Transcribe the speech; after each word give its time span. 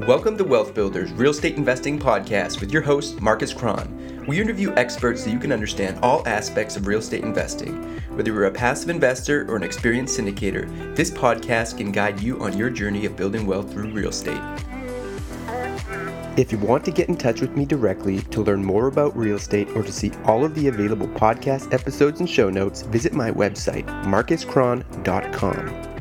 Welcome 0.00 0.36
to 0.38 0.44
Wealth 0.44 0.74
Builders 0.74 1.12
Real 1.12 1.30
Estate 1.30 1.56
Investing 1.56 2.00
Podcast 2.00 2.60
with 2.60 2.72
your 2.72 2.82
host, 2.82 3.20
Marcus 3.20 3.54
Cron. 3.54 4.24
We 4.26 4.40
interview 4.40 4.74
experts 4.74 5.22
so 5.22 5.30
you 5.30 5.38
can 5.38 5.52
understand 5.52 6.00
all 6.02 6.26
aspects 6.26 6.74
of 6.76 6.88
real 6.88 6.98
estate 6.98 7.22
investing. 7.22 8.00
Whether 8.16 8.32
you're 8.32 8.46
a 8.46 8.50
passive 8.50 8.88
investor 8.88 9.48
or 9.48 9.54
an 9.54 9.62
experienced 9.62 10.18
syndicator, 10.18 10.96
this 10.96 11.12
podcast 11.12 11.78
can 11.78 11.92
guide 11.92 12.20
you 12.20 12.42
on 12.42 12.58
your 12.58 12.70
journey 12.70 13.06
of 13.06 13.16
building 13.16 13.46
wealth 13.46 13.70
through 13.70 13.92
real 13.92 14.08
estate. 14.08 14.42
If 16.36 16.50
you 16.50 16.58
want 16.58 16.84
to 16.86 16.90
get 16.90 17.08
in 17.08 17.16
touch 17.16 17.40
with 17.40 17.56
me 17.56 17.64
directly 17.64 18.20
to 18.22 18.42
learn 18.42 18.64
more 18.64 18.88
about 18.88 19.16
real 19.16 19.36
estate 19.36 19.68
or 19.76 19.84
to 19.84 19.92
see 19.92 20.10
all 20.24 20.44
of 20.44 20.56
the 20.56 20.66
available 20.66 21.08
podcast 21.08 21.72
episodes 21.72 22.18
and 22.18 22.28
show 22.28 22.50
notes, 22.50 22.82
visit 22.82 23.12
my 23.12 23.30
website, 23.30 23.86
marcuscron.com. 24.04 25.93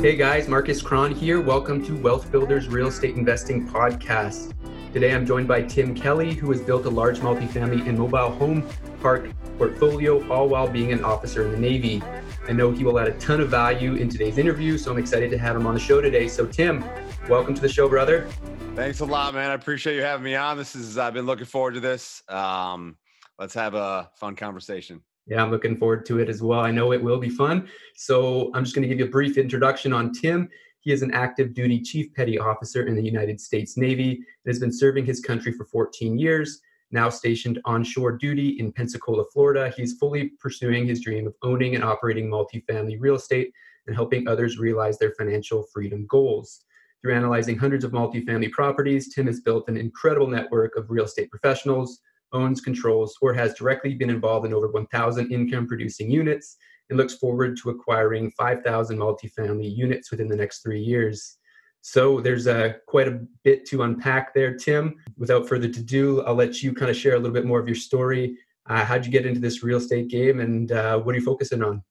Hey 0.00 0.16
guys, 0.16 0.48
Marcus 0.48 0.80
Cron 0.80 1.14
here. 1.14 1.42
Welcome 1.42 1.84
to 1.84 1.94
Wealth 1.94 2.32
Builders 2.32 2.68
Real 2.68 2.86
Estate 2.86 3.16
Investing 3.16 3.68
Podcast. 3.68 4.54
Today 4.94 5.14
I'm 5.14 5.26
joined 5.26 5.46
by 5.46 5.60
Tim 5.60 5.94
Kelly, 5.94 6.32
who 6.32 6.50
has 6.52 6.62
built 6.62 6.86
a 6.86 6.88
large 6.88 7.18
multifamily 7.18 7.86
and 7.86 7.98
mobile 7.98 8.30
home 8.30 8.66
park 9.02 9.28
portfolio, 9.58 10.26
all 10.30 10.48
while 10.48 10.66
being 10.66 10.90
an 10.90 11.04
officer 11.04 11.44
in 11.44 11.52
the 11.52 11.58
Navy. 11.58 12.02
I 12.48 12.52
know 12.52 12.70
he 12.70 12.82
will 12.82 12.98
add 12.98 13.08
a 13.08 13.18
ton 13.18 13.42
of 13.42 13.50
value 13.50 13.96
in 13.96 14.08
today's 14.08 14.38
interview, 14.38 14.78
so 14.78 14.90
I'm 14.90 14.96
excited 14.96 15.30
to 15.32 15.38
have 15.38 15.54
him 15.54 15.66
on 15.66 15.74
the 15.74 15.80
show 15.80 16.00
today. 16.00 16.28
So, 16.28 16.46
Tim, 16.46 16.82
welcome 17.28 17.54
to 17.54 17.60
the 17.60 17.68
show, 17.68 17.86
brother. 17.86 18.26
Thanks 18.74 19.00
a 19.00 19.04
lot, 19.04 19.34
man. 19.34 19.50
I 19.50 19.54
appreciate 19.54 19.96
you 19.96 20.02
having 20.02 20.24
me 20.24 20.34
on. 20.34 20.56
This 20.56 20.74
is 20.74 20.96
I've 20.96 21.12
been 21.12 21.26
looking 21.26 21.44
forward 21.44 21.74
to 21.74 21.80
this. 21.80 22.22
Um, 22.26 22.96
let's 23.38 23.52
have 23.52 23.74
a 23.74 24.08
fun 24.14 24.34
conversation. 24.34 25.02
Yeah, 25.26 25.42
I'm 25.42 25.50
looking 25.50 25.76
forward 25.76 26.06
to 26.06 26.18
it 26.18 26.28
as 26.28 26.42
well. 26.42 26.60
I 26.60 26.70
know 26.70 26.92
it 26.92 27.02
will 27.02 27.18
be 27.18 27.28
fun. 27.28 27.68
So 27.94 28.50
I'm 28.54 28.64
just 28.64 28.74
going 28.74 28.82
to 28.82 28.88
give 28.88 28.98
you 28.98 29.04
a 29.04 29.10
brief 29.10 29.38
introduction 29.38 29.92
on 29.92 30.12
Tim. 30.12 30.48
He 30.80 30.92
is 30.92 31.02
an 31.02 31.12
active 31.12 31.54
duty 31.54 31.80
chief 31.80 32.12
petty 32.14 32.38
officer 32.38 32.86
in 32.86 32.94
the 32.94 33.02
United 33.02 33.40
States 33.40 33.76
Navy 33.76 34.14
and 34.14 34.24
has 34.46 34.58
been 34.58 34.72
serving 34.72 35.04
his 35.04 35.20
country 35.20 35.52
for 35.52 35.66
14 35.66 36.18
years. 36.18 36.60
Now 36.90 37.08
stationed 37.08 37.60
on 37.64 37.84
shore 37.84 38.12
duty 38.12 38.56
in 38.58 38.72
Pensacola, 38.72 39.24
Florida, 39.32 39.72
he's 39.76 39.98
fully 39.98 40.32
pursuing 40.40 40.86
his 40.86 41.00
dream 41.00 41.26
of 41.26 41.34
owning 41.42 41.76
and 41.76 41.84
operating 41.84 42.28
multifamily 42.28 42.96
real 42.98 43.14
estate 43.14 43.52
and 43.86 43.94
helping 43.94 44.26
others 44.26 44.58
realize 44.58 44.98
their 44.98 45.14
financial 45.16 45.64
freedom 45.72 46.06
goals. 46.08 46.64
Through 47.00 47.14
analyzing 47.14 47.56
hundreds 47.56 47.84
of 47.84 47.92
multifamily 47.92 48.50
properties, 48.50 49.14
Tim 49.14 49.26
has 49.26 49.40
built 49.40 49.68
an 49.68 49.76
incredible 49.76 50.26
network 50.26 50.76
of 50.76 50.90
real 50.90 51.04
estate 51.04 51.30
professionals, 51.30 52.00
owns, 52.32 52.60
controls, 52.60 53.16
or 53.20 53.32
has 53.34 53.54
directly 53.54 53.94
been 53.94 54.10
involved 54.10 54.46
in 54.46 54.54
over 54.54 54.68
1,000 54.68 55.32
income 55.32 55.66
producing 55.66 56.10
units 56.10 56.56
and 56.88 56.98
looks 56.98 57.14
forward 57.14 57.56
to 57.58 57.70
acquiring 57.70 58.30
5,000 58.32 58.98
multifamily 58.98 59.74
units 59.74 60.10
within 60.10 60.28
the 60.28 60.36
next 60.36 60.62
three 60.62 60.80
years. 60.80 61.38
So 61.82 62.20
there's 62.20 62.46
a 62.46 62.76
quite 62.86 63.08
a 63.08 63.20
bit 63.42 63.66
to 63.68 63.84
unpack 63.84 64.34
there, 64.34 64.54
Tim. 64.54 64.96
Without 65.16 65.48
further 65.48 65.66
ado, 65.66 66.22
I'll 66.22 66.34
let 66.34 66.62
you 66.62 66.74
kind 66.74 66.90
of 66.90 66.96
share 66.96 67.14
a 67.14 67.18
little 67.18 67.32
bit 67.32 67.46
more 67.46 67.58
of 67.58 67.66
your 67.66 67.76
story. 67.76 68.36
Uh, 68.66 68.84
how'd 68.84 69.06
you 69.06 69.10
get 69.10 69.24
into 69.24 69.40
this 69.40 69.62
real 69.62 69.78
estate 69.78 70.08
game, 70.08 70.40
and 70.40 70.72
uh, 70.72 70.98
what 70.98 71.14
are 71.14 71.18
you 71.18 71.24
focusing 71.24 71.62
on? 71.62 71.82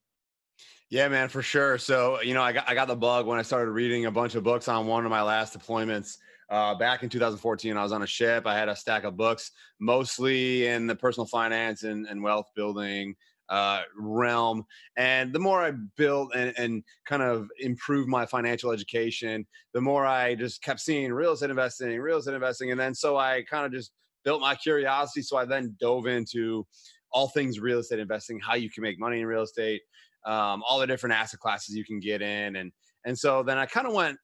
Yeah, 0.90 1.08
man, 1.08 1.30
for 1.30 1.42
sure. 1.42 1.78
So 1.78 2.22
you 2.22 2.34
know, 2.34 2.42
I 2.42 2.52
got 2.52 2.70
I 2.70 2.76
got 2.76 2.88
the 2.88 2.96
bug 2.96 3.26
when 3.26 3.40
I 3.40 3.42
started 3.42 3.72
reading 3.72 4.06
a 4.06 4.12
bunch 4.12 4.36
of 4.36 4.44
books 4.44 4.68
on 4.68 4.86
one 4.86 5.06
of 5.06 5.12
my 5.12 5.24
last 5.24 5.58
deployments. 5.58 6.18
Uh, 6.50 6.74
back 6.74 7.04
in 7.04 7.10
2014, 7.10 7.78
I 7.78 7.84
was 7.84 7.92
on 7.92 8.02
a 8.02 8.08
ship. 8.08 8.48
I 8.48 8.58
had 8.58 8.70
a 8.70 8.76
stack 8.76 9.04
of 9.04 9.16
books, 9.16 9.52
mostly 9.80 10.66
in 10.66 10.88
the 10.88 10.96
personal 10.96 11.28
finance 11.28 11.84
and, 11.84 12.08
and 12.08 12.24
wealth 12.24 12.48
building 12.56 13.16
uh, 13.50 13.82
realm. 13.98 14.64
And 14.98 15.34
the 15.34 15.40
more 15.40 15.62
I 15.62 15.74
built 15.98 16.34
and, 16.36 16.54
and 16.58 16.84
kind 17.06 17.22
of 17.22 17.50
improved 17.60 18.10
my 18.10 18.26
financial 18.26 18.72
education, 18.72 19.46
the 19.74 19.82
more 19.82 20.06
I 20.06 20.36
just 20.36 20.64
kept 20.64 20.80
seeing 20.80 21.12
real 21.12 21.34
estate 21.34 21.50
investing, 21.50 22.00
real 22.00 22.18
estate 22.18 22.36
investing. 22.36 22.72
And 22.72 22.80
then 22.80 22.96
so 22.96 23.18
I 23.18 23.44
kind 23.50 23.66
of 23.66 23.72
just 23.72 23.92
built 24.24 24.42
my 24.42 24.56
curiosity. 24.56 25.22
So 25.22 25.38
I 25.38 25.46
then 25.46 25.76
dove 25.80 26.08
into 26.08 26.66
all 27.12 27.30
things 27.30 27.60
real 27.60 27.80
estate 27.80 28.00
investing, 28.00 28.40
how 28.40 28.56
you 28.56 28.70
can 28.70 28.84
make 28.84 29.00
money 29.00 29.20
in 29.20 29.26
real 29.26 29.42
estate, 29.42 29.82
um, 30.26 30.64
all 30.68 30.80
the 30.80 30.88
different 30.88 31.16
asset 31.16 31.40
classes 31.40 31.76
you 31.76 31.86
can 31.86 32.00
get 32.00 32.22
in. 32.22 32.56
And, 32.56 32.72
and 33.06 33.18
so 33.18 33.42
then 33.42 33.58
I 33.58 33.66
kind 33.66 33.88
of 33.88 33.94
went 33.94 34.18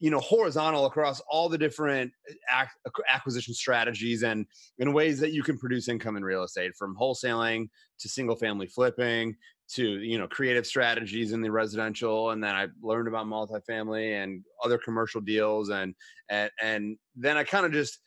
you 0.00 0.10
know 0.10 0.18
horizontal 0.18 0.86
across 0.86 1.20
all 1.28 1.48
the 1.48 1.58
different 1.58 2.10
uh, 2.52 2.64
acquisition 3.12 3.54
strategies 3.54 4.22
and 4.22 4.46
in 4.78 4.92
ways 4.92 5.20
that 5.20 5.32
you 5.32 5.42
can 5.42 5.58
produce 5.58 5.88
income 5.88 6.16
in 6.16 6.24
real 6.24 6.42
estate 6.42 6.72
from 6.76 6.96
wholesaling 6.96 7.68
to 7.98 8.08
single 8.08 8.34
family 8.34 8.66
flipping 8.66 9.36
to 9.68 10.00
you 10.00 10.18
know 10.18 10.26
creative 10.26 10.66
strategies 10.66 11.32
in 11.32 11.40
the 11.40 11.50
residential 11.50 12.30
and 12.30 12.42
then 12.42 12.56
i 12.56 12.66
learned 12.82 13.06
about 13.06 13.26
multifamily 13.26 14.22
and 14.22 14.42
other 14.64 14.78
commercial 14.78 15.20
deals 15.20 15.68
and 15.68 15.94
and, 16.28 16.50
and 16.60 16.96
then 17.14 17.36
i 17.36 17.44
kind 17.44 17.66
of 17.66 17.72
just 17.72 18.00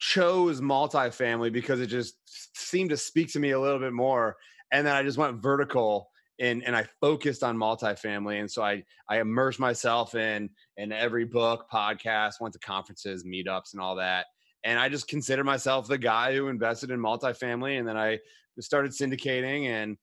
chose 0.00 0.60
multifamily 0.60 1.52
because 1.52 1.80
it 1.80 1.86
just 1.86 2.16
seemed 2.56 2.90
to 2.90 2.96
speak 2.96 3.32
to 3.32 3.38
me 3.38 3.50
a 3.50 3.60
little 3.60 3.78
bit 3.78 3.92
more 3.92 4.36
and 4.72 4.86
then 4.86 4.96
i 4.96 5.02
just 5.02 5.18
went 5.18 5.40
vertical 5.40 6.10
and 6.40 6.64
and 6.64 6.74
I 6.74 6.86
focused 7.00 7.42
on 7.42 7.56
multifamily, 7.56 8.40
and 8.40 8.50
so 8.50 8.62
I 8.62 8.82
I 9.08 9.20
immersed 9.20 9.60
myself 9.60 10.14
in 10.14 10.50
in 10.76 10.92
every 10.92 11.24
book, 11.24 11.66
podcast, 11.72 12.40
went 12.40 12.54
to 12.54 12.60
conferences, 12.60 13.24
meetups, 13.24 13.72
and 13.72 13.80
all 13.80 13.96
that. 13.96 14.26
And 14.64 14.78
I 14.78 14.88
just 14.88 15.08
consider 15.08 15.44
myself 15.44 15.88
the 15.88 15.98
guy 15.98 16.34
who 16.34 16.48
invested 16.48 16.90
in 16.90 17.00
multifamily, 17.00 17.78
and 17.78 17.86
then 17.86 17.96
I 17.96 18.18
started 18.60 18.92
syndicating 18.92 19.66
and 19.66 19.96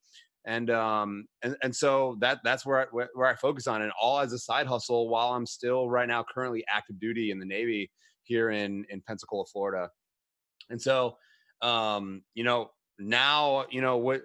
and 0.46 0.70
um 0.70 1.26
and, 1.42 1.56
and 1.62 1.74
so 1.74 2.16
that 2.20 2.38
that's 2.44 2.64
where 2.64 2.82
I, 2.82 3.06
where 3.14 3.26
I 3.26 3.34
focus 3.34 3.66
on 3.66 3.82
it 3.82 3.92
all 4.00 4.20
as 4.20 4.32
a 4.32 4.38
side 4.38 4.66
hustle 4.66 5.08
while 5.08 5.34
I'm 5.34 5.46
still 5.46 5.88
right 5.88 6.08
now 6.08 6.24
currently 6.32 6.64
active 6.72 6.98
duty 6.98 7.30
in 7.30 7.38
the 7.38 7.46
Navy 7.46 7.90
here 8.22 8.50
in 8.50 8.84
in 8.88 9.02
Pensacola, 9.02 9.44
Florida. 9.52 9.90
And 10.70 10.80
so 10.80 11.16
um 11.62 12.22
you 12.34 12.44
know 12.44 12.70
now 12.98 13.66
you 13.70 13.82
know 13.82 13.98
what 13.98 14.22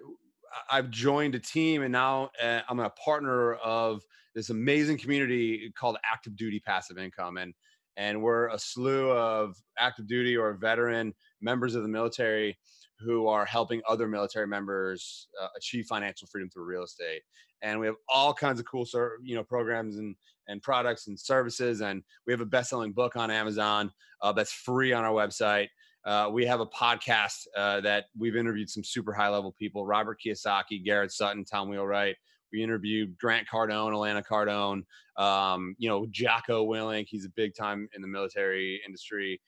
I've 0.70 0.90
joined 0.90 1.34
a 1.34 1.38
team 1.38 1.82
and 1.82 1.92
now 1.92 2.30
uh, 2.42 2.60
I'm 2.68 2.80
a 2.80 2.90
partner 2.90 3.54
of 3.54 4.02
this 4.34 4.50
amazing 4.50 4.98
community 4.98 5.72
called 5.78 5.96
Active 6.04 6.36
Duty 6.36 6.60
Passive 6.60 6.98
Income. 6.98 7.38
And, 7.38 7.54
and 7.96 8.22
we're 8.22 8.48
a 8.48 8.58
slew 8.58 9.10
of 9.10 9.56
active 9.78 10.06
duty 10.06 10.36
or 10.36 10.52
veteran 10.54 11.14
members 11.40 11.74
of 11.74 11.82
the 11.82 11.88
military 11.88 12.58
who 12.98 13.28
are 13.28 13.44
helping 13.44 13.82
other 13.88 14.06
military 14.08 14.46
members 14.46 15.28
uh, 15.40 15.48
achieve 15.56 15.86
financial 15.86 16.28
freedom 16.28 16.50
through 16.50 16.64
real 16.64 16.84
estate. 16.84 17.22
And 17.62 17.80
we 17.80 17.86
have 17.86 17.96
all 18.08 18.34
kinds 18.34 18.60
of 18.60 18.66
cool, 18.66 18.86
you 19.22 19.34
know, 19.34 19.44
programs 19.44 19.96
and 19.96 20.14
and 20.48 20.62
products 20.62 21.08
and 21.08 21.18
services. 21.18 21.80
And 21.80 22.02
we 22.26 22.32
have 22.32 22.40
a 22.40 22.46
best-selling 22.46 22.92
book 22.92 23.16
on 23.16 23.30
Amazon 23.30 23.90
uh, 24.22 24.32
that's 24.32 24.52
free 24.52 24.92
on 24.92 25.04
our 25.04 25.12
website. 25.12 25.68
Uh, 26.06 26.30
we 26.32 26.46
have 26.46 26.60
a 26.60 26.66
podcast 26.66 27.48
uh, 27.56 27.80
that 27.80 28.04
we've 28.16 28.36
interviewed 28.36 28.70
some 28.70 28.84
super 28.84 29.12
high 29.12 29.28
level 29.28 29.52
people 29.58 29.84
Robert 29.84 30.20
Kiyosaki, 30.24 30.84
Garrett 30.84 31.10
Sutton, 31.10 31.44
Tom 31.44 31.68
Wheelwright. 31.68 32.14
We 32.52 32.62
interviewed 32.62 33.18
Grant 33.18 33.48
Cardone, 33.52 33.92
Elena 33.92 34.22
Cardone, 34.22 34.84
um, 35.16 35.74
you 35.78 35.88
know, 35.88 36.06
Jocko 36.12 36.64
Willink. 36.64 37.06
He's 37.08 37.24
a 37.24 37.30
big 37.30 37.56
time 37.56 37.88
in 37.92 38.02
the 38.02 38.08
military 38.08 38.80
industry. 38.86 39.40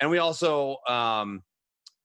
And 0.00 0.10
we 0.10 0.16
also 0.16 0.78
um, 0.88 1.42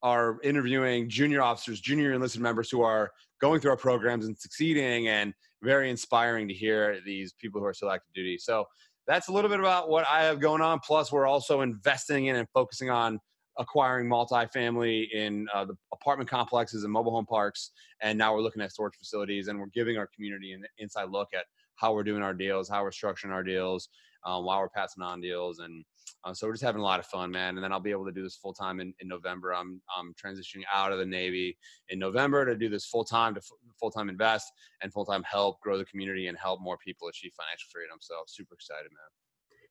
are 0.03 0.41
interviewing 0.43 1.09
junior 1.09 1.41
officers, 1.41 1.79
junior 1.79 2.11
enlisted 2.11 2.41
members 2.41 2.69
who 2.69 2.81
are 2.81 3.11
going 3.39 3.61
through 3.61 3.71
our 3.71 3.77
programs 3.77 4.25
and 4.25 4.37
succeeding 4.37 5.07
and 5.07 5.33
very 5.63 5.89
inspiring 5.89 6.49
to 6.49 6.53
hear 6.53 6.99
these 7.05 7.33
people 7.33 7.61
who 7.61 7.67
are 7.67 7.73
still 7.73 7.89
active 7.89 8.13
duty. 8.13 8.37
So 8.37 8.65
that's 9.07 9.29
a 9.29 9.31
little 9.31 9.49
bit 9.49 9.59
about 9.61 9.89
what 9.89 10.05
I 10.05 10.23
have 10.23 10.41
going 10.41 10.61
on. 10.61 10.79
Plus, 10.79 11.13
we're 11.13 11.27
also 11.27 11.61
investing 11.61 12.25
in 12.25 12.35
and 12.35 12.47
focusing 12.53 12.89
on 12.89 13.19
acquiring 13.57 14.07
multifamily 14.07 15.11
in 15.11 15.47
uh, 15.53 15.65
the 15.65 15.75
apartment 15.93 16.29
complexes 16.29 16.83
and 16.83 16.91
mobile 16.91 17.11
home 17.11 17.25
parks. 17.25 17.71
And 18.01 18.17
now 18.17 18.33
we're 18.33 18.41
looking 18.41 18.61
at 18.61 18.71
storage 18.71 18.95
facilities 18.95 19.47
and 19.47 19.59
we're 19.59 19.67
giving 19.67 19.97
our 19.97 20.07
community 20.07 20.53
an 20.53 20.63
inside 20.77 21.09
look 21.09 21.29
at 21.33 21.45
how 21.75 21.93
we're 21.93 22.03
doing 22.03 22.21
our 22.21 22.33
deals, 22.33 22.69
how 22.69 22.83
we're 22.83 22.91
structuring 22.91 23.31
our 23.31 23.43
deals, 23.43 23.89
um, 24.25 24.45
while 24.45 24.59
we're 24.59 24.69
passing 24.69 25.03
on 25.03 25.19
deals. 25.19 25.59
And 25.59 25.83
uh, 26.23 26.33
so 26.33 26.47
we're 26.47 26.53
just 26.53 26.63
having 26.63 26.81
a 26.81 26.83
lot 26.83 26.99
of 26.99 27.05
fun, 27.07 27.31
man. 27.31 27.55
And 27.55 27.63
then 27.63 27.71
I'll 27.71 27.79
be 27.79 27.91
able 27.91 28.05
to 28.05 28.11
do 28.11 28.21
this 28.21 28.35
full 28.35 28.53
time 28.53 28.79
in, 28.79 28.93
in 28.99 29.07
November. 29.07 29.53
I'm, 29.53 29.81
I'm 29.97 30.13
transitioning 30.13 30.63
out 30.73 30.91
of 30.91 30.99
the 30.99 31.05
Navy 31.05 31.57
in 31.89 31.99
November 31.99 32.45
to 32.45 32.55
do 32.55 32.69
this 32.69 32.85
full 32.85 33.03
time 33.03 33.33
to 33.35 33.41
full 33.79 33.91
time 33.91 34.09
invest 34.09 34.51
and 34.81 34.93
full 34.93 35.05
time 35.05 35.23
help 35.23 35.59
grow 35.61 35.77
the 35.77 35.85
community 35.85 36.27
and 36.27 36.37
help 36.37 36.61
more 36.61 36.77
people 36.77 37.07
achieve 37.07 37.31
financial 37.35 37.69
freedom. 37.71 37.97
So 37.99 38.15
super 38.27 38.53
excited, 38.53 38.91
man. 38.91 39.20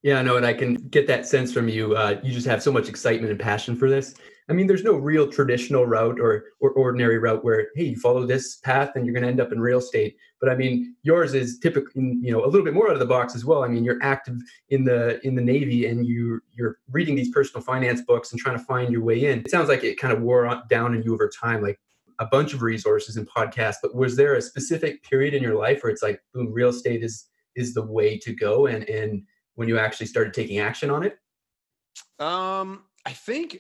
Yeah, 0.03 0.19
I 0.19 0.23
know, 0.23 0.37
and 0.39 0.47
I 0.47 0.55
can 0.55 0.75
get 0.75 1.07
that 1.09 1.27
sense 1.27 1.53
from 1.53 1.69
you. 1.69 1.95
Uh, 1.95 2.19
you 2.23 2.33
just 2.33 2.47
have 2.47 2.63
so 2.63 2.73
much 2.73 2.89
excitement 2.89 3.31
and 3.31 3.39
passion 3.39 3.77
for 3.77 3.91
this. 3.91 4.15
I 4.49 4.53
mean, 4.53 4.67
there's 4.67 4.83
no 4.83 4.95
real 4.95 5.31
traditional 5.31 5.87
route 5.87 6.19
or 6.19 6.47
or 6.61 6.71
ordinary 6.71 7.19
route 7.19 7.45
where 7.45 7.69
hey, 7.77 7.85
you 7.85 7.97
follow 7.97 8.27
this 8.27 8.57
path 8.57 8.93
and 8.95 9.05
you're 9.07 9.13
going 9.13 9.23
to 9.23 9.29
end 9.29 9.41
up 9.41 9.53
in 9.53 9.61
real 9.61 9.79
estate. 9.79 10.17
But 10.41 10.49
I 10.49 10.57
mean, 10.57 10.97
yours 11.03 11.35
is 11.35 11.59
typically 11.59 12.03
you 12.21 12.33
know 12.33 12.45
a 12.45 12.49
little 12.49 12.65
bit 12.65 12.75
more 12.75 12.89
out 12.89 12.95
of 12.95 12.99
the 12.99 13.07
box 13.07 13.37
as 13.37 13.45
well. 13.45 13.63
I 13.63 13.69
mean, 13.69 13.85
you're 13.85 14.03
active 14.03 14.39
in 14.71 14.85
the 14.85 15.25
in 15.25 15.35
the 15.35 15.43
Navy 15.43 15.87
and 15.87 16.07
you 16.07 16.41
you're 16.53 16.79
reading 16.91 17.15
these 17.15 17.31
personal 17.31 17.63
finance 17.63 18.01
books 18.01 18.33
and 18.33 18.41
trying 18.41 18.59
to 18.59 18.65
find 18.65 18.91
your 18.91 19.05
way 19.05 19.27
in. 19.27 19.41
It 19.41 19.51
sounds 19.51 19.69
like 19.69 19.85
it 19.85 20.01
kind 20.01 20.13
of 20.13 20.23
wore 20.23 20.63
down 20.69 20.97
on 20.97 21.03
you 21.03 21.13
over 21.13 21.29
time, 21.29 21.63
like 21.63 21.79
a 22.19 22.27
bunch 22.27 22.55
of 22.55 22.63
resources 22.63 23.17
and 23.17 23.29
podcasts. 23.29 23.77
But 23.83 23.95
was 23.95 24.17
there 24.17 24.35
a 24.35 24.43
specific 24.43 25.05
period 25.05 25.35
in 25.35 25.43
your 25.43 25.57
life 25.57 25.83
where 25.83 25.93
it's 25.93 26.03
like, 26.03 26.23
boom, 26.33 26.51
real 26.53 26.71
estate 26.71 27.05
is 27.05 27.27
is 27.55 27.75
the 27.75 27.83
way 27.83 28.19
to 28.19 28.35
go 28.35 28.67
and 28.67 28.89
and 28.89 29.23
when 29.55 29.69
you 29.69 29.79
actually 29.79 30.07
started 30.07 30.35
taking 30.35 30.59
action 30.59 30.91
on 30.91 31.03
it? 31.03 31.19
Um, 32.19 32.85
I 33.07 33.13
think 33.13 33.59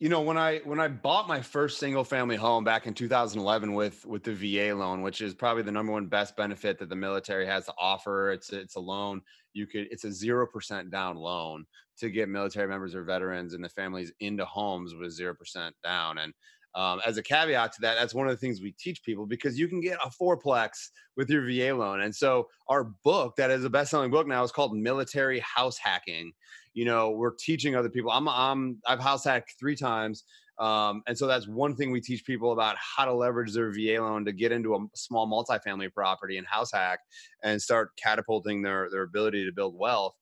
you 0.00 0.08
know 0.08 0.20
when 0.20 0.36
I 0.36 0.58
when 0.64 0.80
I 0.80 0.88
bought 0.88 1.28
my 1.28 1.40
first 1.40 1.78
single 1.78 2.04
family 2.04 2.36
home 2.36 2.64
back 2.64 2.86
in 2.86 2.94
2011 2.94 3.74
with 3.74 4.04
with 4.04 4.24
the 4.24 4.34
VA 4.34 4.74
loan, 4.74 5.02
which 5.02 5.20
is 5.20 5.34
probably 5.34 5.62
the 5.62 5.72
number 5.72 5.92
one 5.92 6.06
best 6.06 6.36
benefit 6.36 6.78
that 6.78 6.88
the 6.88 6.96
military 6.96 7.46
has 7.46 7.66
to 7.66 7.74
offer. 7.78 8.32
It's 8.32 8.50
it's 8.50 8.76
a 8.76 8.80
loan 8.80 9.22
you 9.54 9.66
could 9.66 9.86
it's 9.90 10.04
a 10.04 10.12
zero 10.12 10.46
percent 10.46 10.90
down 10.90 11.16
loan 11.16 11.64
to 11.98 12.10
get 12.10 12.28
military 12.28 12.68
members 12.68 12.94
or 12.94 13.04
veterans 13.04 13.54
and 13.54 13.62
the 13.62 13.68
families 13.68 14.12
into 14.20 14.44
homes 14.44 14.94
with 14.94 15.12
zero 15.12 15.34
percent 15.34 15.74
down 15.84 16.18
and 16.18 16.32
um, 16.74 17.00
as 17.04 17.18
a 17.18 17.22
caveat 17.22 17.72
to 17.74 17.80
that, 17.82 17.96
that's 17.98 18.14
one 18.14 18.26
of 18.26 18.32
the 18.32 18.38
things 18.38 18.60
we 18.60 18.72
teach 18.72 19.02
people 19.02 19.26
because 19.26 19.58
you 19.58 19.68
can 19.68 19.80
get 19.80 19.98
a 20.04 20.10
fourplex 20.10 20.70
with 21.16 21.28
your 21.28 21.44
VA 21.46 21.74
loan. 21.76 22.00
And 22.00 22.14
so 22.14 22.48
our 22.68 22.84
book 23.04 23.36
that 23.36 23.50
is 23.50 23.64
a 23.64 23.70
best-selling 23.70 24.10
book 24.10 24.26
now 24.26 24.42
is 24.42 24.52
called 24.52 24.76
Military 24.76 25.40
House 25.40 25.76
Hacking. 25.76 26.32
You 26.72 26.86
know, 26.86 27.10
we're 27.10 27.34
teaching 27.38 27.76
other 27.76 27.90
people. 27.90 28.10
I'm, 28.10 28.28
I'm 28.28 28.78
I've 28.86 29.00
house 29.00 29.24
hacked 29.24 29.54
three 29.60 29.76
times. 29.76 30.24
Um, 30.58 31.02
and 31.06 31.16
so 31.16 31.26
that's 31.26 31.48
one 31.48 31.74
thing 31.74 31.90
we 31.90 32.00
teach 32.00 32.24
people 32.24 32.52
about 32.52 32.76
how 32.78 33.04
to 33.04 33.12
leverage 33.12 33.52
their 33.52 33.72
VA 33.72 34.00
loan 34.00 34.24
to 34.26 34.32
get 34.32 34.52
into 34.52 34.74
a 34.74 34.78
small 34.94 35.26
multifamily 35.26 35.92
property 35.92 36.38
and 36.38 36.46
house 36.46 36.70
hack 36.72 37.00
and 37.42 37.60
start 37.60 37.90
catapulting 38.02 38.62
their 38.62 38.88
their 38.90 39.02
ability 39.02 39.44
to 39.44 39.52
build 39.52 39.76
wealth 39.76 40.14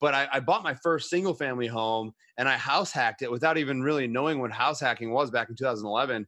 but 0.00 0.14
I, 0.14 0.28
I, 0.32 0.40
bought 0.40 0.62
my 0.62 0.74
first 0.74 1.08
single 1.08 1.34
family 1.34 1.66
home 1.66 2.12
and 2.36 2.48
I 2.48 2.56
house 2.56 2.92
hacked 2.92 3.22
it 3.22 3.30
without 3.30 3.58
even 3.58 3.82
really 3.82 4.06
knowing 4.06 4.40
what 4.40 4.52
house 4.52 4.80
hacking 4.80 5.10
was 5.12 5.30
back 5.30 5.48
in 5.48 5.56
2011. 5.56 6.26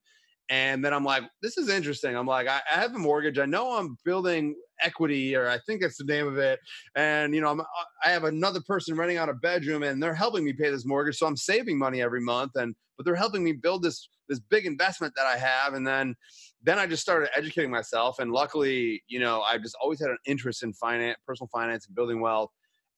And 0.51 0.83
then 0.83 0.95
I'm 0.95 1.05
like, 1.05 1.25
this 1.43 1.59
is 1.59 1.69
interesting. 1.69 2.17
I'm 2.17 2.27
like, 2.27 2.49
I, 2.49 2.61
I 2.73 2.81
have 2.81 2.95
a 2.95 2.99
mortgage. 2.99 3.39
I 3.39 3.45
know 3.45 3.77
I'm 3.77 3.99
building 4.05 4.55
equity, 4.81 5.37
or 5.37 5.49
I 5.49 5.59
think 5.67 5.83
that's 5.83 5.99
the 5.99 6.05
name 6.05 6.27
of 6.27 6.39
it. 6.39 6.59
And 6.95 7.35
you 7.35 7.43
know, 7.43 7.51
I'm, 7.51 7.61
uh, 7.61 7.65
I 8.03 8.11
have 8.11 8.25
another 8.25 8.61
person 8.67 8.97
renting 8.97 9.19
out 9.19 9.29
a 9.29 9.35
bedroom, 9.35 9.83
and 9.83 10.03
they're 10.03 10.15
helping 10.15 10.45
me 10.45 10.55
pay 10.55 10.71
this 10.71 10.87
mortgage. 10.87 11.19
So 11.19 11.27
I'm 11.27 11.37
saving 11.37 11.79
money 11.79 12.01
every 12.01 12.23
month, 12.23 12.53
and 12.55 12.75
but 12.97 13.05
they're 13.05 13.15
helping 13.15 13.45
me 13.45 13.53
build 13.53 13.83
this 13.83 14.09
this 14.29 14.41
big 14.41 14.65
investment 14.65 15.13
that 15.17 15.27
I 15.27 15.37
have. 15.37 15.75
And 15.75 15.87
then 15.87 16.15
then 16.63 16.79
I 16.79 16.87
just 16.87 17.03
started 17.03 17.29
educating 17.37 17.71
myself. 17.71 18.19
And 18.19 18.33
luckily, 18.33 19.03
you 19.07 19.21
know, 19.21 19.43
I 19.43 19.59
just 19.59 19.77
always 19.83 20.01
had 20.01 20.11
an 20.11 20.19
interest 20.25 20.63
in 20.63 20.73
finance, 20.73 21.19
personal 21.27 21.49
finance, 21.53 21.87
and 21.87 21.95
building 21.95 22.21
wealth 22.21 22.51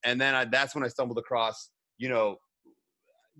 and 0.04 0.20
then 0.20 0.34
I, 0.34 0.44
that's 0.44 0.74
when 0.74 0.84
I 0.84 0.88
stumbled 0.88 1.18
across, 1.18 1.70
you 1.98 2.08
know, 2.08 2.36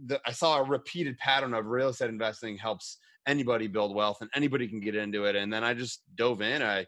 the, 0.07 0.21
I 0.27 0.33
saw 0.33 0.59
a 0.59 0.65
repeated 0.65 1.19
pattern 1.19 1.55
of 1.55 1.67
real 1.67 1.89
estate 1.89 2.09
investing 2.11 2.57
helps 2.57 2.99
anybody 3.27 3.67
build 3.67 3.95
wealth 3.95 4.19
and 4.21 4.31
anybody 4.35 4.67
can 4.67 4.81
get 4.81 4.95
into 4.95 5.25
it. 5.25 5.37
And 5.37 5.53
then 5.53 5.63
I 5.65 5.75
just 5.75 6.03
dove 6.17 6.43
in. 6.43 6.63
I 6.63 6.87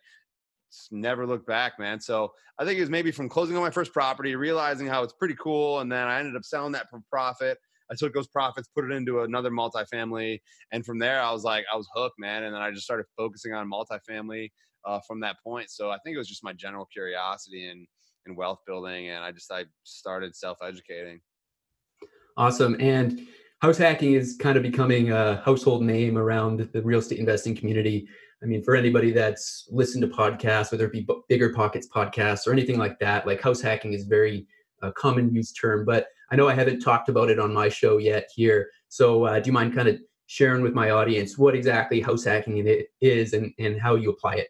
never 0.91 1.27
looked 1.27 1.47
back, 1.47 1.79
man. 1.79 2.01
So 2.01 2.33
I 2.59 2.65
think 2.65 2.79
it 2.79 2.83
was 2.83 2.91
maybe 2.91 3.11
from 3.11 3.29
closing 3.29 3.57
on 3.57 3.63
my 3.63 3.71
first 3.71 3.93
property, 3.93 4.35
realizing 4.37 4.87
how 4.87 5.03
it's 5.03 5.13
pretty 5.13 5.37
cool, 5.39 5.81
and 5.81 5.91
then 5.91 6.07
I 6.07 6.19
ended 6.19 6.37
up 6.37 6.45
selling 6.45 6.73
that 6.73 6.89
for 6.89 7.01
profit. 7.11 7.59
I 7.91 7.95
took 7.95 8.15
those 8.15 8.29
profits, 8.29 8.69
put 8.75 8.91
it 8.91 8.93
into 8.93 9.21
another 9.21 9.51
multifamily, 9.51 10.41
and 10.73 10.85
from 10.85 10.99
there 10.99 11.21
I 11.21 11.31
was 11.33 11.45
like, 11.45 11.65
I 11.73 11.77
was 11.77 11.89
hooked, 11.95 12.19
man. 12.19 12.45
And 12.45 12.55
then 12.55 12.63
I 12.63 12.71
just 12.71 12.85
started 12.85 13.07
focusing 13.17 13.53
on 13.53 13.71
multifamily 13.71 14.51
uh, 14.87 15.01
from 15.07 15.21
that 15.21 15.37
point. 15.45 15.71
So 15.71 15.91
I 15.91 15.99
think 15.99 16.15
it 16.15 16.19
was 16.19 16.29
just 16.29 16.45
my 16.45 16.55
general 16.55 16.87
curiosity 16.87 17.69
and 17.69 17.87
and 18.27 18.37
wealth 18.37 18.61
building 18.67 19.11
and 19.11 19.25
i 19.25 19.31
just 19.31 19.51
i 19.51 19.65
started 19.85 20.35
self-educating. 20.35 21.21
Awesome 22.37 22.77
and 22.81 23.21
house 23.61 23.77
hacking 23.77 24.15
is 24.15 24.37
kind 24.41 24.57
of 24.57 24.63
becoming 24.63 25.13
a 25.13 25.43
household 25.45 25.83
name 25.83 26.17
around 26.17 26.61
the 26.73 26.83
real 26.83 27.01
estate 27.01 27.19
investing 27.19 27.55
community. 27.55 28.09
I 28.43 28.47
mean 28.47 28.63
for 28.63 28.75
anybody 28.75 29.13
that's 29.13 29.69
listened 29.71 30.03
to 30.03 30.09
podcasts 30.09 30.73
whether 30.73 30.87
it 30.87 30.93
be 30.93 31.07
bigger 31.29 31.53
pockets 31.53 31.89
podcasts 31.95 32.47
or 32.47 32.53
anything 32.53 32.79
like 32.79 32.99
that 33.01 33.27
like 33.27 33.41
house 33.41 33.61
hacking 33.61 33.93
is 33.93 34.05
very 34.05 34.47
uh, 34.83 34.91
common 34.93 35.33
used 35.33 35.57
term 35.61 35.85
but 35.85 36.07
i 36.31 36.37
know 36.37 36.49
i 36.49 36.55
haven't 36.55 36.81
talked 36.81 37.09
about 37.09 37.31
it 37.31 37.39
on 37.39 37.53
my 37.53 37.69
show 37.69 37.99
yet 37.99 38.29
here. 38.35 38.71
So 38.89 39.25
uh, 39.25 39.41
do 39.41 39.49
you 39.49 39.53
mind 39.53 39.75
kind 39.75 39.89
of 39.89 39.99
sharing 40.27 40.63
with 40.63 40.73
my 40.73 40.91
audience 40.91 41.37
what 41.37 41.55
exactly 41.55 42.01
house 42.01 42.25
hacking 42.25 42.67
it 42.67 42.87
is 43.01 43.35
and, 43.35 43.53
and 43.59 43.81
how 43.81 43.97
you 43.97 44.11
apply 44.11 44.37
it 44.37 44.49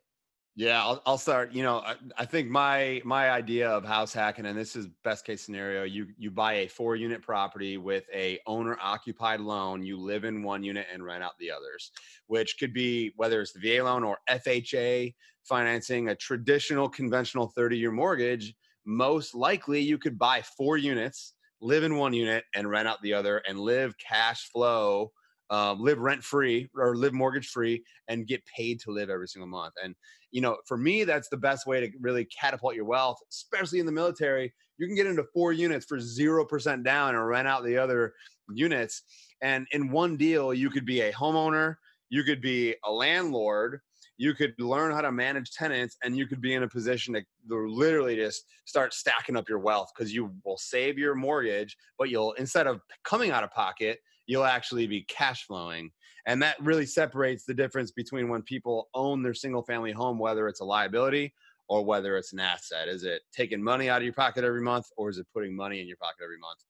yeah, 0.55 0.83
I'll, 0.83 1.03
I'll 1.07 1.19
start. 1.19 1.53
You 1.53 1.63
know, 1.63 1.79
I, 1.79 1.95
I, 2.19 2.27
think 2.27 2.51
my 2.51 3.01
my 3.07 3.31
idea 3.31 3.71
of 3.71 3.87
house 3.87 4.13
hacking, 4.13 4.45
and 4.45 4.57
this 4.57 4.77
is 4.77 4.87
best 5.03 5.25
case 5.25 5.41
scenario. 5.41 5.85
You 5.85 6.09
you 6.19 6.31
buy 6.31 6.55
a 6.55 6.67
four 6.67 6.95
unit 6.95 7.23
property 7.23 7.79
with 7.79 8.05
a 8.13 8.39
owner 8.47 8.77
occupied 8.81 9.41
loan. 9.41 9.83
You 9.83 9.99
live 9.99 10.25
in 10.25 10.43
one 10.43 10.63
unit 10.63 10.87
and 10.93 11.03
rent 11.03 11.25
out 11.25 11.33
the 11.39 11.51
others, 11.51 11.91
which 12.27 12.59
could 12.59 12.75
be 12.75 13.13
whether 13.17 13.41
it's 13.41 13.53
the 13.53 13.61
VA 13.61 13.83
loan 13.83 14.05
or 14.05 14.19
FHA 14.29 15.15
financing, 15.43 16.09
a 16.09 16.15
traditional 16.15 16.89
conventional 16.89 17.49
thirty 17.49 17.79
year 17.79 17.93
mortgage. 17.93 18.55
Most 18.85 19.35
likely, 19.35 19.81
you 19.81 19.97
could 19.97 20.19
buy 20.19 20.43
four 20.43 20.77
units, 20.77 21.33
live 21.63 21.83
in 21.83 21.97
one 21.97 22.13
unit, 22.13 22.45
and 22.55 22.69
rent 22.69 22.89
out 22.89 23.01
the 23.01 23.15
other, 23.15 23.39
and 23.49 23.59
live 23.59 23.95
cash 23.97 24.51
flow 24.51 25.13
um, 25.53 25.81
live 25.81 25.99
rent 25.99 26.25
free 26.25 26.69
or 26.75 26.97
live 26.97 27.13
mortgage 27.13 27.49
free 27.49 27.85
and 28.09 28.27
get 28.27 28.43
paid 28.47 28.81
to 28.81 28.91
live 28.91 29.11
every 29.11 29.29
single 29.29 29.47
month. 29.47 29.75
And, 29.85 29.95
you 30.31 30.41
know, 30.41 30.57
for 30.67 30.79
me, 30.79 31.05
that's 31.05 31.29
the 31.29 31.37
best 31.37 31.67
way 31.67 31.79
to 31.81 31.93
really 32.01 32.25
catapult 32.25 32.75
your 32.75 32.87
wealth, 32.87 33.19
especially 33.31 33.79
in 33.79 33.85
the 33.85 33.93
military. 33.93 34.53
You 34.79 34.87
can 34.87 34.97
get 34.97 35.07
into 35.07 35.25
four 35.35 35.53
units 35.53 35.85
for 35.85 35.99
0% 35.99 36.83
down 36.83 37.15
and 37.15 37.29
rent 37.29 37.47
out 37.47 37.65
the 37.65 37.77
other 37.77 38.15
units. 38.55 39.03
And 39.43 39.67
in 39.73 39.91
one 39.91 40.17
deal, 40.17 40.55
you 40.55 40.71
could 40.71 40.87
be 40.87 41.03
a 41.03 41.13
homeowner, 41.13 41.75
you 42.09 42.25
could 42.25 42.41
be 42.41 42.75
a 42.85 42.91
landlord, 42.91 43.81
you 44.17 44.33
could 44.33 44.55
learn 44.59 44.93
how 44.93 45.03
to 45.03 45.13
manage 45.13 45.51
tenants 45.51 45.97
and 46.03 46.17
you 46.17 46.27
could 46.27 46.41
be 46.41 46.55
in 46.55 46.63
a 46.63 46.69
position 46.69 47.13
to 47.13 47.23
literally 47.49 48.17
just 48.17 48.45
start 48.65 48.95
stacking 48.95 49.37
up 49.37 49.49
your 49.49 49.59
wealth 49.59 49.91
because 49.95 50.15
you 50.15 50.33
will 50.45 50.59
save 50.59 50.97
your 50.97 51.15
mortgage 51.15 51.77
but 51.99 52.09
you'll 52.09 52.33
instead 52.35 52.67
of 52.67 52.81
coming 53.05 53.31
out 53.31 53.43
of 53.43 53.51
pocket 53.51 53.99
you'll 54.27 54.45
actually 54.45 54.87
be 54.87 55.03
cash 55.03 55.47
flowing. 55.47 55.91
And 56.27 56.41
that 56.43 56.61
really 56.61 56.87
separates 56.87 57.45
the 57.45 57.55
difference 57.55 57.91
between 57.91 58.29
when 58.29 58.43
people 58.43 58.89
own 58.95 59.23
their 59.23 59.35
single 59.35 59.63
family 59.63 59.93
home, 59.93 60.19
whether 60.19 60.49
it's 60.49 60.61
a 60.61 60.65
liability 60.65 61.35
or 61.69 61.85
whether 61.85 62.17
it's 62.17 62.33
an 62.33 62.41
asset. 62.41 62.89
Is 62.89 63.03
it 63.03 63.23
taking 63.35 63.63
money 63.63 63.89
out 63.89 63.99
of 63.99 64.05
your 64.05 64.13
pocket 64.13 64.45
every 64.45 64.61
month 64.61 64.87
or 64.97 65.11
is 65.11 65.19
it 65.19 65.27
putting 65.35 65.57
money 65.57 65.81
in 65.81 65.89
your 65.89 65.97
pocket 65.97 66.23
every 66.23 66.39
month? 66.39 66.61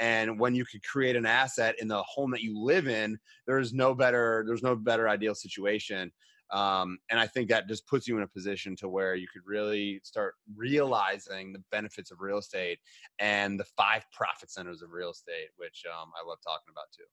And 0.00 0.38
when 0.38 0.54
you 0.54 0.64
could 0.64 0.82
create 0.84 1.16
an 1.16 1.26
asset 1.26 1.74
in 1.80 1.88
the 1.88 2.02
home 2.02 2.30
that 2.30 2.42
you 2.42 2.58
live 2.58 2.86
in, 2.86 3.18
there's 3.46 3.72
no 3.72 3.94
better, 3.94 4.44
there's 4.46 4.62
no 4.62 4.76
better 4.76 5.08
ideal 5.08 5.34
situation. 5.34 6.12
Um, 6.50 6.98
and 7.10 7.20
I 7.20 7.26
think 7.26 7.48
that 7.50 7.68
just 7.68 7.86
puts 7.86 8.08
you 8.08 8.16
in 8.16 8.22
a 8.22 8.26
position 8.26 8.74
to 8.76 8.88
where 8.88 9.14
you 9.14 9.26
could 9.32 9.42
really 9.46 10.00
start 10.02 10.34
realizing 10.56 11.52
the 11.52 11.62
benefits 11.70 12.10
of 12.10 12.20
real 12.20 12.38
estate 12.38 12.78
and 13.18 13.60
the 13.60 13.64
five 13.64 14.04
profit 14.12 14.50
centers 14.50 14.82
of 14.82 14.92
real 14.92 15.10
estate, 15.10 15.48
which 15.56 15.84
um, 15.86 16.10
I 16.14 16.26
love 16.26 16.38
talking 16.42 16.72
about 16.72 16.86
too. 16.96 17.04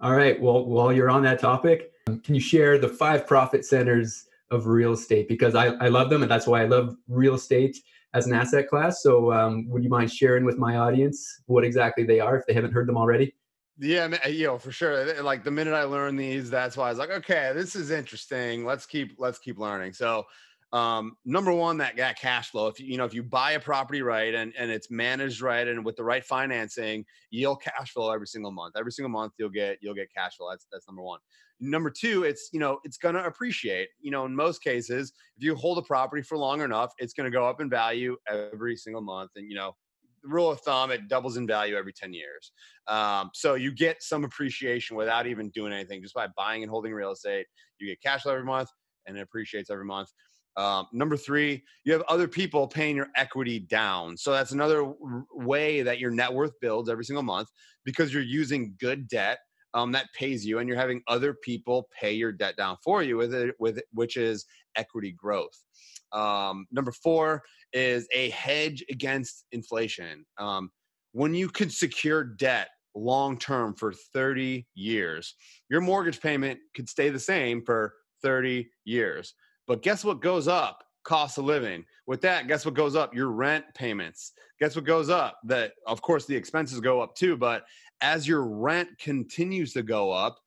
All 0.00 0.14
right. 0.14 0.40
Well, 0.40 0.64
while 0.64 0.92
you're 0.92 1.10
on 1.10 1.22
that 1.24 1.40
topic, 1.40 1.92
can 2.06 2.34
you 2.34 2.40
share 2.40 2.78
the 2.78 2.88
five 2.88 3.26
profit 3.26 3.64
centers 3.64 4.26
of 4.50 4.66
real 4.66 4.92
estate? 4.92 5.28
Because 5.28 5.54
I, 5.54 5.68
I 5.74 5.88
love 5.88 6.10
them, 6.10 6.22
and 6.22 6.30
that's 6.30 6.46
why 6.46 6.62
I 6.62 6.66
love 6.66 6.96
real 7.08 7.34
estate 7.34 7.76
as 8.14 8.26
an 8.26 8.32
asset 8.32 8.68
class. 8.68 9.02
So, 9.02 9.32
um, 9.32 9.68
would 9.68 9.84
you 9.84 9.90
mind 9.90 10.10
sharing 10.10 10.44
with 10.44 10.58
my 10.58 10.76
audience 10.76 11.42
what 11.46 11.64
exactly 11.64 12.04
they 12.04 12.18
are 12.18 12.36
if 12.36 12.46
they 12.46 12.54
haven't 12.54 12.72
heard 12.72 12.88
them 12.88 12.96
already? 12.96 13.34
Yeah, 13.82 14.26
you 14.28 14.46
know, 14.46 14.58
for 14.58 14.72
sure. 14.72 15.22
Like 15.22 15.42
the 15.42 15.50
minute 15.50 15.72
I 15.72 15.84
learned 15.84 16.18
these, 16.20 16.50
that's 16.50 16.76
why 16.76 16.86
I 16.86 16.90
was 16.90 16.98
like, 16.98 17.10
okay, 17.10 17.52
this 17.54 17.74
is 17.74 17.90
interesting. 17.90 18.64
Let's 18.66 18.84
keep 18.84 19.14
let's 19.18 19.38
keep 19.38 19.58
learning. 19.58 19.94
So, 19.94 20.24
um, 20.72 21.16
number 21.24 21.50
one, 21.52 21.78
that 21.78 21.96
got 21.96 22.16
cash 22.16 22.50
flow. 22.50 22.66
If 22.66 22.78
you 22.78 22.86
you 22.86 22.98
know 22.98 23.06
if 23.06 23.14
you 23.14 23.22
buy 23.22 23.52
a 23.52 23.60
property 23.60 24.02
right 24.02 24.34
and 24.34 24.54
and 24.54 24.70
it's 24.70 24.90
managed 24.90 25.40
right 25.40 25.66
and 25.66 25.82
with 25.82 25.96
the 25.96 26.04
right 26.04 26.22
financing, 26.22 27.06
you'll 27.30 27.56
cash 27.56 27.92
flow 27.92 28.10
every 28.12 28.26
single 28.26 28.52
month. 28.52 28.74
Every 28.76 28.92
single 28.92 29.10
month, 29.10 29.32
you'll 29.38 29.48
get 29.48 29.78
you'll 29.80 29.94
get 29.94 30.12
cash 30.14 30.36
flow. 30.36 30.50
That's 30.50 30.66
that's 30.70 30.86
number 30.86 31.02
one. 31.02 31.20
Number 31.58 31.90
two, 31.90 32.24
it's 32.24 32.50
you 32.52 32.60
know 32.60 32.80
it's 32.84 32.98
to 33.14 33.24
appreciate. 33.24 33.88
You 33.98 34.10
know, 34.10 34.26
in 34.26 34.34
most 34.36 34.62
cases, 34.62 35.10
if 35.38 35.42
you 35.42 35.54
hold 35.54 35.78
a 35.78 35.82
property 35.82 36.22
for 36.22 36.36
long 36.36 36.60
enough, 36.60 36.92
it's 36.98 37.14
to 37.30 37.34
go 37.34 37.48
up 37.48 37.62
in 37.62 37.70
value 37.70 38.18
every 38.28 38.76
single 38.76 39.02
month. 39.02 39.30
And 39.36 39.48
you 39.48 39.56
know, 39.56 39.74
rule 40.24 40.50
of 40.50 40.60
thumb, 40.60 40.90
it 40.90 41.08
doubles 41.08 41.36
in 41.36 41.46
value 41.46 41.76
every 41.76 41.92
10 41.92 42.12
years. 42.12 42.52
Um, 42.88 43.30
so 43.34 43.54
you 43.54 43.72
get 43.72 44.02
some 44.02 44.24
appreciation 44.24 44.96
without 44.96 45.26
even 45.26 45.50
doing 45.50 45.72
anything, 45.72 46.02
just 46.02 46.14
by 46.14 46.28
buying 46.36 46.62
and 46.62 46.70
holding 46.70 46.92
real 46.92 47.12
estate. 47.12 47.46
You 47.78 47.88
get 47.88 48.02
cash 48.02 48.22
flow 48.22 48.32
every 48.32 48.44
month 48.44 48.68
and 49.06 49.16
it 49.16 49.20
appreciates 49.20 49.70
every 49.70 49.84
month. 49.84 50.10
Um, 50.56 50.86
number 50.92 51.16
three, 51.16 51.62
you 51.84 51.92
have 51.92 52.02
other 52.02 52.28
people 52.28 52.66
paying 52.66 52.96
your 52.96 53.08
equity 53.16 53.60
down. 53.60 54.16
So 54.16 54.32
that's 54.32 54.52
another 54.52 54.92
way 55.32 55.82
that 55.82 56.00
your 56.00 56.10
net 56.10 56.32
worth 56.32 56.52
builds 56.60 56.90
every 56.90 57.04
single 57.04 57.22
month 57.22 57.48
because 57.84 58.12
you're 58.12 58.22
using 58.22 58.74
good 58.78 59.08
debt 59.08 59.38
um, 59.74 59.92
that 59.92 60.06
pays 60.14 60.44
you, 60.44 60.58
and 60.58 60.68
you're 60.68 60.76
having 60.76 61.02
other 61.06 61.34
people 61.34 61.88
pay 61.98 62.12
your 62.12 62.32
debt 62.32 62.56
down 62.56 62.76
for 62.82 63.02
you 63.02 63.16
with 63.16 63.32
it, 63.32 63.54
with 63.58 63.78
it, 63.78 63.84
which 63.92 64.16
is 64.16 64.44
equity 64.76 65.12
growth. 65.12 65.56
Um, 66.12 66.66
number 66.72 66.90
four 66.90 67.42
is 67.72 68.06
a 68.12 68.30
hedge 68.30 68.84
against 68.90 69.44
inflation. 69.52 70.24
Um, 70.38 70.70
when 71.12 71.34
you 71.34 71.48
could 71.48 71.72
secure 71.72 72.24
debt 72.24 72.68
long 72.94 73.38
term 73.38 73.74
for 73.74 73.92
30 73.92 74.66
years, 74.74 75.34
your 75.68 75.80
mortgage 75.80 76.20
payment 76.20 76.60
could 76.74 76.88
stay 76.88 77.10
the 77.10 77.18
same 77.18 77.62
for 77.64 77.94
30 78.22 78.68
years. 78.84 79.34
But 79.66 79.82
guess 79.82 80.04
what 80.04 80.20
goes 80.20 80.48
up 80.48 80.84
cost 81.04 81.38
of 81.38 81.44
living. 81.44 81.84
With 82.06 82.20
that, 82.22 82.46
guess 82.46 82.64
what 82.64 82.74
goes 82.74 82.96
up? 82.96 83.14
Your 83.14 83.28
rent 83.28 83.64
payments. 83.74 84.32
Guess 84.60 84.76
what 84.76 84.84
goes 84.84 85.08
up? 85.08 85.38
That 85.44 85.72
of 85.86 86.02
course 86.02 86.26
the 86.26 86.36
expenses 86.36 86.80
go 86.80 87.00
up 87.00 87.14
too, 87.14 87.36
but 87.36 87.64
as 88.00 88.26
your 88.26 88.44
rent 88.44 88.88
continues 88.98 89.72
to 89.74 89.82
go 89.82 90.10
up, 90.10 90.38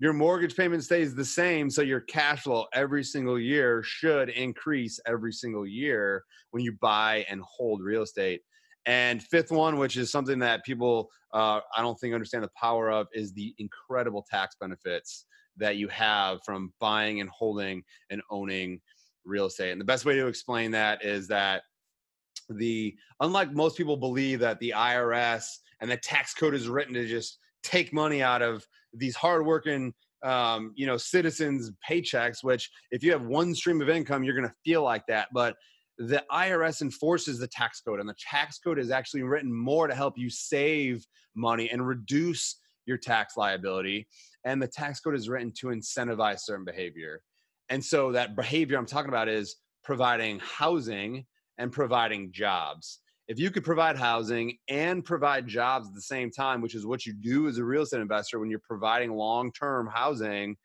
your 0.00 0.14
mortgage 0.14 0.56
payment 0.56 0.82
stays 0.82 1.14
the 1.14 1.24
same 1.24 1.68
so 1.70 1.82
your 1.82 2.00
cash 2.00 2.42
flow 2.42 2.64
every 2.72 3.04
single 3.04 3.38
year 3.38 3.82
should 3.82 4.30
increase 4.30 4.98
every 5.06 5.32
single 5.32 5.66
year 5.66 6.24
when 6.50 6.64
you 6.64 6.72
buy 6.80 7.24
and 7.28 7.42
hold 7.42 7.82
real 7.82 8.02
estate. 8.02 8.40
And 8.86 9.22
fifth 9.22 9.50
one 9.50 9.76
which 9.76 9.98
is 9.98 10.10
something 10.10 10.38
that 10.38 10.64
people 10.64 11.10
uh, 11.34 11.60
i 11.76 11.82
don't 11.82 12.00
think 12.00 12.14
understand 12.14 12.42
the 12.42 12.50
power 12.58 12.90
of 12.90 13.06
is 13.12 13.32
the 13.34 13.54
incredible 13.58 14.26
tax 14.28 14.56
benefits 14.58 15.26
that 15.58 15.76
you 15.76 15.86
have 15.88 16.40
from 16.44 16.72
buying 16.80 17.20
and 17.20 17.28
holding 17.28 17.82
and 18.08 18.22
owning 18.30 18.80
real 19.24 19.46
estate. 19.46 19.72
And 19.72 19.80
the 19.80 19.84
best 19.84 20.06
way 20.06 20.14
to 20.14 20.26
explain 20.26 20.70
that 20.70 21.04
is 21.04 21.28
that 21.28 21.62
the 22.48 22.96
unlike 23.20 23.52
most 23.52 23.76
people 23.76 23.96
believe 23.96 24.40
that 24.40 24.58
the 24.60 24.72
irs 24.74 25.44
and 25.80 25.90
the 25.90 25.96
tax 25.98 26.34
code 26.34 26.54
is 26.54 26.68
written 26.68 26.94
to 26.94 27.06
just 27.06 27.38
take 27.62 27.92
money 27.92 28.22
out 28.22 28.42
of 28.42 28.66
these 28.92 29.16
hardworking 29.16 29.92
um, 30.22 30.72
you 30.76 30.86
know 30.86 30.96
citizens 30.96 31.70
paychecks 31.88 32.42
which 32.42 32.70
if 32.90 33.02
you 33.02 33.10
have 33.10 33.22
one 33.22 33.54
stream 33.54 33.80
of 33.80 33.88
income 33.88 34.22
you're 34.22 34.34
going 34.34 34.48
to 34.48 34.54
feel 34.64 34.82
like 34.82 35.06
that. 35.06 35.28
But 35.32 35.56
the 35.98 36.24
irs 36.32 36.80
enforces 36.80 37.38
the 37.38 37.46
tax 37.46 37.80
code 37.80 38.00
and 38.00 38.08
the 38.08 38.14
tax 38.18 38.58
code 38.58 38.78
is 38.78 38.90
actually 38.90 39.22
written 39.22 39.52
more 39.52 39.86
to 39.86 39.94
help 39.94 40.16
you 40.16 40.30
save 40.30 41.06
money 41.34 41.70
and 41.70 41.86
reduce 41.86 42.56
your 42.86 42.96
tax 42.96 43.36
liability. 43.36 44.08
And 44.44 44.62
the 44.62 44.66
tax 44.66 45.00
code 45.00 45.14
is 45.14 45.28
written 45.28 45.52
to 45.60 45.68
incentivize 45.68 46.40
certain 46.40 46.64
behavior. 46.64 47.22
And 47.68 47.84
so 47.84 48.12
that 48.12 48.34
behavior 48.34 48.78
i'm 48.78 48.86
talking 48.86 49.10
about 49.10 49.28
is 49.28 49.56
providing 49.84 50.40
housing 50.40 51.24
and 51.58 51.70
providing 51.70 52.32
jobs 52.32 53.00
if 53.30 53.38
you 53.38 53.48
could 53.52 53.62
provide 53.62 53.96
housing 53.96 54.58
and 54.68 55.04
provide 55.04 55.46
jobs 55.46 55.86
at 55.86 55.94
the 55.94 56.02
same 56.02 56.32
time, 56.32 56.60
which 56.60 56.74
is 56.74 56.84
what 56.84 57.06
you 57.06 57.12
do 57.12 57.46
as 57.46 57.58
a 57.58 57.64
real 57.64 57.82
estate 57.82 58.00
investor 58.00 58.40
when 58.40 58.50
you're 58.50 58.58
providing 58.58 59.12
long 59.12 59.52
term 59.52 59.86
housing, 59.86 60.56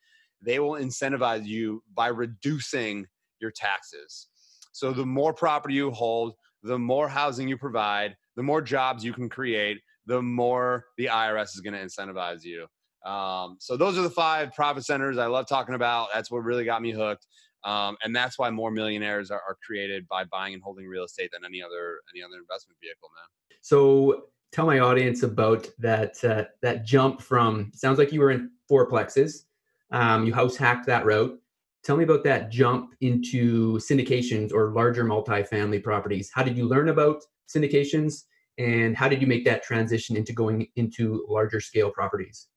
they 0.42 0.58
will 0.58 0.72
incentivize 0.72 1.46
you 1.46 1.84
by 1.94 2.08
reducing 2.08 3.06
your 3.40 3.52
taxes. 3.52 4.30
So 4.72 4.94
the 4.94 5.06
more 5.06 5.32
property 5.32 5.76
you 5.76 5.92
hold, 5.92 6.34
the 6.64 6.80
more 6.80 7.08
housing 7.08 7.48
you 7.48 7.56
provide, 7.56 8.18
the 8.36 8.42
more 8.42 8.64
jobs 8.64 9.06
you 9.06 9.14
can 9.14 9.30
create, 9.30 9.80
the 10.08 10.24
more 10.24 10.86
the 10.98 11.06
IRS 11.06 11.54
is 11.54 11.62
going 11.62 11.76
to 11.76 11.80
incentivize 11.80 12.44
you. 12.44 12.66
Um, 13.08 13.58
so 13.60 13.78
those 13.78 13.96
are 13.96 14.02
the 14.02 14.10
five 14.10 14.56
profit 14.56 14.86
centers 14.86 15.20
I 15.20 15.28
love 15.28 15.48
talking 15.48 15.76
about. 15.76 16.08
That's 16.16 16.32
what 16.32 16.40
really 16.40 16.66
got 16.66 16.82
me 16.82 16.94
hooked. 16.94 17.28
Um, 17.66 17.98
and 18.04 18.16
that's 18.16 18.38
why 18.38 18.52
more 18.52 18.70
millionaires 18.70 19.32
are, 19.32 19.42
are, 19.48 19.58
created 19.66 20.08
by 20.08 20.24
buying 20.26 20.54
and 20.54 20.62
holding 20.62 20.86
real 20.86 21.04
estate 21.04 21.32
than 21.34 21.44
any 21.44 21.64
other 21.64 22.00
any 22.14 22.24
other 22.24 22.38
investment 22.38 22.78
vehicle, 22.80 23.10
man. 23.16 23.58
So 23.62 24.26
tell 24.52 24.68
my 24.68 24.80
audience 24.80 25.24
about 25.24 25.68
that 25.80 26.24
uh, 26.24 26.46
that 26.62 26.86
jump 26.86 27.22
from 27.22 27.72
sounds 27.74 27.98
like 27.98 28.14
you 28.14 28.20
were 28.20 28.32
in 28.32 28.52
fourplexes. 28.70 29.46
Um, 29.92 30.26
you 30.26 30.34
house 30.34 30.56
hacked 30.56 30.86
that 30.86 31.06
route. 31.06 31.40
Tell 31.84 31.98
me 31.98 32.04
about 32.04 32.24
that 32.24 32.52
jump 32.52 32.94
into 33.02 33.78
syndications 33.78 34.54
or 34.54 34.72
larger 34.72 35.04
multifamily 35.04 35.84
properties. 35.84 36.32
How 36.34 36.44
did 36.44 36.58
you 36.58 36.68
learn 36.68 36.90
about 36.90 37.24
syndications, 37.48 38.26
and 38.60 38.96
how 38.96 39.10
did 39.10 39.22
you 39.22 39.28
make 39.28 39.46
that 39.46 39.64
transition 39.64 40.16
into 40.16 40.34
going 40.34 40.68
into 40.76 41.26
larger 41.28 41.60
scale 41.60 41.90
properties? 41.90 42.48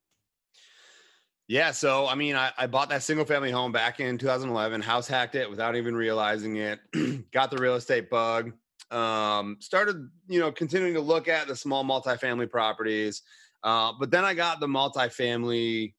Yeah, 1.49 1.71
so 1.71 2.07
I 2.07 2.15
mean, 2.15 2.37
I, 2.37 2.53
I, 2.59 2.67
bought 2.67 2.91
that 2.91 3.03
single 3.03 3.25
family 3.25 3.51
home 3.51 3.73
back 3.73 4.01
in 4.01 4.19
2011, 4.19 4.83
house 4.83 5.09
hacked 5.09 5.35
it 5.35 5.49
without 5.49 5.77
even 5.77 5.97
realizing 5.97 6.57
it, 6.57 6.79
got 7.33 7.51
the 7.51 7.57
real 7.57 7.77
estate 7.77 8.11
bug, 8.11 8.53
um, 8.91 9.57
started, 9.59 10.11
you 10.29 10.41
know, 10.41 10.53
continuing 10.53 10.93
to 10.93 11.01
look 11.01 11.27
at 11.27 11.49
the 11.49 11.57
small 11.57 11.85
multifamily 11.85 12.51
properties. 12.51 13.23
Uh, 13.65 13.93
but 13.99 14.11
then 14.11 14.27
I 14.27 14.35
got 14.35 14.61
the 14.61 14.67
multifamily 14.67 15.95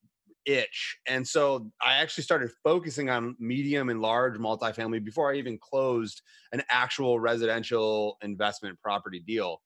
itch. 0.46 0.98
And 1.08 1.28
so 1.28 1.72
I 1.82 1.96
actually 1.96 2.26
started 2.26 2.52
focusing 2.64 3.10
on 3.10 3.36
medium 3.40 3.90
and 3.90 4.02
large 4.02 4.38
multifamily 4.38 5.04
before 5.04 5.34
I 5.34 5.38
even 5.38 5.58
closed 5.58 6.22
an 6.52 6.62
actual 6.70 7.20
residential 7.20 8.18
investment 8.22 8.80
property 8.82 9.20
deal. 9.20 9.62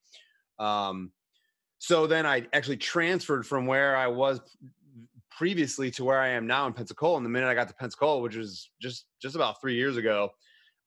Um, 0.59 1.11
so 1.79 2.07
then 2.07 2.25
I 2.25 2.47
actually 2.53 2.77
transferred 2.77 3.45
from 3.45 3.65
where 3.65 3.97
I 3.97 4.07
was 4.07 4.39
previously 5.37 5.91
to 5.91 6.03
where 6.03 6.19
I 6.19 6.29
am 6.29 6.47
now 6.47 6.67
in 6.67 6.73
Pensacola. 6.73 7.17
And 7.17 7.25
the 7.25 7.29
minute 7.29 7.47
I 7.47 7.53
got 7.53 7.67
to 7.67 7.73
Pensacola, 7.73 8.21
which 8.21 8.35
was 8.35 8.69
just 8.81 9.05
just 9.21 9.35
about 9.35 9.59
three 9.61 9.75
years 9.75 9.97
ago, 9.97 10.29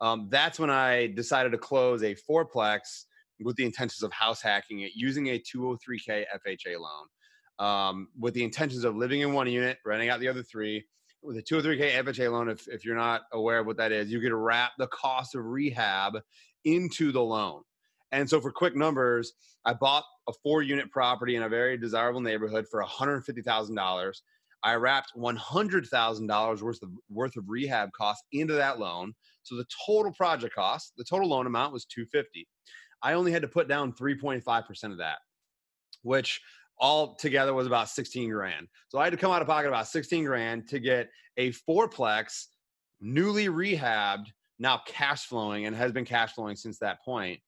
um, 0.00 0.28
that's 0.30 0.58
when 0.58 0.70
I 0.70 1.08
decided 1.08 1.52
to 1.52 1.58
close 1.58 2.02
a 2.02 2.14
fourplex 2.28 3.04
with 3.40 3.56
the 3.56 3.64
intentions 3.64 4.02
of 4.02 4.12
house 4.12 4.40
hacking 4.40 4.80
it 4.80 4.92
using 4.94 5.28
a 5.28 5.38
203k 5.38 6.24
FHA 6.46 6.78
loan. 6.78 7.06
Um, 7.58 8.08
with 8.18 8.34
the 8.34 8.44
intentions 8.44 8.84
of 8.84 8.96
living 8.96 9.20
in 9.20 9.32
one 9.32 9.48
unit, 9.50 9.78
renting 9.84 10.10
out 10.10 10.20
the 10.20 10.28
other 10.28 10.42
three. 10.42 10.84
With 11.22 11.38
a 11.38 11.42
203k 11.42 11.92
FHA 12.04 12.30
loan, 12.30 12.48
if, 12.50 12.68
if 12.68 12.84
you're 12.84 12.96
not 12.96 13.22
aware 13.32 13.58
of 13.58 13.66
what 13.66 13.78
that 13.78 13.90
is, 13.90 14.12
you 14.12 14.20
could 14.20 14.32
wrap 14.32 14.72
the 14.78 14.86
cost 14.88 15.34
of 15.34 15.44
rehab 15.44 16.18
into 16.64 17.10
the 17.12 17.22
loan. 17.22 17.62
And 18.12 18.28
so, 18.28 18.40
for 18.40 18.52
quick 18.52 18.76
numbers, 18.76 19.32
I 19.64 19.72
bought 19.72 20.04
a 20.28 20.32
four 20.42 20.62
unit 20.62 20.90
property 20.90 21.34
in 21.34 21.42
a 21.42 21.48
very 21.48 21.76
desirable 21.76 22.20
neighborhood 22.20 22.66
for 22.70 22.84
$150,000. 22.84 24.20
I 24.66 24.74
wrapped 24.74 25.12
$100,000 25.16 26.62
worth 26.62 26.82
of 26.82 26.90
worth 27.08 27.36
of 27.36 27.44
rehab 27.48 27.92
costs 27.92 28.24
into 28.32 28.54
that 28.54 28.80
loan. 28.80 29.14
So 29.44 29.54
the 29.54 29.64
total 29.86 30.12
project 30.12 30.56
cost, 30.56 30.92
the 30.96 31.04
total 31.04 31.28
loan 31.28 31.46
amount 31.46 31.72
was 31.72 31.84
250. 31.84 32.48
I 33.00 33.12
only 33.12 33.30
had 33.30 33.42
to 33.42 33.48
put 33.48 33.68
down 33.68 33.92
3.5% 33.92 34.90
of 34.90 34.98
that, 34.98 35.18
which 36.02 36.40
all 36.78 37.14
together 37.14 37.54
was 37.54 37.68
about 37.68 37.88
16 37.88 38.28
grand. 38.28 38.66
So 38.88 38.98
I 38.98 39.04
had 39.04 39.12
to 39.12 39.16
come 39.16 39.30
out 39.30 39.40
of 39.40 39.46
pocket 39.46 39.68
about 39.68 39.86
16 39.86 40.24
grand 40.24 40.66
to 40.70 40.80
get 40.80 41.10
a 41.36 41.52
fourplex 41.52 42.46
newly 43.00 43.46
rehabbed, 43.46 44.26
now 44.58 44.82
cash 44.84 45.26
flowing 45.26 45.66
and 45.66 45.76
has 45.76 45.92
been 45.92 46.04
cash 46.04 46.32
flowing 46.32 46.56
since 46.56 46.78
that 46.80 47.04
point 47.04 47.38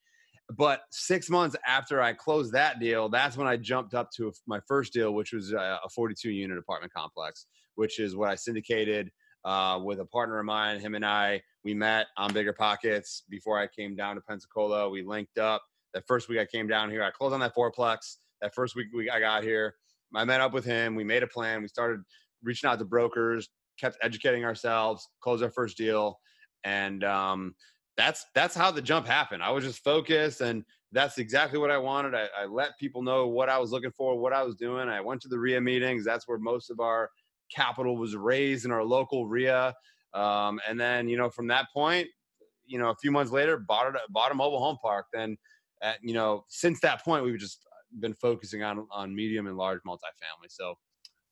but 0.56 0.82
six 0.90 1.28
months 1.28 1.56
after 1.66 2.00
I 2.00 2.14
closed 2.14 2.52
that 2.52 2.80
deal, 2.80 3.08
that's 3.08 3.36
when 3.36 3.46
I 3.46 3.56
jumped 3.56 3.94
up 3.94 4.10
to 4.16 4.32
my 4.46 4.60
first 4.66 4.92
deal, 4.92 5.12
which 5.12 5.32
was 5.32 5.52
a 5.52 5.78
42 5.94 6.30
unit 6.30 6.58
apartment 6.58 6.92
complex, 6.92 7.46
which 7.74 7.98
is 7.98 8.16
what 8.16 8.30
I 8.30 8.34
syndicated 8.34 9.10
uh, 9.44 9.78
with 9.82 10.00
a 10.00 10.06
partner 10.06 10.38
of 10.38 10.46
mine. 10.46 10.80
Him 10.80 10.94
and 10.94 11.04
I, 11.04 11.42
we 11.64 11.74
met 11.74 12.06
on 12.16 12.32
Bigger 12.32 12.54
Pockets 12.54 13.24
before 13.28 13.58
I 13.58 13.66
came 13.66 13.94
down 13.94 14.14
to 14.16 14.22
Pensacola. 14.22 14.88
We 14.88 15.02
linked 15.02 15.38
up. 15.38 15.62
That 15.94 16.04
first 16.06 16.28
week 16.28 16.38
I 16.38 16.46
came 16.46 16.66
down 16.66 16.90
here, 16.90 17.02
I 17.02 17.10
closed 17.10 17.34
on 17.34 17.40
that 17.40 17.54
fourplex. 17.54 18.16
That 18.40 18.54
first 18.54 18.74
week 18.74 18.86
we, 18.94 19.10
I 19.10 19.20
got 19.20 19.42
here, 19.42 19.74
I 20.14 20.24
met 20.24 20.40
up 20.40 20.52
with 20.52 20.64
him. 20.64 20.94
We 20.94 21.04
made 21.04 21.22
a 21.22 21.26
plan. 21.26 21.60
We 21.60 21.68
started 21.68 22.00
reaching 22.42 22.70
out 22.70 22.78
to 22.78 22.84
brokers, 22.84 23.48
kept 23.78 23.98
educating 24.02 24.44
ourselves, 24.44 25.06
closed 25.22 25.42
our 25.42 25.50
first 25.50 25.76
deal. 25.76 26.18
And 26.64 27.04
um, 27.04 27.54
that's 27.98 28.24
that's 28.32 28.54
how 28.54 28.70
the 28.70 28.80
jump 28.80 29.06
happened. 29.06 29.42
I 29.42 29.50
was 29.50 29.64
just 29.64 29.82
focused, 29.82 30.40
and 30.40 30.64
that's 30.92 31.18
exactly 31.18 31.58
what 31.58 31.70
I 31.70 31.76
wanted. 31.76 32.14
I, 32.14 32.28
I, 32.38 32.46
let 32.46 32.78
people 32.78 33.02
know 33.02 33.26
what 33.26 33.50
I 33.50 33.58
was 33.58 33.72
looking 33.72 33.90
for, 33.90 34.18
what 34.18 34.32
I 34.32 34.42
was 34.44 34.54
doing. 34.54 34.88
I 34.88 35.00
went 35.00 35.20
to 35.22 35.28
the 35.28 35.38
REIA 35.38 35.60
meetings. 35.60 36.04
That's 36.04 36.26
where 36.26 36.38
most 36.38 36.70
of 36.70 36.80
our 36.80 37.10
capital 37.54 37.96
was 37.96 38.16
raised 38.16 38.64
in 38.64 38.70
our 38.70 38.84
local 38.84 39.26
REIA. 39.26 39.74
Um, 40.14 40.60
and 40.66 40.80
then, 40.80 41.08
you 41.08 41.18
know, 41.18 41.28
from 41.28 41.48
that 41.48 41.66
point, 41.74 42.06
you 42.66 42.78
know, 42.78 42.88
a 42.88 42.94
few 42.94 43.10
months 43.10 43.32
later, 43.32 43.58
bought 43.58 43.94
it, 43.94 44.00
bought 44.10 44.32
a 44.32 44.34
mobile 44.34 44.60
home 44.60 44.78
park. 44.80 45.06
Then, 45.12 45.36
at, 45.82 45.98
you 46.00 46.14
know, 46.14 46.44
since 46.48 46.80
that 46.80 47.04
point, 47.04 47.24
we've 47.24 47.38
just 47.38 47.66
been 48.00 48.14
focusing 48.14 48.62
on 48.62 48.86
on 48.92 49.14
medium 49.14 49.46
and 49.48 49.56
large 49.56 49.80
multifamily. 49.86 50.48
So 50.48 50.74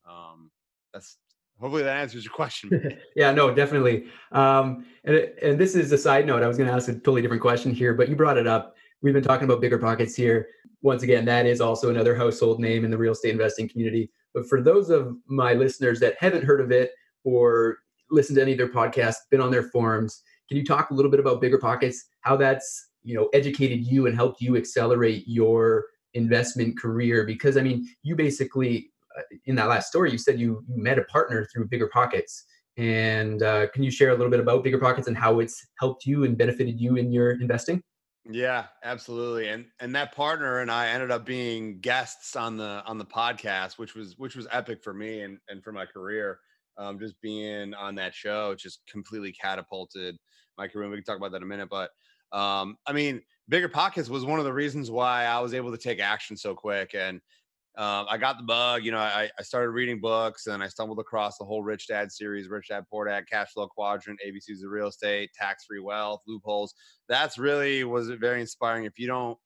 um, 0.06 0.50
that's 0.92 1.16
hopefully 1.60 1.82
that 1.82 1.96
answers 1.96 2.24
your 2.24 2.32
question. 2.32 2.98
yeah, 3.16 3.32
no, 3.32 3.54
definitely. 3.54 4.06
Um, 4.32 4.86
and, 5.04 5.16
and 5.42 5.58
this 5.58 5.74
is 5.74 5.90
a 5.92 5.98
side 5.98 6.26
note. 6.26 6.42
I 6.42 6.48
was 6.48 6.56
going 6.56 6.68
to 6.68 6.74
ask 6.74 6.88
a 6.88 6.94
totally 6.94 7.22
different 7.22 7.42
question 7.42 7.72
here, 7.72 7.94
but 7.94 8.08
you 8.08 8.16
brought 8.16 8.38
it 8.38 8.46
up. 8.46 8.76
We've 9.02 9.14
been 9.14 9.22
talking 9.22 9.44
about 9.44 9.60
bigger 9.60 9.78
pockets 9.78 10.14
here. 10.14 10.48
Once 10.82 11.02
again, 11.02 11.24
that 11.24 11.46
is 11.46 11.60
also 11.60 11.90
another 11.90 12.14
household 12.14 12.60
name 12.60 12.84
in 12.84 12.90
the 12.90 12.98
real 12.98 13.12
estate 13.12 13.30
investing 13.30 13.68
community. 13.68 14.10
But 14.34 14.48
for 14.48 14.60
those 14.60 14.90
of 14.90 15.16
my 15.26 15.54
listeners 15.54 16.00
that 16.00 16.16
haven't 16.18 16.44
heard 16.44 16.60
of 16.60 16.70
it 16.70 16.92
or 17.24 17.78
listened 18.10 18.36
to 18.36 18.42
any 18.42 18.52
of 18.52 18.58
their 18.58 18.68
podcasts, 18.68 19.16
been 19.30 19.40
on 19.40 19.50
their 19.50 19.64
forums, 19.64 20.22
can 20.48 20.56
you 20.56 20.64
talk 20.64 20.90
a 20.90 20.94
little 20.94 21.10
bit 21.10 21.20
about 21.20 21.40
bigger 21.40 21.58
pockets, 21.58 22.04
how 22.20 22.36
that's 22.36 22.88
you 23.02 23.14
know 23.14 23.28
educated 23.32 23.84
you 23.84 24.06
and 24.06 24.14
helped 24.14 24.40
you 24.40 24.56
accelerate 24.56 25.24
your 25.26 25.86
investment 26.14 26.78
career? 26.78 27.24
Because 27.24 27.56
I 27.56 27.62
mean, 27.62 27.88
you 28.02 28.14
basically 28.14 28.90
in 29.46 29.54
that 29.56 29.68
last 29.68 29.88
story, 29.88 30.10
you 30.12 30.18
said 30.18 30.38
you, 30.38 30.64
met 30.68 30.98
a 30.98 31.04
partner 31.04 31.46
through 31.52 31.68
Bigger 31.68 31.88
Pockets. 31.88 32.44
And 32.76 33.42
uh, 33.42 33.68
can 33.68 33.82
you 33.82 33.90
share 33.90 34.10
a 34.10 34.14
little 34.14 34.30
bit 34.30 34.40
about 34.40 34.62
Bigger 34.62 34.78
Pockets 34.78 35.08
and 35.08 35.16
how 35.16 35.40
it's 35.40 35.66
helped 35.78 36.04
you 36.04 36.24
and 36.24 36.36
benefited 36.36 36.80
you 36.80 36.96
in 36.96 37.10
your 37.10 37.32
investing? 37.40 37.82
Yeah, 38.30 38.66
absolutely. 38.82 39.48
And 39.48 39.66
and 39.80 39.94
that 39.94 40.14
partner 40.14 40.58
and 40.58 40.70
I 40.70 40.88
ended 40.88 41.10
up 41.10 41.24
being 41.24 41.78
guests 41.80 42.34
on 42.34 42.56
the 42.56 42.82
on 42.84 42.98
the 42.98 43.04
podcast, 43.04 43.78
which 43.78 43.94
was 43.94 44.18
which 44.18 44.34
was 44.34 44.48
epic 44.50 44.82
for 44.82 44.92
me 44.92 45.20
and 45.20 45.38
and 45.48 45.62
for 45.62 45.72
my 45.72 45.86
career. 45.86 46.40
Um, 46.78 46.98
just 46.98 47.18
being 47.22 47.72
on 47.72 47.94
that 47.94 48.14
show 48.14 48.54
just 48.54 48.82
completely 48.90 49.32
catapulted 49.32 50.16
my 50.58 50.68
career. 50.68 50.90
We 50.90 50.96
can 50.96 51.04
talk 51.04 51.16
about 51.16 51.30
that 51.32 51.38
in 51.38 51.44
a 51.44 51.46
minute. 51.46 51.68
But 51.70 51.90
um, 52.32 52.76
I 52.86 52.92
mean, 52.92 53.22
Bigger 53.48 53.68
Pockets 53.68 54.08
was 54.08 54.24
one 54.24 54.38
of 54.38 54.44
the 54.44 54.52
reasons 54.52 54.90
why 54.90 55.24
I 55.24 55.38
was 55.40 55.54
able 55.54 55.70
to 55.70 55.78
take 55.78 56.00
action 56.00 56.36
so 56.36 56.54
quick. 56.54 56.94
And 56.94 57.20
um, 57.78 58.06
I 58.08 58.16
got 58.16 58.38
the 58.38 58.42
bug. 58.42 58.84
You 58.84 58.92
know, 58.92 58.98
I, 58.98 59.28
I 59.38 59.42
started 59.42 59.70
reading 59.70 60.00
books 60.00 60.46
and 60.46 60.62
I 60.62 60.68
stumbled 60.68 60.98
across 60.98 61.36
the 61.36 61.44
whole 61.44 61.62
Rich 61.62 61.88
Dad 61.88 62.10
series, 62.10 62.48
Rich 62.48 62.68
Dad 62.68 62.84
Poor 62.90 63.06
Dad, 63.06 63.24
Cash 63.30 63.48
Flow 63.52 63.68
Quadrant, 63.68 64.18
ABCs 64.26 64.64
of 64.64 64.70
Real 64.70 64.86
Estate, 64.86 65.30
Tax 65.38 65.66
Free 65.66 65.80
Wealth, 65.80 66.22
Loopholes. 66.26 66.72
That's 67.06 67.36
really 67.36 67.84
was 67.84 68.08
very 68.08 68.40
inspiring. 68.40 68.84
If 68.84 68.98
you 68.98 69.06
don't, 69.06 69.36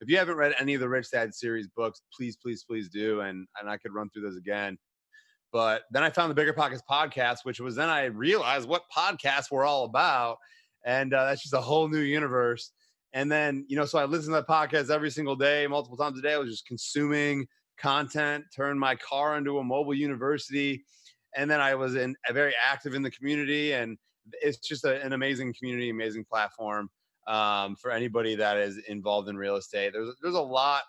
if 0.00 0.08
you 0.08 0.18
haven't 0.18 0.36
read 0.36 0.54
any 0.60 0.74
of 0.74 0.80
the 0.80 0.88
Rich 0.88 1.10
Dad 1.10 1.34
series 1.34 1.66
books, 1.76 2.00
please, 2.16 2.36
please, 2.36 2.62
please 2.62 2.88
do. 2.88 3.22
And 3.22 3.48
and 3.60 3.68
I 3.68 3.76
could 3.76 3.92
run 3.92 4.08
through 4.10 4.22
those 4.22 4.36
again. 4.36 4.78
But 5.52 5.82
then 5.90 6.04
I 6.04 6.10
found 6.10 6.30
the 6.30 6.36
Bigger 6.36 6.52
Pockets 6.52 6.82
podcast, 6.88 7.38
which 7.42 7.58
was 7.58 7.74
then 7.74 7.88
I 7.88 8.04
realized 8.04 8.68
what 8.68 8.84
podcasts 8.96 9.50
were 9.50 9.64
all 9.64 9.84
about, 9.84 10.36
and 10.86 11.12
uh, 11.12 11.24
that's 11.24 11.42
just 11.42 11.54
a 11.54 11.60
whole 11.60 11.88
new 11.88 11.98
universe. 11.98 12.70
And 13.12 13.32
then 13.32 13.64
you 13.68 13.74
know, 13.74 13.84
so 13.84 13.98
I 13.98 14.04
listened 14.04 14.32
to 14.36 14.42
that 14.42 14.46
podcast 14.46 14.94
every 14.94 15.10
single 15.10 15.34
day, 15.34 15.66
multiple 15.66 15.96
times 15.96 16.16
a 16.20 16.22
day. 16.22 16.34
I 16.34 16.38
was 16.38 16.50
just 16.50 16.66
consuming 16.66 17.48
content, 17.80 18.44
turned 18.54 18.78
my 18.78 18.94
car 18.96 19.36
into 19.36 19.58
a 19.58 19.64
mobile 19.64 19.94
university. 19.94 20.84
And 21.36 21.50
then 21.50 21.60
I 21.60 21.74
was 21.74 21.96
in 21.96 22.16
very 22.32 22.54
active 22.62 22.94
in 22.94 23.02
the 23.02 23.10
community. 23.10 23.72
And 23.72 23.96
it's 24.42 24.58
just 24.58 24.84
a, 24.84 25.02
an 25.02 25.12
amazing 25.12 25.54
community, 25.58 25.90
amazing 25.90 26.24
platform 26.24 26.90
um, 27.26 27.76
for 27.76 27.90
anybody 27.90 28.34
that 28.36 28.56
is 28.56 28.78
involved 28.88 29.28
in 29.28 29.36
real 29.36 29.56
estate. 29.56 29.92
There's, 29.92 30.14
there's 30.22 30.34
a 30.34 30.40
lot 30.40 30.82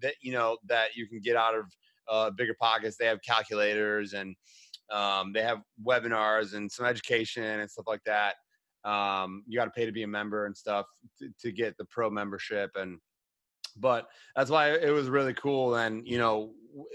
that, 0.00 0.14
you 0.22 0.32
know, 0.32 0.56
that 0.66 0.94
you 0.94 1.06
can 1.06 1.20
get 1.20 1.36
out 1.36 1.54
of 1.54 1.66
uh, 2.08 2.30
bigger 2.30 2.54
pockets. 2.60 2.96
They 2.96 3.06
have 3.06 3.20
calculators 3.22 4.14
and 4.14 4.34
um, 4.90 5.32
they 5.32 5.42
have 5.42 5.60
webinars 5.84 6.54
and 6.54 6.70
some 6.70 6.86
education 6.86 7.44
and 7.44 7.70
stuff 7.70 7.86
like 7.86 8.04
that. 8.04 8.34
Um, 8.84 9.44
you 9.46 9.58
got 9.58 9.64
to 9.64 9.70
pay 9.70 9.86
to 9.86 9.92
be 9.92 10.02
a 10.02 10.08
member 10.08 10.46
and 10.46 10.56
stuff 10.56 10.86
to, 11.18 11.28
to 11.40 11.52
get 11.52 11.76
the 11.78 11.86
pro 11.86 12.10
membership 12.10 12.70
and 12.76 12.98
but 13.76 14.08
that's 14.36 14.50
why 14.50 14.72
it 14.72 14.90
was 14.90 15.08
really 15.08 15.34
cool 15.34 15.76
and 15.76 16.06
you 16.06 16.18
know 16.18 16.52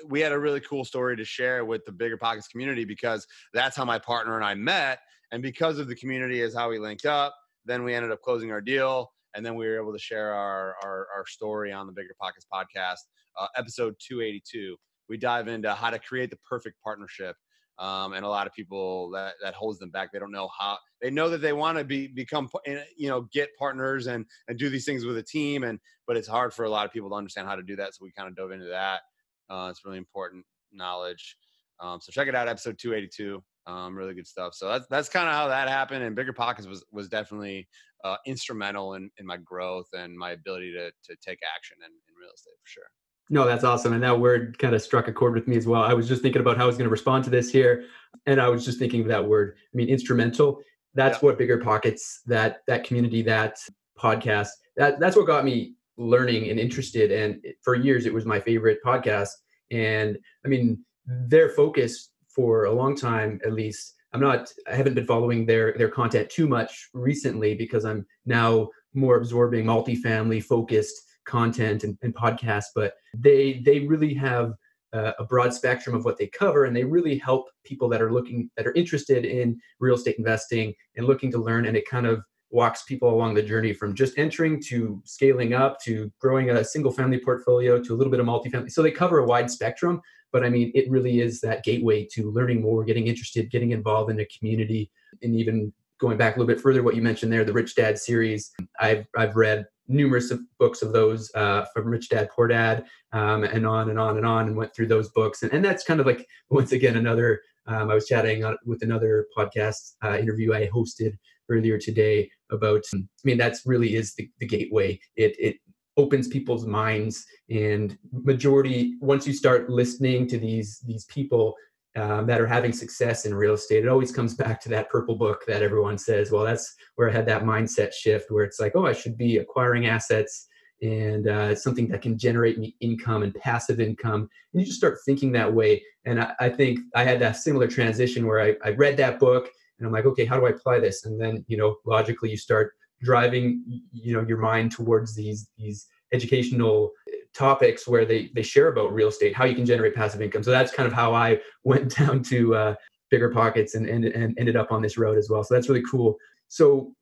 we 0.07 0.19
had 0.19 0.31
a 0.31 0.39
really 0.39 0.59
cool 0.59 0.83
story 0.83 1.15
to 1.15 1.23
share 1.23 1.63
with 1.63 1.83
the 1.85 1.91
bigger 1.91 2.17
pockets 2.17 2.47
community 2.47 2.85
because 2.85 3.25
that's 3.53 3.75
how 3.75 3.85
my 3.85 3.99
partner 3.99 4.35
and 4.35 4.45
i 4.45 4.53
met 4.53 4.99
and 5.31 5.41
because 5.41 5.79
of 5.79 5.87
the 5.87 5.95
community 5.95 6.41
is 6.41 6.55
how 6.55 6.69
we 6.69 6.79
linked 6.79 7.05
up 7.05 7.35
then 7.65 7.83
we 7.83 7.93
ended 7.93 8.11
up 8.11 8.21
closing 8.21 8.51
our 8.51 8.61
deal 8.61 9.11
and 9.35 9.45
then 9.45 9.55
we 9.55 9.67
were 9.67 9.79
able 9.79 9.93
to 9.93 9.99
share 9.99 10.33
our 10.33 10.75
our, 10.83 11.07
our 11.15 11.25
story 11.27 11.71
on 11.71 11.85
the 11.87 11.93
bigger 11.93 12.15
pockets 12.19 12.45
podcast 12.51 12.99
uh, 13.39 13.47
episode 13.55 13.93
282 14.05 14.75
we 15.07 15.17
dive 15.17 15.47
into 15.47 15.73
how 15.73 15.89
to 15.89 15.99
create 15.99 16.29
the 16.29 16.37
perfect 16.49 16.75
partnership 16.83 17.35
um, 17.79 18.13
and 18.13 18.25
a 18.25 18.29
lot 18.29 18.45
of 18.45 18.53
people 18.53 19.09
that 19.11 19.35
that 19.41 19.53
holds 19.53 19.79
them 19.79 19.89
back. 19.89 20.11
They 20.11 20.19
don't 20.19 20.31
know 20.31 20.49
how. 20.57 20.77
They 21.01 21.09
know 21.09 21.29
that 21.29 21.39
they 21.41 21.53
want 21.53 21.77
to 21.77 21.83
be 21.83 22.07
become 22.07 22.49
you 22.97 23.07
know 23.07 23.27
get 23.31 23.49
partners 23.57 24.07
and 24.07 24.25
and 24.47 24.59
do 24.59 24.69
these 24.69 24.85
things 24.85 25.05
with 25.05 25.17
a 25.17 25.23
team, 25.23 25.63
and 25.63 25.79
but 26.05 26.17
it's 26.17 26.27
hard 26.27 26.53
for 26.53 26.65
a 26.65 26.69
lot 26.69 26.85
of 26.85 26.91
people 26.91 27.09
to 27.09 27.15
understand 27.15 27.47
how 27.47 27.55
to 27.55 27.63
do 27.63 27.77
that. 27.77 27.95
So 27.95 27.99
we 28.03 28.11
kind 28.11 28.27
of 28.27 28.35
dove 28.35 28.51
into 28.51 28.65
that. 28.65 29.01
Uh, 29.49 29.69
it's 29.71 29.83
really 29.85 29.97
important 29.97 30.45
knowledge. 30.71 31.37
Um, 31.79 31.99
so 32.01 32.11
check 32.11 32.27
it 32.27 32.35
out, 32.35 32.47
episode 32.47 32.77
282. 32.77 33.41
Um, 33.65 33.95
really 33.95 34.13
good 34.13 34.27
stuff. 34.27 34.53
So 34.53 34.67
that's 34.67 34.87
that's 34.87 35.09
kind 35.09 35.29
of 35.29 35.33
how 35.33 35.47
that 35.47 35.69
happened. 35.69 36.03
And 36.03 36.15
bigger 36.15 36.33
pockets 36.33 36.67
was 36.67 36.83
was 36.91 37.07
definitely 37.07 37.67
uh, 38.03 38.17
instrumental 38.25 38.95
in 38.95 39.09
in 39.17 39.25
my 39.25 39.37
growth 39.37 39.87
and 39.93 40.17
my 40.17 40.31
ability 40.31 40.73
to 40.73 40.89
to 40.89 41.17
take 41.25 41.39
action 41.55 41.77
in, 41.79 41.91
in 41.91 42.19
real 42.19 42.31
estate 42.35 42.55
for 42.61 42.67
sure. 42.67 42.89
No, 43.29 43.45
that's 43.45 43.63
awesome. 43.63 43.93
And 43.93 44.03
that 44.03 44.19
word 44.19 44.57
kind 44.57 44.73
of 44.73 44.81
struck 44.81 45.07
a 45.07 45.13
chord 45.13 45.35
with 45.35 45.47
me 45.47 45.55
as 45.55 45.67
well. 45.67 45.83
I 45.83 45.93
was 45.93 46.07
just 46.07 46.21
thinking 46.21 46.41
about 46.41 46.57
how 46.57 46.63
I 46.63 46.67
was 46.67 46.77
going 46.77 46.87
to 46.87 46.91
respond 46.91 47.23
to 47.25 47.29
this 47.29 47.51
here. 47.51 47.85
And 48.25 48.41
I 48.41 48.49
was 48.49 48.65
just 48.65 48.79
thinking 48.79 49.01
of 49.01 49.07
that 49.07 49.27
word. 49.27 49.55
I 49.57 49.77
mean, 49.77 49.87
instrumental. 49.87 50.61
That's 50.95 51.21
yeah. 51.21 51.27
what 51.27 51.37
bigger 51.37 51.59
pockets, 51.59 52.21
that 52.25 52.63
that 52.65 52.83
community, 52.83 53.21
that 53.23 53.59
podcast, 53.97 54.49
that 54.77 54.99
that's 54.99 55.15
what 55.15 55.27
got 55.27 55.45
me 55.45 55.75
learning 55.97 56.49
and 56.49 56.59
interested. 56.59 57.11
And 57.11 57.45
for 57.61 57.75
years 57.75 58.07
it 58.07 58.13
was 58.13 58.25
my 58.25 58.39
favorite 58.39 58.79
podcast. 58.83 59.29
And 59.69 60.17
I 60.43 60.47
mean, 60.47 60.83
their 61.05 61.49
focus 61.49 62.09
for 62.27 62.65
a 62.65 62.71
long 62.71 62.95
time, 62.95 63.39
at 63.45 63.53
least, 63.53 63.95
I'm 64.11 64.21
not 64.21 64.51
I 64.67 64.75
haven't 64.75 64.95
been 64.95 65.05
following 65.05 65.45
their 65.45 65.73
their 65.73 65.89
content 65.89 66.31
too 66.31 66.47
much 66.47 66.89
recently 66.93 67.53
because 67.53 67.85
I'm 67.85 68.07
now 68.25 68.69
more 68.95 69.17
absorbing 69.17 69.65
multifamily 69.65 70.43
focused 70.43 71.08
content 71.29 71.83
and, 71.83 71.97
and 72.01 72.13
podcasts, 72.13 72.71
but 72.75 72.93
they 73.15 73.61
they 73.65 73.79
really 73.81 74.13
have 74.13 74.53
uh, 74.91 75.11
a 75.19 75.23
broad 75.23 75.53
spectrum 75.53 75.95
of 75.95 76.03
what 76.03 76.17
they 76.17 76.27
cover, 76.27 76.65
and 76.65 76.75
they 76.75 76.83
really 76.83 77.17
help 77.17 77.45
people 77.63 77.87
that 77.89 78.01
are 78.01 78.11
looking 78.11 78.49
that 78.57 78.67
are 78.67 78.73
interested 78.73 79.25
in 79.25 79.59
real 79.79 79.95
estate 79.95 80.17
investing 80.17 80.73
and 80.97 81.05
looking 81.05 81.31
to 81.31 81.37
learn. 81.37 81.67
And 81.67 81.77
it 81.77 81.87
kind 81.87 82.07
of 82.07 82.23
walks 82.51 82.83
people 82.83 83.13
along 83.13 83.35
the 83.35 83.43
journey 83.43 83.73
from 83.73 83.93
just 83.93 84.17
entering 84.17 84.59
to 84.59 85.01
scaling 85.05 85.53
up 85.53 85.79
to 85.81 86.11
growing 86.19 86.49
a 86.49 86.63
single 86.63 86.91
family 86.91 87.19
portfolio 87.19 87.79
to 87.79 87.93
a 87.93 87.97
little 87.97 88.09
bit 88.09 88.19
of 88.19 88.25
multifamily. 88.25 88.71
So 88.71 88.81
they 88.81 88.91
cover 88.91 89.19
a 89.19 89.25
wide 89.25 89.51
spectrum, 89.51 90.01
but 90.31 90.43
I 90.43 90.49
mean, 90.49 90.71
it 90.73 90.89
really 90.89 91.21
is 91.21 91.41
that 91.41 91.63
gateway 91.63 92.07
to 92.13 92.31
learning 92.31 92.61
more, 92.61 92.83
getting 92.83 93.05
interested, 93.05 93.51
getting 93.51 93.71
involved 93.71 94.09
in 94.09 94.19
a 94.19 94.25
community, 94.25 94.89
and 95.21 95.35
even 95.35 95.71
going 95.99 96.17
back 96.17 96.35
a 96.35 96.39
little 96.39 96.53
bit 96.53 96.61
further, 96.61 96.81
what 96.81 96.95
you 96.95 97.01
mentioned 97.01 97.31
there, 97.31 97.43
the 97.43 97.53
Rich 97.53 97.75
Dad 97.75 97.99
series. 97.99 98.51
I've 98.79 99.05
I've 99.15 99.35
read 99.35 99.65
numerous 99.89 100.31
books 100.59 100.81
of 100.81 100.93
those 100.93 101.29
uh, 101.35 101.65
from 101.73 101.87
Rich 101.87 102.09
Dad 102.09 102.29
Poor 102.33 102.47
Dad, 102.47 102.85
um, 103.11 103.43
and 103.43 103.65
on 103.65 103.89
and 103.89 103.99
on 103.99 104.17
and 104.17 104.25
on, 104.25 104.47
and 104.47 104.55
went 104.55 104.73
through 104.73 104.87
those 104.87 105.09
books. 105.09 105.43
And, 105.43 105.51
and 105.51 105.65
that's 105.65 105.83
kind 105.83 105.99
of 105.99 106.05
like 106.05 106.25
once 106.49 106.71
again 106.71 106.95
another. 106.95 107.41
Um, 107.67 107.91
I 107.91 107.93
was 107.93 108.07
chatting 108.07 108.43
with 108.65 108.81
another 108.81 109.27
podcast 109.37 109.93
uh, 110.03 110.17
interview 110.17 110.53
I 110.53 110.69
hosted 110.69 111.17
earlier 111.49 111.77
today 111.77 112.29
about. 112.51 112.83
I 112.93 112.99
mean, 113.23 113.37
that's 113.37 113.65
really 113.65 113.95
is 113.95 114.13
the, 114.15 114.29
the 114.39 114.47
gateway. 114.47 114.99
It 115.15 115.35
it 115.39 115.57
opens 115.97 116.27
people's 116.27 116.65
minds, 116.65 117.25
and 117.49 117.97
majority 118.11 118.95
once 119.01 119.27
you 119.27 119.33
start 119.33 119.69
listening 119.69 120.27
to 120.27 120.37
these 120.37 120.79
these 120.85 121.05
people 121.05 121.55
um, 121.99 122.25
that 122.27 122.39
are 122.39 122.47
having 122.47 122.71
success 122.71 123.25
in 123.25 123.35
real 123.35 123.55
estate, 123.55 123.83
it 123.83 123.89
always 123.89 124.11
comes 124.11 124.33
back 124.33 124.61
to 124.61 124.69
that 124.69 124.89
purple 124.89 125.15
book 125.15 125.43
that 125.47 125.61
everyone 125.61 125.97
says, 125.97 126.31
well, 126.31 126.45
that's 126.45 126.73
where 126.95 127.09
I 127.09 127.13
had 127.13 127.25
that 127.25 127.43
mindset 127.43 127.93
shift 127.93 128.31
where 128.31 128.45
it's 128.45 128.59
like, 128.59 128.73
oh, 128.75 128.85
I 128.85 128.93
should 128.93 129.17
be 129.17 129.37
acquiring 129.37 129.87
assets 129.87 130.47
and 130.81 131.27
uh, 131.27 131.53
something 131.55 131.89
that 131.89 132.01
can 132.01 132.17
generate 132.17 132.57
me 132.57 132.75
income 132.79 133.23
and 133.23 133.35
passive 133.35 133.81
income. 133.81 134.29
And 134.53 134.61
you 134.61 134.65
just 134.65 134.77
start 134.77 134.99
thinking 135.05 135.33
that 135.33 135.53
way. 135.53 135.83
And 136.05 136.21
I, 136.21 136.33
I 136.39 136.49
think 136.49 136.79
I 136.95 137.03
had 137.03 137.19
that 137.19 137.35
similar 137.35 137.67
transition 137.67 138.25
where 138.25 138.39
I, 138.39 138.55
I 138.63 138.71
read 138.71 138.95
that 138.97 139.19
book 139.19 139.49
and 139.77 139.85
I'm 139.85 139.91
like, 139.91 140.05
okay, 140.05 140.23
how 140.23 140.39
do 140.39 140.45
I 140.45 140.51
apply 140.51 140.79
this? 140.79 141.05
And 141.05 141.19
then, 141.19 141.43
you 141.49 141.57
know, 141.57 141.75
logically 141.85 142.29
you 142.29 142.37
start 142.37 142.71
driving, 143.01 143.61
you 143.91 144.13
know, 144.13 144.25
your 144.25 144.37
mind 144.37 144.71
towards 144.71 145.15
these, 145.15 145.49
these 145.57 145.87
educational 146.13 146.91
topics 147.39 147.87
where 147.87 148.05
they 148.05 148.29
they 148.35 148.43
share 148.43 148.67
about 148.67 148.93
real 148.93 149.07
estate, 149.07 149.35
how 149.35 149.45
you 149.45 149.55
can 149.55 149.65
generate 149.65 149.95
passive 149.95 150.21
income. 150.21 150.43
So 150.43 150.51
that's 150.51 150.71
kind 150.71 150.85
of 150.85 150.93
how 150.93 151.13
I 151.13 151.39
went 151.63 151.95
down 151.95 152.21
to 152.23 152.55
uh, 152.55 152.75
bigger 153.09 153.29
pockets 153.29 153.75
and, 153.75 153.87
and 153.87 154.05
and 154.05 154.37
ended 154.37 154.55
up 154.55 154.71
on 154.71 154.81
this 154.81 154.97
road 154.97 155.17
as 155.17 155.29
well. 155.29 155.43
So 155.43 155.53
that's 155.53 155.69
really 155.69 155.83
cool. 155.89 156.17
So 156.49 156.93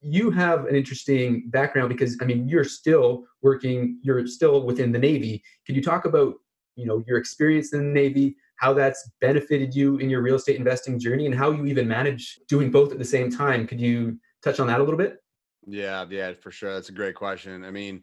you 0.00 0.30
have 0.32 0.66
an 0.66 0.74
interesting 0.74 1.48
background 1.48 1.88
because 1.88 2.18
I 2.20 2.24
mean 2.24 2.48
you're 2.48 2.64
still 2.64 3.24
working, 3.40 3.98
you're 4.02 4.26
still 4.26 4.66
within 4.66 4.92
the 4.92 4.98
Navy. 4.98 5.42
Can 5.66 5.74
you 5.74 5.82
talk 5.82 6.04
about 6.04 6.34
you 6.76 6.86
know 6.86 7.02
your 7.06 7.18
experience 7.18 7.72
in 7.72 7.78
the 7.78 8.00
Navy? 8.02 8.36
how 8.56 8.72
that's 8.72 9.10
benefited 9.20 9.74
you 9.74 9.98
in 9.98 10.08
your 10.08 10.22
real 10.22 10.36
estate 10.36 10.56
investing 10.56 10.98
journey 10.98 11.26
and 11.26 11.34
how 11.34 11.50
you 11.50 11.66
even 11.66 11.88
manage 11.88 12.38
doing 12.48 12.70
both 12.70 12.92
at 12.92 12.98
the 12.98 13.04
same 13.04 13.30
time. 13.30 13.66
Could 13.66 13.80
you 13.80 14.18
touch 14.42 14.60
on 14.60 14.68
that 14.68 14.80
a 14.80 14.82
little 14.82 14.96
bit? 14.96 15.18
Yeah, 15.66 16.04
yeah, 16.08 16.32
for 16.34 16.50
sure. 16.50 16.72
That's 16.72 16.88
a 16.88 16.92
great 16.92 17.14
question. 17.14 17.64
I 17.64 17.70
mean, 17.70 18.02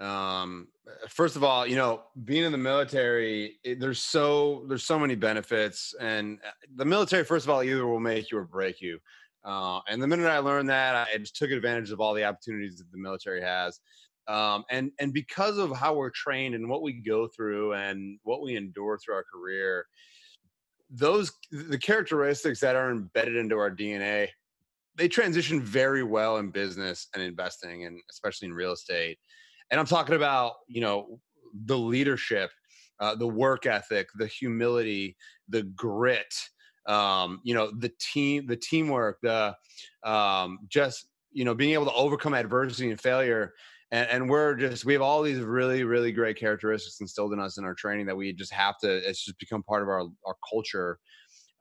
um 0.00 0.66
first 1.08 1.36
of 1.36 1.44
all 1.44 1.66
you 1.66 1.76
know 1.76 2.02
being 2.24 2.44
in 2.44 2.50
the 2.50 2.58
military 2.58 3.58
it, 3.62 3.78
there's 3.78 4.02
so 4.02 4.64
there's 4.68 4.82
so 4.84 4.98
many 4.98 5.14
benefits 5.14 5.94
and 6.00 6.38
uh, 6.44 6.50
the 6.76 6.84
military 6.84 7.22
first 7.22 7.46
of 7.46 7.50
all 7.50 7.62
either 7.62 7.86
will 7.86 8.00
make 8.00 8.30
you 8.30 8.38
or 8.38 8.44
break 8.44 8.80
you. 8.80 8.98
Uh, 9.44 9.80
and 9.88 10.02
the 10.02 10.06
minute 10.06 10.26
i 10.26 10.38
learned 10.38 10.68
that 10.68 11.06
i 11.12 11.16
just 11.18 11.36
took 11.36 11.50
advantage 11.50 11.90
of 11.90 12.00
all 12.00 12.12
the 12.12 12.24
opportunities 12.24 12.76
that 12.78 12.90
the 12.90 12.98
military 12.98 13.40
has. 13.40 13.80
Um, 14.26 14.64
and 14.70 14.90
and 14.98 15.12
because 15.12 15.58
of 15.58 15.76
how 15.76 15.94
we're 15.94 16.10
trained 16.10 16.54
and 16.54 16.68
what 16.68 16.82
we 16.82 16.94
go 16.94 17.28
through 17.28 17.74
and 17.74 18.18
what 18.22 18.42
we 18.42 18.56
endure 18.56 18.98
through 18.98 19.14
our 19.14 19.24
career 19.24 19.86
those 20.90 21.32
the 21.50 21.78
characteristics 21.78 22.60
that 22.60 22.76
are 22.76 22.90
embedded 22.90 23.36
into 23.36 23.56
our 23.56 23.70
dna 23.70 24.28
they 24.96 25.08
transition 25.08 25.60
very 25.60 26.02
well 26.02 26.38
in 26.38 26.50
business 26.50 27.08
and 27.14 27.22
investing 27.22 27.84
and 27.84 28.00
especially 28.10 28.46
in 28.46 28.54
real 28.54 28.72
estate 28.72 29.18
and 29.74 29.80
I'm 29.80 29.86
talking 29.86 30.14
about, 30.14 30.52
you 30.68 30.80
know, 30.80 31.20
the 31.66 31.76
leadership, 31.76 32.50
uh, 33.00 33.16
the 33.16 33.26
work 33.26 33.66
ethic, 33.66 34.08
the 34.16 34.28
humility, 34.28 35.16
the 35.48 35.64
grit, 35.64 36.32
um, 36.86 37.40
you 37.42 37.54
know, 37.54 37.72
the 37.78 37.92
team, 38.00 38.46
the 38.46 38.56
teamwork, 38.56 39.18
the 39.22 39.56
um, 40.04 40.60
just, 40.68 41.08
you 41.32 41.44
know, 41.44 41.54
being 41.54 41.72
able 41.74 41.86
to 41.86 41.92
overcome 41.94 42.34
adversity 42.34 42.90
and 42.90 43.00
failure. 43.00 43.54
And, 43.90 44.08
and 44.10 44.30
we're 44.30 44.54
just, 44.54 44.84
we 44.84 44.92
have 44.92 45.02
all 45.02 45.22
these 45.22 45.40
really, 45.40 45.84
really 45.84 46.12
great 46.12 46.38
characteristics 46.38 47.00
instilled 47.00 47.32
in 47.32 47.40
us 47.40 47.58
in 47.58 47.64
our 47.64 47.74
training 47.74 48.06
that 48.06 48.16
we 48.16 48.32
just 48.32 48.52
have 48.52 48.78
to, 48.78 48.96
it's 49.08 49.24
just 49.24 49.38
become 49.40 49.62
part 49.64 49.82
of 49.82 49.88
our, 49.88 50.06
our 50.26 50.36
culture. 50.50 50.98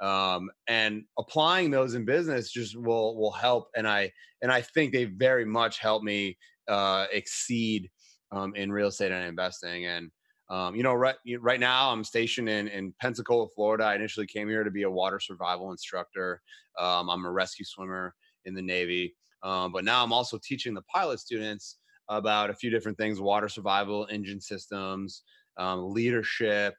um, 0.01 0.49
and 0.67 1.03
applying 1.17 1.71
those 1.71 1.95
in 1.95 2.05
business 2.05 2.51
just 2.51 2.75
will 2.77 3.17
will 3.17 3.31
help 3.31 3.69
and 3.75 3.87
i 3.87 4.11
and 4.41 4.51
i 4.51 4.61
think 4.61 4.91
they 4.91 5.05
very 5.05 5.45
much 5.45 5.79
help 5.79 6.03
me 6.03 6.37
uh, 6.67 7.05
exceed 7.11 7.89
um, 8.33 8.55
in 8.55 8.71
real 8.71 8.87
estate 8.87 9.11
and 9.11 9.25
investing. 9.25 9.85
And 9.85 10.11
um, 10.49 10.75
you 10.75 10.83
know 10.83 10.93
right 10.93 11.15
right 11.39 11.59
now 11.59 11.89
i'm 11.89 12.03
stationed 12.03 12.49
in 12.49 12.67
in 12.67 12.93
pensacola 12.99 13.47
florida. 13.55 13.85
I 13.85 13.95
initially 13.95 14.27
came 14.27 14.49
here 14.49 14.65
to 14.65 14.71
be 14.71 14.83
a 14.83 14.91
water 14.91 15.19
survival 15.19 15.71
instructor. 15.71 16.41
Um, 16.77 17.09
i'm 17.09 17.25
a 17.25 17.31
rescue 17.31 17.65
swimmer 17.65 18.13
in 18.45 18.53
the 18.53 18.61
navy. 18.61 19.15
Um, 19.41 19.71
but 19.71 19.85
now 19.85 20.03
i'm 20.03 20.11
also 20.11 20.37
teaching 20.43 20.73
the 20.73 20.81
pilot 20.93 21.19
students 21.21 21.77
about 22.09 22.49
a 22.49 22.53
few 22.53 22.69
different 22.69 22.97
things 22.97 23.21
water 23.21 23.47
survival 23.47 24.05
engine 24.11 24.41
systems 24.41 25.23
um, 25.57 25.93
leadership 25.93 26.75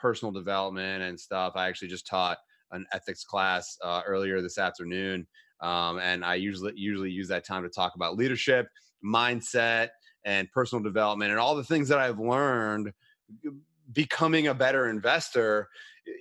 personal 0.00 0.32
development 0.32 1.02
and 1.02 1.18
stuff. 1.18 1.52
I 1.56 1.68
actually 1.68 1.88
just 1.88 2.06
taught 2.06 2.38
an 2.72 2.86
ethics 2.92 3.24
class 3.24 3.76
uh, 3.84 4.02
earlier 4.06 4.40
this 4.40 4.58
afternoon, 4.58 5.26
um, 5.60 5.98
and 5.98 6.24
I 6.24 6.36
usually 6.36 6.72
usually 6.76 7.10
use 7.10 7.28
that 7.28 7.46
time 7.46 7.62
to 7.64 7.68
talk 7.68 7.94
about 7.96 8.16
leadership, 8.16 8.68
mindset, 9.04 9.88
and 10.24 10.50
personal 10.52 10.82
development, 10.82 11.30
and 11.30 11.40
all 11.40 11.56
the 11.56 11.64
things 11.64 11.88
that 11.88 11.98
I've 11.98 12.18
learned 12.18 12.92
becoming 13.92 14.48
a 14.48 14.54
better 14.54 14.88
investor 14.88 15.68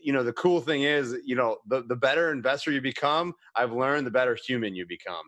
you 0.04 0.12
know 0.12 0.24
the 0.24 0.34
cool 0.34 0.60
thing 0.60 0.84
is 0.84 1.16
you 1.24 1.36
know 1.36 1.58
the, 1.68 1.84
the 1.84 1.96
better 1.96 2.32
investor 2.32 2.72
you 2.72 2.82
become 2.82 3.34
i've 3.56 3.72
learned 3.72 4.06
the 4.06 4.12
better 4.12 4.38
human 4.46 4.76
you 4.76 4.86
become. 4.88 5.24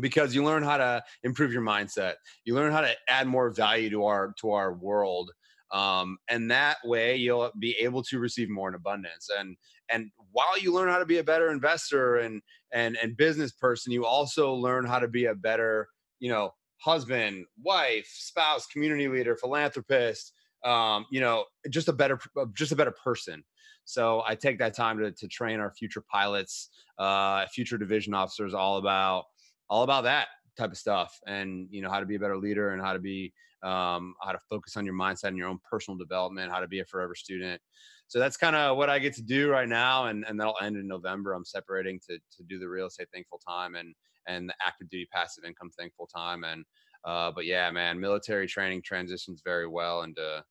Because 0.00 0.34
you 0.34 0.42
learn 0.42 0.62
how 0.62 0.78
to 0.78 1.02
improve 1.22 1.52
your 1.52 1.60
mindset. 1.60 2.14
You 2.46 2.54
learn 2.54 2.72
how 2.72 2.80
to 2.80 2.94
add 3.08 3.26
more 3.26 3.50
value 3.50 3.90
to 3.90 4.06
our 4.06 4.32
to 4.40 4.52
our 4.52 4.72
world 4.72 5.30
um, 5.72 6.18
and 6.28 6.50
that 6.50 6.76
way 6.84 7.16
you'll 7.16 7.50
be 7.58 7.74
able 7.80 8.02
to 8.04 8.18
receive 8.18 8.50
more 8.50 8.68
in 8.68 8.74
abundance. 8.74 9.28
And 9.36 9.56
and 9.88 10.10
while 10.30 10.58
you 10.60 10.72
learn 10.72 10.90
how 10.90 10.98
to 10.98 11.06
be 11.06 11.18
a 11.18 11.24
better 11.24 11.50
investor 11.50 12.16
and 12.16 12.42
and 12.72 12.96
and 13.02 13.16
business 13.16 13.52
person 13.52 13.92
you 13.92 14.04
also 14.04 14.54
learn 14.54 14.86
how 14.86 14.98
to 14.98 15.08
be 15.08 15.26
a 15.26 15.34
better 15.34 15.88
you 16.20 16.30
know 16.30 16.52
husband 16.82 17.46
wife 17.62 18.10
spouse 18.12 18.66
community 18.66 19.08
leader 19.08 19.36
philanthropist 19.36 20.32
um, 20.64 21.06
you 21.10 21.20
know 21.20 21.44
just 21.70 21.88
a 21.88 21.92
better 21.92 22.18
uh, 22.38 22.46
just 22.54 22.72
a 22.72 22.76
better 22.76 22.94
person. 23.04 23.42
So 23.84 24.22
i 24.26 24.34
take 24.34 24.58
that 24.58 24.74
time 24.74 24.98
to, 24.98 25.10
to 25.10 25.28
train 25.28 25.58
our 25.60 25.70
future 25.70 26.04
pilots 26.10 26.70
uh, 26.98 27.46
future 27.46 27.78
division 27.78 28.14
officers 28.14 28.54
all 28.54 28.78
about 28.78 29.24
all 29.68 29.82
about 29.82 30.04
that 30.04 30.28
type 30.56 30.70
of 30.70 30.78
stuff 30.78 31.18
and 31.26 31.66
you 31.70 31.82
know 31.82 31.90
how 31.90 32.00
to 32.00 32.06
be 32.06 32.16
a 32.16 32.18
better 32.18 32.36
leader 32.36 32.70
and 32.70 32.82
how 32.82 32.92
to 32.92 32.98
be 32.98 33.32
um, 33.62 34.14
how 34.20 34.32
to 34.32 34.38
focus 34.50 34.76
on 34.76 34.84
your 34.84 34.94
mindset 34.94 35.28
and 35.28 35.36
your 35.36 35.48
own 35.48 35.58
personal 35.68 35.96
development 35.96 36.50
how 36.50 36.60
to 36.60 36.68
be 36.68 36.80
a 36.80 36.84
forever 36.84 37.14
student. 37.14 37.60
So 38.08 38.18
that's 38.18 38.36
kind 38.36 38.54
of 38.54 38.76
what 38.76 38.90
i 38.90 38.98
get 38.98 39.14
to 39.14 39.22
do 39.22 39.50
right 39.50 39.68
now 39.68 40.06
and, 40.06 40.24
and 40.28 40.38
that'll 40.38 40.56
end 40.60 40.76
in 40.76 40.86
november. 40.86 41.32
I'm 41.32 41.44
separating 41.44 42.00
to, 42.08 42.18
to 42.18 42.42
do 42.48 42.58
the 42.58 42.68
real 42.68 42.86
estate 42.86 43.08
thing 43.12 43.24
full 43.28 43.40
time 43.46 43.74
and 43.74 43.94
and 44.26 44.48
the 44.48 44.54
active 44.64 44.88
duty 44.90 45.08
passive 45.12 45.44
income 45.44 45.70
thing 45.70 45.90
full 45.96 46.06
time 46.06 46.44
and 46.44 46.64
uh, 47.04 47.30
but 47.34 47.44
yeah 47.46 47.70
man 47.70 47.98
military 47.98 48.46
training 48.46 48.82
transitions 48.84 49.42
very 49.44 49.66
well 49.66 50.02
into 50.02 50.42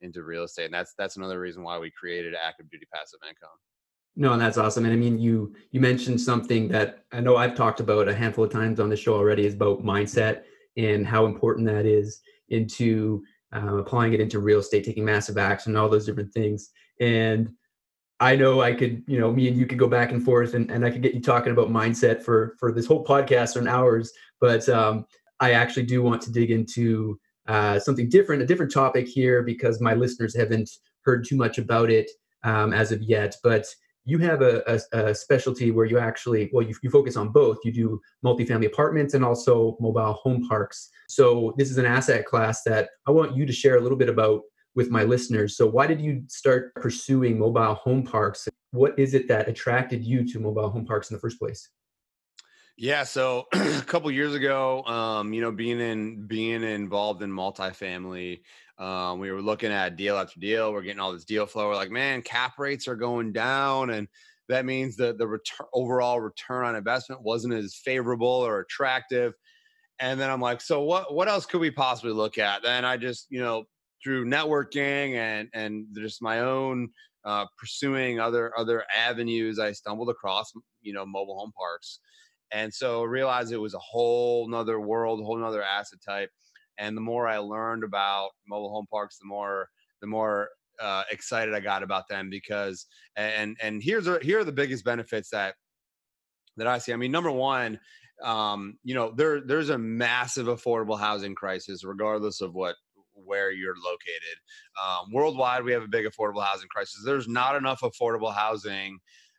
into 0.00 0.22
real 0.22 0.44
estate 0.44 0.66
and 0.66 0.74
that's 0.74 0.94
that's 0.96 1.16
another 1.16 1.40
reason 1.40 1.62
why 1.62 1.78
we 1.78 1.90
created 1.90 2.34
active 2.34 2.70
duty 2.70 2.86
passive 2.92 3.20
income 3.28 3.50
no, 4.20 4.32
and 4.32 4.42
that's 4.42 4.58
awesome. 4.58 4.84
And 4.84 4.92
I 4.92 4.96
mean, 4.96 5.16
you 5.20 5.54
you 5.70 5.80
mentioned 5.80 6.20
something 6.20 6.66
that 6.68 7.04
I 7.12 7.20
know 7.20 7.36
I've 7.36 7.54
talked 7.54 7.78
about 7.78 8.08
a 8.08 8.14
handful 8.14 8.44
of 8.44 8.50
times 8.50 8.80
on 8.80 8.88
the 8.88 8.96
show 8.96 9.14
already 9.14 9.46
is 9.46 9.54
about 9.54 9.84
mindset 9.84 10.42
and 10.76 11.06
how 11.06 11.26
important 11.26 11.68
that 11.68 11.86
is 11.86 12.20
into 12.48 13.22
uh, 13.54 13.76
applying 13.76 14.14
it 14.14 14.20
into 14.20 14.40
real 14.40 14.58
estate, 14.58 14.84
taking 14.84 15.04
massive 15.04 15.38
action, 15.38 15.76
all 15.76 15.88
those 15.88 16.04
different 16.04 16.32
things. 16.32 16.70
And 17.00 17.52
I 18.20 18.34
know 18.34 18.62
I 18.62 18.72
could, 18.72 19.02
you 19.06 19.18
know, 19.20 19.32
me 19.32 19.48
and 19.48 19.56
you 19.56 19.66
could 19.66 19.78
go 19.78 19.86
back 19.86 20.10
and 20.10 20.24
forth, 20.24 20.54
and, 20.54 20.70
and 20.70 20.84
I 20.84 20.90
could 20.90 21.02
get 21.02 21.14
you 21.14 21.20
talking 21.20 21.52
about 21.52 21.68
mindset 21.68 22.22
for 22.22 22.56
for 22.58 22.72
this 22.72 22.86
whole 22.86 23.04
podcast 23.04 23.56
or 23.56 23.60
an 23.60 23.68
hours. 23.68 24.12
But 24.40 24.68
um, 24.68 25.06
I 25.40 25.52
actually 25.52 25.86
do 25.86 26.02
want 26.02 26.22
to 26.22 26.32
dig 26.32 26.50
into 26.50 27.18
uh, 27.46 27.78
something 27.78 28.08
different, 28.08 28.42
a 28.42 28.46
different 28.46 28.72
topic 28.72 29.06
here, 29.06 29.42
because 29.42 29.80
my 29.80 29.94
listeners 29.94 30.36
haven't 30.36 30.70
heard 31.02 31.24
too 31.24 31.36
much 31.36 31.58
about 31.58 31.90
it 31.90 32.10
um, 32.42 32.72
as 32.72 32.90
of 32.90 33.02
yet. 33.02 33.36
But 33.42 33.66
you 34.08 34.18
have 34.18 34.40
a, 34.40 34.62
a, 34.66 35.10
a, 35.10 35.14
specialty 35.14 35.70
where 35.70 35.84
you 35.84 35.98
actually 35.98 36.48
well 36.52 36.66
you, 36.66 36.74
you 36.82 36.88
focus 36.88 37.16
on 37.16 37.28
both 37.28 37.58
you 37.62 37.70
do 37.70 38.00
multifamily 38.24 38.66
apartments 38.66 39.12
and 39.12 39.22
also 39.22 39.76
mobile 39.80 40.14
home 40.14 40.48
parks 40.48 40.88
so 41.08 41.52
this 41.58 41.70
is 41.70 41.76
an 41.76 41.84
asset 41.84 42.24
class 42.24 42.62
that 42.62 42.88
i 43.06 43.10
want 43.10 43.36
you 43.36 43.44
to 43.44 43.52
share 43.52 43.76
a 43.76 43.80
little 43.80 43.98
bit 43.98 44.08
about 44.08 44.40
with 44.78 44.90
my 44.90 45.02
listeners 45.02 45.56
so 45.56 45.66
why 45.66 45.86
did 45.86 46.00
you 46.00 46.22
start 46.28 46.72
pursuing 46.76 47.36
mobile 47.38 47.74
home 47.74 48.04
parks 48.04 48.48
what 48.70 48.96
is 48.96 49.12
it 49.12 49.26
that 49.26 49.48
attracted 49.48 50.04
you 50.04 50.26
to 50.26 50.38
mobile 50.38 50.70
home 50.70 50.86
parks 50.86 51.10
in 51.10 51.16
the 51.16 51.20
first 51.20 51.38
place 51.38 51.68
yeah, 52.80 53.02
so 53.02 53.48
a 53.52 53.82
couple 53.82 54.08
years 54.12 54.36
ago, 54.36 54.84
um, 54.84 55.32
you 55.32 55.40
know, 55.40 55.50
being 55.50 55.80
in 55.80 56.28
being 56.28 56.62
involved 56.62 57.22
in 57.22 57.30
multifamily, 57.30 58.42
um, 58.78 59.18
we 59.18 59.32
were 59.32 59.42
looking 59.42 59.72
at 59.72 59.96
deal 59.96 60.16
after 60.16 60.38
deal. 60.38 60.72
We're 60.72 60.82
getting 60.82 61.00
all 61.00 61.12
this 61.12 61.24
deal 61.24 61.44
flow. 61.44 61.66
We're 61.66 61.74
like, 61.74 61.90
man, 61.90 62.22
cap 62.22 62.56
rates 62.56 62.86
are 62.86 62.94
going 62.94 63.32
down, 63.32 63.90
and 63.90 64.06
that 64.48 64.64
means 64.64 64.94
that 64.98 65.18
the 65.18 65.26
return, 65.26 65.66
overall 65.74 66.20
return 66.20 66.64
on 66.64 66.76
investment 66.76 67.20
wasn't 67.22 67.54
as 67.54 67.74
favorable 67.74 68.28
or 68.28 68.60
attractive. 68.60 69.34
And 69.98 70.20
then 70.20 70.30
I'm 70.30 70.40
like, 70.40 70.60
so 70.60 70.82
what? 70.82 71.12
What 71.12 71.26
else 71.26 71.46
could 71.46 71.60
we 71.60 71.72
possibly 71.72 72.12
look 72.12 72.38
at? 72.38 72.62
Then 72.62 72.84
I 72.84 72.96
just, 72.96 73.26
you 73.28 73.40
know, 73.40 73.64
through 74.02 74.26
networking 74.26 75.14
and 75.14 75.48
and 75.54 75.86
just 75.96 76.22
my 76.22 76.40
own 76.40 76.88
uh, 77.24 77.46
pursuing 77.58 78.20
other 78.20 78.56
other 78.58 78.84
avenues, 78.94 79.58
I 79.58 79.72
stumbled 79.72 80.10
across, 80.10 80.52
you 80.82 80.92
know, 80.92 81.04
mobile 81.04 81.38
home 81.38 81.52
parks, 81.56 82.00
and 82.52 82.72
so 82.72 83.02
realized 83.02 83.52
it 83.52 83.58
was 83.58 83.74
a 83.74 83.78
whole 83.78 84.48
nother 84.48 84.80
world, 84.80 85.20
whole 85.24 85.38
nother 85.38 85.62
asset 85.62 85.98
type 86.06 86.30
and 86.78 86.96
the 86.96 87.00
more 87.00 87.28
I 87.28 87.38
learned 87.38 87.84
about 87.84 88.30
mobile 88.46 88.70
home 88.70 88.86
parks, 88.90 89.18
the 89.18 89.26
more 89.26 89.68
the 90.00 90.06
more 90.06 90.48
uh, 90.80 91.02
excited 91.10 91.54
I 91.54 91.60
got 91.60 91.82
about 91.82 92.08
them 92.08 92.30
because 92.30 92.86
and 93.16 93.56
and 93.60 93.82
here's 93.82 94.08
here 94.22 94.40
are 94.40 94.44
the 94.44 94.52
biggest 94.52 94.84
benefits 94.84 95.30
that 95.30 95.54
that 96.56 96.66
I 96.66 96.78
see. 96.78 96.92
I 96.92 96.96
mean, 96.96 97.12
number 97.12 97.30
one, 97.30 97.78
um, 98.22 98.78
you 98.84 98.94
know, 98.94 99.12
there 99.12 99.40
there's 99.40 99.70
a 99.70 99.78
massive 99.78 100.46
affordable 100.46 100.98
housing 100.98 101.34
crisis, 101.34 101.84
regardless 101.84 102.40
of 102.40 102.54
what 102.54 102.76
where 103.28 103.52
you're 103.52 103.76
located. 103.76 104.38
Um, 104.82 105.12
worldwide, 105.12 105.62
we 105.62 105.72
have 105.72 105.82
a 105.82 105.88
big 105.88 106.06
affordable 106.06 106.44
housing 106.44 106.68
crisis. 106.68 107.02
There's 107.04 107.28
not 107.28 107.54
enough 107.54 107.80
affordable 107.80 108.34
housing 108.34 108.98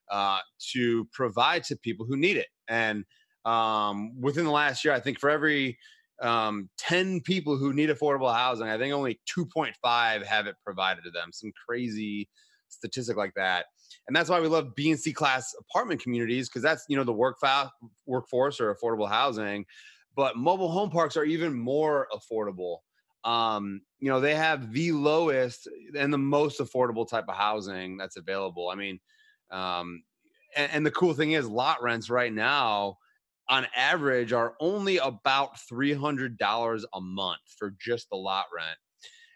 uh, 0.10 0.39
to 0.73 1.06
provide 1.12 1.63
to 1.65 1.75
people 1.75 2.06
who 2.06 2.15
need 2.15 2.38
it, 2.38 2.47
and 2.67 3.04
um, 3.45 4.19
within 4.21 4.45
the 4.45 4.52
last 4.52 4.86
year, 4.86 4.93
I 4.93 4.99
think 4.99 5.19
for 5.19 5.30
every 5.30 5.78
um, 6.21 6.69
10 6.78 7.21
people 7.21 7.58
who 7.58 7.73
need 7.73 7.89
affordable 7.89 8.34
housing, 8.34 8.67
I 8.67 8.78
think 8.78 8.93
only 8.93 9.19
2.5 9.38 10.25
have 10.25 10.47
it 10.47 10.56
provided 10.63 11.04
to 11.06 11.12
them. 11.12 11.30
Some 11.32 11.52
crazy 11.67 12.30
statistic 12.67 13.17
like 13.17 13.34
that. 13.36 13.65
And 14.08 14.15
that's 14.15 14.30
why 14.30 14.39
we 14.39 14.47
love 14.47 14.75
B 14.75 14.91
and 14.91 14.99
C 14.99 15.13
class 15.13 15.54
apartment 15.60 16.02
communities 16.02 16.49
because 16.49 16.62
that's, 16.62 16.86
you 16.89 16.97
know, 16.97 17.04
the 17.04 17.13
work 17.13 17.38
fa- 17.39 17.71
workforce 18.06 18.60
or 18.60 18.75
affordable 18.75 19.10
housing. 19.10 19.65
But 20.15 20.36
mobile 20.36 20.71
home 20.71 20.89
parks 20.89 21.15
are 21.15 21.23
even 21.23 21.54
more 21.54 22.08
affordable. 22.13 22.78
Um, 23.24 23.82
you 24.00 24.10
know, 24.10 24.22
they 24.22 24.36
have 24.36 24.72
the 24.72 24.92
lowest 24.94 25.68
and 25.98 26.14
the 26.14 26.18
most 26.18 26.60
affordable 26.60 27.08
type 27.08 27.26
of 27.28 27.36
housing 27.36 27.98
that's 27.98 28.18
available. 28.18 28.70
I 28.70 28.76
mean, 28.76 29.00
um, 29.52 30.04
and, 30.56 30.72
and 30.72 30.86
the 30.86 30.92
cool 30.92 31.14
thing 31.14 31.32
is 31.34 31.48
lot 31.48 31.82
rents 31.84 32.10
right 32.10 32.32
now 32.34 32.98
on 33.50 33.68
average 33.76 34.32
are 34.32 34.56
only 34.60 34.98
about 34.98 35.60
$300 35.60 36.86
a 36.94 37.02
month 37.02 37.42
for 37.58 37.76
just 37.80 38.10
the 38.10 38.16
lot 38.16 38.46
rent. 38.56 38.78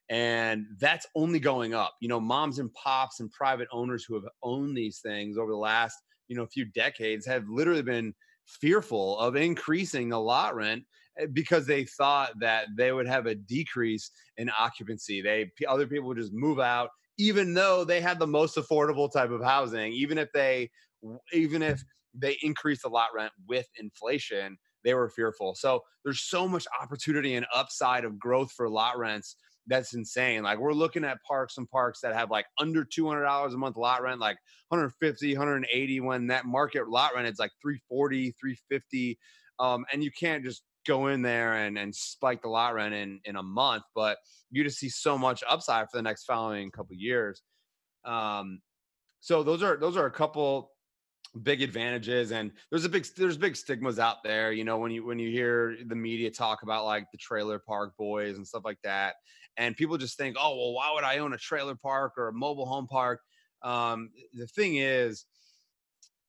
And 0.10 0.66
that's 0.80 1.08
only 1.16 1.40
going 1.40 1.74
up. 1.74 1.96
You 2.02 2.10
know, 2.10 2.20
moms 2.20 2.60
and 2.60 2.72
pops 2.74 3.20
and 3.20 3.32
private 3.32 3.68
owners 3.72 4.06
who 4.06 4.16
have 4.16 4.30
owned 4.44 4.78
these 4.78 5.00
things 5.00 5.38
over 5.38 5.52
the 5.52 5.58
last, 5.58 5.98
you 6.28 6.36
know, 6.36 6.46
few 6.46 6.66
decades 6.66 7.26
have 7.26 7.48
literally 7.50 7.82
been 7.82 8.14
fearful 8.46 9.18
of 9.20 9.36
increasing 9.36 10.10
the 10.10 10.20
lot 10.20 10.56
rent 10.56 10.84
because 11.34 11.66
they 11.66 11.86
thought 11.86 12.32
that 12.40 12.68
they 12.76 12.92
would 12.92 13.08
have 13.08 13.26
a 13.26 13.36
decrease 13.36 14.12
in 14.38 14.50
occupancy. 14.58 15.22
They 15.22 15.52
other 15.68 15.88
people 15.88 16.08
would 16.08 16.18
just 16.18 16.34
move 16.34 16.60
out 16.60 16.90
even 17.18 17.54
though 17.54 17.84
they 17.84 18.02
had 18.02 18.20
the 18.20 18.28
most 18.28 18.56
affordable 18.58 19.12
type 19.12 19.30
of 19.30 19.44
housing, 19.44 19.94
even 19.94 20.18
if 20.18 20.32
they 20.32 20.70
even 21.32 21.62
if 21.62 21.84
they 22.14 22.38
increased 22.42 22.84
the 22.84 22.90
lot 22.90 23.10
rent 23.16 23.32
with 23.48 23.68
inflation, 23.78 24.58
they 24.84 24.94
were 24.94 25.10
fearful. 25.10 25.56
So 25.56 25.82
there's 26.04 26.22
so 26.22 26.48
much 26.48 26.66
opportunity 26.82 27.36
and 27.36 27.46
upside 27.54 28.06
of 28.06 28.20
growth 28.20 28.52
for 28.52 28.70
lot 28.70 28.98
rents. 28.98 29.36
That's 29.68 29.94
insane. 29.94 30.44
Like 30.44 30.60
we're 30.60 30.74
looking 30.74 31.04
at 31.06 31.24
parks 31.24 31.58
and 31.58 31.70
parks 31.70 32.02
that 32.02 32.14
have 32.14 32.30
like 32.30 32.46
under 32.60 32.84
$200 32.84 33.54
a 33.54 33.58
month 33.58 33.78
lot 33.78 34.02
rent, 34.02 34.20
like 34.20 34.38
150, 34.70 35.34
180 35.34 36.00
when 36.02 36.28
that 36.28 36.46
market 36.46 36.90
lot 36.90 37.16
rent 37.16 37.28
is 37.28 37.40
like 37.40 37.52
340, 37.62 38.36
350. 38.40 39.18
Um, 39.60 39.86
and 39.94 40.04
you 40.04 40.12
can't 40.12 40.44
just 40.44 40.64
go 40.86 41.08
in 41.08 41.22
there 41.22 41.54
and, 41.54 41.78
and 41.78 41.94
spike 41.94 42.42
the 42.42 42.50
lot 42.50 42.74
rent 42.74 42.94
in, 42.94 43.20
in 43.26 43.36
a 43.36 43.44
month, 43.44 43.84
but 43.96 44.18
you 44.52 44.64
just 44.64 44.80
see 44.80 44.90
so 44.90 45.18
much 45.18 45.44
upside 45.50 45.90
for 45.90 45.98
the 45.98 46.04
next 46.04 46.26
following 46.26 46.72
couple 46.72 46.96
years. 46.96 47.42
Um, 48.06 48.62
so 49.20 49.42
those 49.44 49.64
are 49.64 49.78
those 49.78 49.96
are 49.96 50.06
a 50.06 50.12
couple 50.12 50.72
big 51.42 51.62
advantages 51.62 52.32
and 52.32 52.52
there's 52.70 52.86
a 52.86 52.90
big 52.90 53.08
there's 53.18 53.38
big 53.38 53.56
stigmas 53.56 53.98
out 53.98 54.18
there 54.24 54.52
you 54.52 54.64
know 54.64 54.78
when 54.78 54.92
you 54.92 55.04
when 55.04 55.18
you 55.18 55.32
hear 55.32 55.76
the 55.88 55.96
media 55.96 56.30
talk 56.30 56.62
about 56.62 56.86
like 56.86 57.10
the 57.12 57.18
trailer 57.18 57.58
park 57.58 57.94
boys 57.98 58.38
and 58.38 58.46
stuff 58.46 58.62
like 58.64 58.78
that 58.84 59.16
and 59.58 59.76
people 59.76 59.98
just 59.98 60.16
think 60.16 60.36
oh 60.40 60.56
well 60.56 60.74
why 60.74 60.92
would 60.94 61.04
i 61.04 61.18
own 61.18 61.34
a 61.34 61.38
trailer 61.38 61.74
park 61.74 62.14
or 62.18 62.28
a 62.28 62.34
mobile 62.34 62.68
home 62.68 62.86
park 62.86 63.20
um, 63.64 64.12
the 64.34 64.46
thing 64.48 64.76
is 64.76 65.26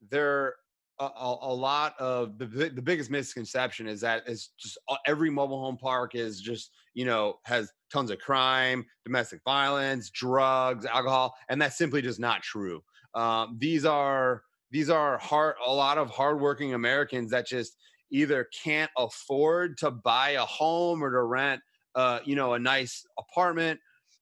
there 0.08 0.54
a, 1.00 1.34
a, 1.42 1.52
lot 1.52 1.94
of 1.98 2.38
the, 2.38 2.46
the 2.46 2.82
biggest 2.82 3.10
misconception 3.10 3.88
is 3.88 4.00
that 4.00 4.22
it's 4.26 4.50
just 4.58 4.78
every 5.06 5.30
mobile 5.30 5.60
home 5.60 5.76
park 5.76 6.14
is 6.14 6.40
just 6.40 6.70
you 6.94 7.04
know 7.04 7.38
has 7.44 7.72
tons 7.92 8.10
of 8.10 8.18
crime 8.18 8.84
domestic 9.04 9.40
violence 9.44 10.10
drugs 10.10 10.86
alcohol 10.86 11.34
and 11.48 11.60
that's 11.60 11.76
simply 11.76 12.00
just 12.00 12.20
not 12.20 12.42
true. 12.42 12.82
Um, 13.14 13.56
these 13.58 13.84
are 13.84 14.42
these 14.70 14.90
are 14.90 15.18
hard 15.18 15.56
a 15.66 15.72
lot 15.72 15.98
of 15.98 16.10
hardworking 16.10 16.74
americans 16.74 17.30
that 17.30 17.46
just 17.46 17.76
either 18.10 18.48
can't 18.62 18.90
afford 18.96 19.78
to 19.78 19.90
buy 19.90 20.30
a 20.30 20.40
home 20.40 21.02
or 21.02 21.10
to 21.10 21.22
rent 21.22 21.60
uh, 21.94 22.20
you 22.24 22.36
know 22.36 22.54
a 22.54 22.58
nice 22.58 23.04
apartment 23.18 23.80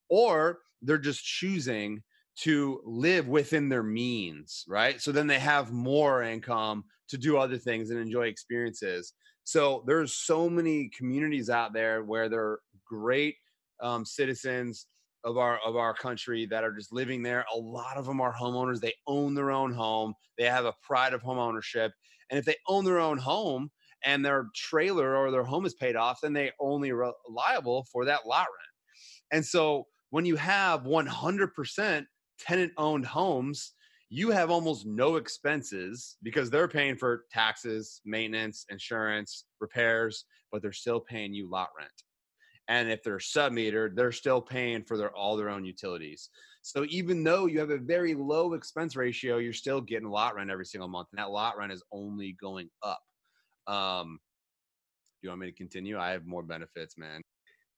or 0.09 0.59
they're 0.81 0.97
just 0.97 1.23
choosing 1.23 2.01
to 2.35 2.81
live 2.83 3.27
within 3.27 3.69
their 3.69 3.83
means, 3.83 4.65
right? 4.67 5.01
So 5.01 5.11
then 5.11 5.27
they 5.27 5.39
have 5.39 5.71
more 5.71 6.23
income 6.23 6.85
to 7.09 7.17
do 7.17 7.37
other 7.37 7.57
things 7.57 7.89
and 7.89 7.99
enjoy 7.99 8.27
experiences. 8.27 9.13
So 9.43 9.83
there's 9.85 10.13
so 10.13 10.49
many 10.49 10.89
communities 10.97 11.49
out 11.49 11.73
there 11.73 12.03
where 12.03 12.29
they're 12.29 12.59
great 12.85 13.35
um, 13.81 14.05
citizens 14.05 14.87
of 15.25 15.37
our 15.37 15.59
of 15.65 15.75
our 15.75 15.93
country 15.93 16.45
that 16.47 16.63
are 16.63 16.73
just 16.73 16.91
living 16.91 17.23
there. 17.23 17.45
A 17.53 17.57
lot 17.57 17.97
of 17.97 18.05
them 18.05 18.19
are 18.19 18.33
homeowners. 18.33 18.79
They 18.79 18.93
own 19.07 19.35
their 19.35 19.51
own 19.51 19.73
home. 19.73 20.13
They 20.37 20.45
have 20.45 20.65
a 20.65 20.73
pride 20.81 21.13
of 21.13 21.21
home 21.21 21.37
ownership. 21.37 21.91
And 22.29 22.39
if 22.39 22.45
they 22.45 22.55
own 22.67 22.85
their 22.85 22.99
own 22.99 23.17
home 23.17 23.69
and 24.03 24.23
their 24.23 24.47
trailer 24.55 25.15
or 25.15 25.31
their 25.31 25.43
home 25.43 25.65
is 25.65 25.73
paid 25.73 25.95
off, 25.95 26.19
then 26.21 26.33
they 26.33 26.51
only 26.59 26.91
liable 27.29 27.85
for 27.91 28.05
that 28.05 28.25
lot 28.25 28.47
rent. 28.47 28.73
And 29.31 29.45
so 29.45 29.87
when 30.09 30.25
you 30.25 30.35
have 30.35 30.83
100% 30.83 32.05
tenant 32.43 32.73
owned 32.77 33.05
homes, 33.05 33.73
you 34.09 34.29
have 34.29 34.51
almost 34.51 34.85
no 34.85 35.15
expenses 35.15 36.17
because 36.21 36.49
they're 36.49 36.67
paying 36.67 36.95
for 36.95 37.25
taxes, 37.31 38.01
maintenance, 38.05 38.65
insurance, 38.69 39.45
repairs, 39.59 40.25
but 40.51 40.61
they're 40.61 40.71
still 40.71 40.99
paying 40.99 41.33
you 41.33 41.49
lot 41.49 41.69
rent. 41.75 41.89
And 42.67 42.91
if 42.91 43.01
they're 43.01 43.19
sub 43.19 43.53
metered, 43.53 43.95
they're 43.95 44.11
still 44.11 44.39
paying 44.39 44.83
for 44.83 44.97
their 44.97 45.11
all 45.15 45.35
their 45.35 45.49
own 45.49 45.65
utilities. 45.65 46.29
So 46.61 46.85
even 46.89 47.23
though 47.23 47.47
you 47.47 47.59
have 47.59 47.71
a 47.71 47.77
very 47.77 48.13
low 48.13 48.53
expense 48.53 48.95
ratio, 48.95 49.37
you're 49.37 49.51
still 49.51 49.81
getting 49.81 50.07
lot 50.07 50.35
rent 50.35 50.51
every 50.51 50.65
single 50.65 50.87
month, 50.87 51.07
and 51.11 51.19
that 51.19 51.31
lot 51.31 51.57
rent 51.57 51.73
is 51.73 51.83
only 51.91 52.37
going 52.39 52.69
up. 52.83 53.01
Um, 53.67 54.19
do 55.21 55.27
you 55.27 55.29
want 55.29 55.41
me 55.41 55.47
to 55.47 55.57
continue? 55.57 55.97
I 55.97 56.11
have 56.11 56.27
more 56.27 56.43
benefits, 56.43 56.99
man. 56.99 57.22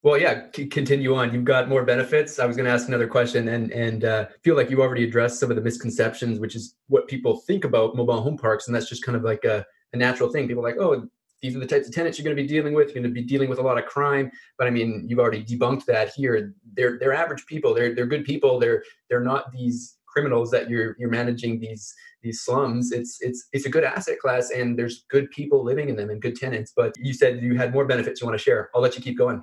Well, 0.06 0.20
yeah, 0.20 0.44
c- 0.56 0.68
continue 0.68 1.16
on. 1.16 1.34
You've 1.34 1.46
got 1.46 1.68
more 1.68 1.84
benefits. 1.84 2.38
I 2.38 2.46
was 2.46 2.56
going 2.56 2.68
to 2.68 2.72
ask 2.72 2.88
another 2.88 3.08
question, 3.08 3.48
and 3.48 3.72
and 3.72 4.06
uh, 4.06 4.28
feel 4.44 4.56
like 4.56 4.70
you 4.70 4.84
already 4.84 5.04
addressed 5.04 5.40
some 5.40 5.50
of 5.50 5.56
the 5.56 5.64
misconceptions, 5.64 6.40
which 6.40 6.56
is 6.56 6.76
what 6.90 7.08
people 7.08 7.38
think 7.38 7.64
about 7.64 7.96
mobile 7.96 8.22
home 8.22 8.38
parks, 8.38 8.68
and 8.68 8.76
that's 8.76 8.88
just 8.88 9.04
kind 9.04 9.16
of 9.16 9.24
like 9.24 9.44
a, 9.46 9.66
a 9.94 9.98
natural 9.98 10.30
thing. 10.30 10.48
People 10.48 10.62
like, 10.62 10.78
oh, 10.80 11.10
these 11.42 11.56
are 11.56 11.60
the 11.60 11.66
types 11.66 11.88
of 11.88 11.94
tenants 11.96 12.20
you're 12.20 12.24
going 12.24 12.38
to 12.38 12.42
be 12.44 12.48
dealing 12.48 12.76
with. 12.76 12.90
You're 12.90 13.02
going 13.02 13.16
to 13.16 13.20
be 13.20 13.26
dealing 13.26 13.50
with 13.50 13.58
a 13.58 13.64
lot 13.64 13.80
of 13.80 13.88
crime, 13.88 14.30
but 14.60 14.68
I 14.68 14.70
mean, 14.70 15.08
you've 15.10 15.18
already 15.18 15.44
debunked 15.44 15.86
that 15.86 16.10
here. 16.10 16.54
They're 16.76 17.00
they're 17.00 17.12
average 17.12 17.44
people. 17.48 17.74
They're 17.74 17.96
they're 17.96 18.06
good 18.06 18.26
people. 18.26 18.60
They're 18.60 18.84
they're 19.10 19.24
not 19.24 19.52
these 19.54 19.98
criminals 20.06 20.52
that 20.52 20.70
you're 20.70 20.96
you're 21.00 21.10
managing 21.10 21.60
these 21.60 21.92
these 22.22 22.42
slums. 22.42 22.92
It's 22.92 23.18
it's 23.22 23.48
it's 23.54 23.66
a 23.66 23.72
good 23.72 23.84
asset 23.84 24.20
class, 24.20 24.52
and 24.52 24.78
there's 24.78 25.04
good 25.10 25.32
people 25.32 25.64
living 25.64 25.90
in 25.90 25.96
them 25.96 26.12
and 26.12 26.22
good 26.22 26.36
tenants. 26.36 26.74
But 26.76 26.94
you 27.00 27.12
said 27.12 27.42
you 27.42 27.56
had 27.56 27.74
more 27.74 27.86
benefits 27.86 28.22
you 28.22 28.28
want 28.28 28.38
to 28.38 28.44
share. 28.44 28.70
I'll 28.76 28.84
let 28.84 28.96
you 28.96 29.02
keep 29.02 29.18
going. 29.18 29.42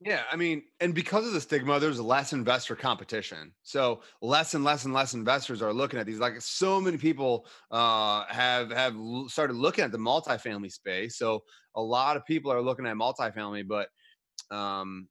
Yeah, 0.00 0.24
I 0.30 0.36
mean, 0.36 0.64
and 0.80 0.94
because 0.94 1.26
of 1.26 1.32
the 1.32 1.40
stigma, 1.40 1.80
there's 1.80 1.98
less 1.98 2.34
investor 2.34 2.76
competition. 2.76 3.54
So 3.62 4.02
less 4.20 4.52
and 4.52 4.62
less 4.62 4.84
and 4.84 4.92
less 4.92 5.14
investors 5.14 5.62
are 5.62 5.72
looking 5.72 5.98
at 5.98 6.04
these. 6.04 6.18
Like 6.18 6.40
so 6.42 6.80
many 6.82 6.98
people 6.98 7.46
uh, 7.70 8.26
have 8.26 8.70
have 8.72 8.94
started 9.28 9.54
looking 9.56 9.84
at 9.84 9.92
the 9.92 9.98
multifamily 9.98 10.70
space. 10.70 11.16
So 11.16 11.44
a 11.74 11.80
lot 11.80 12.18
of 12.18 12.26
people 12.26 12.52
are 12.52 12.60
looking 12.60 12.86
at 12.86 12.94
multifamily, 12.96 13.66
but 13.66 13.88
um, 14.54 15.08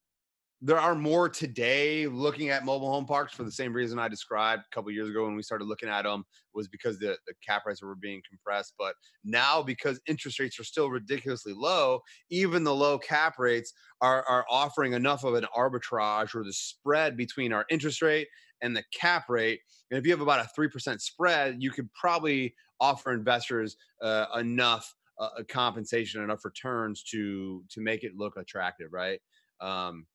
there 0.61 0.79
are 0.79 0.95
more 0.95 1.27
today 1.27 2.07
looking 2.07 2.49
at 2.49 2.65
mobile 2.65 2.89
home 2.89 3.05
parks 3.05 3.33
for 3.33 3.43
the 3.43 3.51
same 3.51 3.73
reason 3.73 3.99
I 3.99 4.07
described 4.07 4.63
a 4.63 4.75
couple 4.75 4.91
years 4.91 5.09
ago 5.09 5.25
when 5.25 5.35
we 5.35 5.43
started 5.43 5.65
looking 5.65 5.89
at 5.89 6.03
them 6.03 6.23
was 6.53 6.67
because 6.67 6.97
the, 6.97 7.17
the 7.27 7.33
cap 7.45 7.63
rates 7.65 7.83
were 7.83 7.95
being 7.95 8.21
compressed. 8.27 8.73
But 8.79 8.95
now 9.23 9.61
because 9.61 9.99
interest 10.07 10.39
rates 10.39 10.59
are 10.59 10.63
still 10.63 10.89
ridiculously 10.89 11.53
low, 11.53 11.99
even 12.29 12.63
the 12.63 12.73
low 12.73 12.97
cap 12.97 13.35
rates 13.37 13.73
are, 14.01 14.23
are 14.27 14.45
offering 14.49 14.93
enough 14.93 15.23
of 15.23 15.33
an 15.33 15.45
arbitrage 15.55 16.33
or 16.33 16.43
the 16.43 16.53
spread 16.53 17.17
between 17.17 17.51
our 17.51 17.65
interest 17.69 18.01
rate 18.01 18.27
and 18.61 18.75
the 18.75 18.83
cap 18.97 19.25
rate. 19.29 19.59
And 19.91 19.97
if 19.97 20.05
you 20.05 20.11
have 20.11 20.21
about 20.21 20.45
a 20.45 20.59
3% 20.59 21.01
spread, 21.01 21.57
you 21.59 21.69
could 21.69 21.91
probably 21.93 22.55
offer 22.79 23.11
investors 23.11 23.75
uh, 24.01 24.25
enough 24.37 24.93
uh, 25.19 25.29
compensation, 25.47 26.23
enough 26.23 26.43
returns 26.43 27.03
to 27.03 27.63
to 27.69 27.81
make 27.81 28.03
it 28.03 28.17
look 28.17 28.35
attractive, 28.37 28.89
right? 28.91 29.19
Um, 29.61 30.05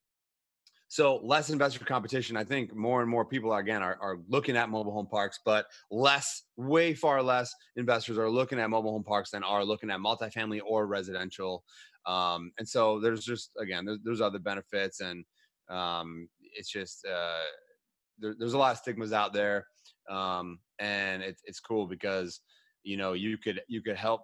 so 0.90 1.20
less 1.22 1.50
investor 1.50 1.84
competition. 1.84 2.36
I 2.36 2.42
think 2.42 2.74
more 2.74 3.00
and 3.00 3.08
more 3.08 3.24
people 3.24 3.54
again 3.54 3.80
are, 3.80 3.96
are 4.02 4.18
looking 4.28 4.56
at 4.56 4.68
mobile 4.68 4.90
home 4.90 5.06
parks, 5.06 5.38
but 5.44 5.66
less, 5.88 6.42
way 6.56 6.94
far 6.94 7.22
less 7.22 7.54
investors 7.76 8.18
are 8.18 8.28
looking 8.28 8.58
at 8.58 8.68
mobile 8.68 8.90
home 8.90 9.04
parks 9.04 9.30
than 9.30 9.44
are 9.44 9.64
looking 9.64 9.88
at 9.88 10.00
multifamily 10.00 10.60
or 10.66 10.88
residential. 10.88 11.62
Um, 12.06 12.50
and 12.58 12.68
so 12.68 12.98
there's 12.98 13.24
just 13.24 13.52
again 13.56 13.84
there's, 13.84 14.00
there's 14.02 14.20
other 14.20 14.40
benefits, 14.40 14.98
and 15.00 15.24
um, 15.70 16.28
it's 16.56 16.68
just 16.68 17.06
uh, 17.06 17.38
there, 18.18 18.34
there's 18.36 18.54
a 18.54 18.58
lot 18.58 18.72
of 18.72 18.78
stigmas 18.78 19.12
out 19.12 19.32
there, 19.32 19.66
um, 20.10 20.58
and 20.80 21.22
it's 21.22 21.42
it's 21.44 21.60
cool 21.60 21.86
because 21.86 22.40
you 22.82 22.96
know 22.96 23.12
you 23.12 23.38
could 23.38 23.60
you 23.68 23.80
could 23.80 23.96
help 23.96 24.22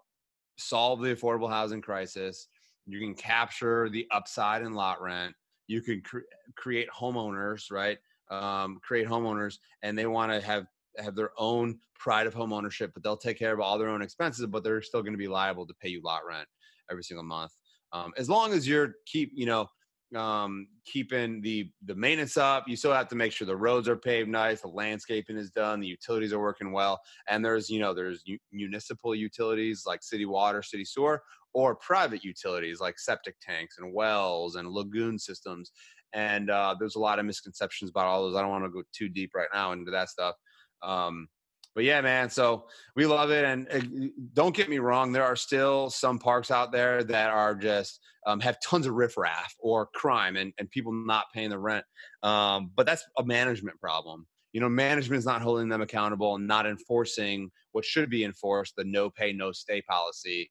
solve 0.59 1.01
the 1.01 1.15
affordable 1.15 1.49
housing 1.49 1.81
crisis. 1.81 2.49
You 2.87 2.99
can 2.99 3.15
capture 3.15 3.89
the 3.89 4.09
upside 4.11 4.63
in 4.63 4.73
lot 4.73 5.01
rent 5.01 5.37
you 5.67 5.83
can 5.83 6.01
cre- 6.03 6.21
create 6.57 6.89
homeowners, 6.89 7.71
right? 7.71 7.99
Um, 8.31 8.81
create 8.83 9.07
homeowners, 9.07 9.59
and 9.83 9.99
they 9.99 10.07
want 10.07 10.33
to 10.33 10.41
have 10.41 10.67
have 10.99 11.15
their 11.15 11.33
own 11.37 11.79
pride 11.99 12.27
of 12.27 12.35
home 12.35 12.53
ownership, 12.53 12.93
but 12.95 13.03
they'll 13.03 13.17
take 13.17 13.39
care 13.39 13.53
of 13.53 13.61
all 13.61 13.79
their 13.79 13.89
own 13.89 14.03
expenses, 14.03 14.47
but 14.47 14.65
they're 14.65 14.83
still 14.83 15.03
going 15.03 15.13
to 15.13 15.19
be 15.19 15.29
liable 15.29 15.67
to 15.67 15.75
pay 15.75 15.89
you 15.89 16.01
lot 16.03 16.23
rent 16.27 16.49
every 16.91 17.05
single 17.05 17.25
month. 17.25 17.53
Um, 17.93 18.13
as 18.17 18.29
long 18.29 18.53
as 18.53 18.67
you're 18.67 18.97
keep, 19.07 19.31
you 19.35 19.47
know, 19.47 19.69
um, 20.15 20.69
keeping 20.85 21.41
the 21.41 21.71
the 21.85 21.95
maintenance 21.95 22.37
up. 22.37 22.65
You 22.69 22.77
still 22.77 22.93
have 22.93 23.09
to 23.09 23.17
make 23.17 23.33
sure 23.33 23.47
the 23.47 23.57
roads 23.57 23.89
are 23.89 23.97
paved 23.97 24.29
nice, 24.29 24.61
the 24.61 24.69
landscaping 24.69 25.37
is 25.37 25.51
done, 25.51 25.81
the 25.81 25.87
utilities 25.87 26.33
are 26.33 26.41
working 26.41 26.73
well, 26.73 27.01
and 27.29 27.45
there's 27.45 27.69
you 27.69 27.81
know 27.81 27.95
there's 27.95 28.23
u- 28.27 28.39
municipal 28.53 29.15
utilities 29.15 29.85
like 29.87 30.03
city 30.03 30.27
water, 30.27 30.63
city 30.63 30.85
sewer, 30.85 31.23
or 31.55 31.75
private 31.77 32.23
utilities 32.25 32.81
like 32.81 32.99
septic 32.99 33.37
tanks 33.41 33.79
and 33.79 33.93
wells 33.93 34.57
and 34.57 34.69
lagoon 34.69 35.19
systems. 35.19 35.73
And 36.13 36.51
uh, 36.51 36.77
there's 36.79 36.95
a 36.95 37.01
lot 37.01 37.19
of 37.19 37.27
misconceptions 37.27 37.91
about 37.91 38.07
all 38.07 38.23
those. 38.23 38.37
I 38.37 38.41
don't 38.43 38.51
want 38.51 38.65
to 38.65 38.71
go 38.71 38.83
too 38.93 39.09
deep 39.09 39.33
right 39.35 39.49
now 39.53 39.73
into 39.73 39.91
that 39.91 40.09
stuff. 40.09 40.37
Um, 40.83 41.29
but 41.77 41.85
yeah, 41.85 42.01
man. 42.01 42.31
So 42.31 42.65
we 42.97 43.07
love 43.07 43.31
it, 43.31 43.45
and 43.45 43.69
uh, 43.71 44.09
don't 44.33 44.57
get 44.57 44.69
me 44.69 44.79
wrong. 44.79 45.13
There 45.13 45.25
are 45.25 45.37
still 45.37 45.91
some 45.91 46.19
parks 46.19 46.51
out 46.51 46.73
there 46.73 47.05
that 47.05 47.31
are 47.31 47.55
just 47.55 48.01
um, 48.27 48.41
have 48.41 48.59
tons 48.61 48.87
of 48.87 48.95
riffraff 48.95 49.55
or 49.61 49.89
crime 49.95 50.35
and, 50.37 50.53
and 50.59 50.69
people 50.71 50.93
not 50.93 51.27
paying 51.33 51.51
the 51.51 51.59
rent. 51.59 51.85
Um, 52.25 52.73
but 52.75 52.87
that's 52.87 53.05
a 53.19 53.25
management 53.25 53.79
problem. 53.79 54.27
You 54.53 54.61
know, 54.61 54.69
management 54.69 55.19
is 55.19 55.27
not 55.27 55.43
holding 55.43 55.69
them 55.69 55.83
accountable 55.83 56.35
and 56.35 56.49
not 56.49 56.67
enforcing 56.67 57.51
what 57.73 57.85
should 57.85 58.11
be 58.11 58.25
enforced 58.25 58.75
the 58.77 58.85
no 58.85 59.11
pay, 59.11 59.33
no 59.33 59.53
stay 59.53 59.83
policy 59.83 60.51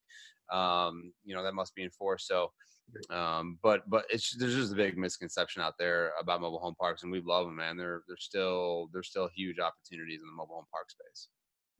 um, 0.51 1.11
you 1.23 1.35
know 1.35 1.43
that 1.43 1.53
must 1.53 1.75
be 1.75 1.83
enforced. 1.83 2.27
So, 2.27 2.51
um, 3.09 3.59
but 3.61 3.89
but 3.89 4.05
it's 4.09 4.35
there's 4.37 4.55
just 4.55 4.73
a 4.73 4.75
big 4.75 4.97
misconception 4.97 5.61
out 5.61 5.73
there 5.77 6.11
about 6.19 6.41
mobile 6.41 6.59
home 6.59 6.75
parks, 6.79 7.03
and 7.03 7.11
we 7.11 7.21
love 7.21 7.45
them, 7.45 7.55
man. 7.55 7.77
They're 7.77 8.03
they're 8.07 8.17
still 8.17 8.89
there's 8.93 9.09
still 9.09 9.29
huge 9.35 9.59
opportunities 9.59 10.21
in 10.21 10.27
the 10.27 10.33
mobile 10.33 10.55
home 10.55 10.65
park 10.71 10.89
space. 10.89 11.27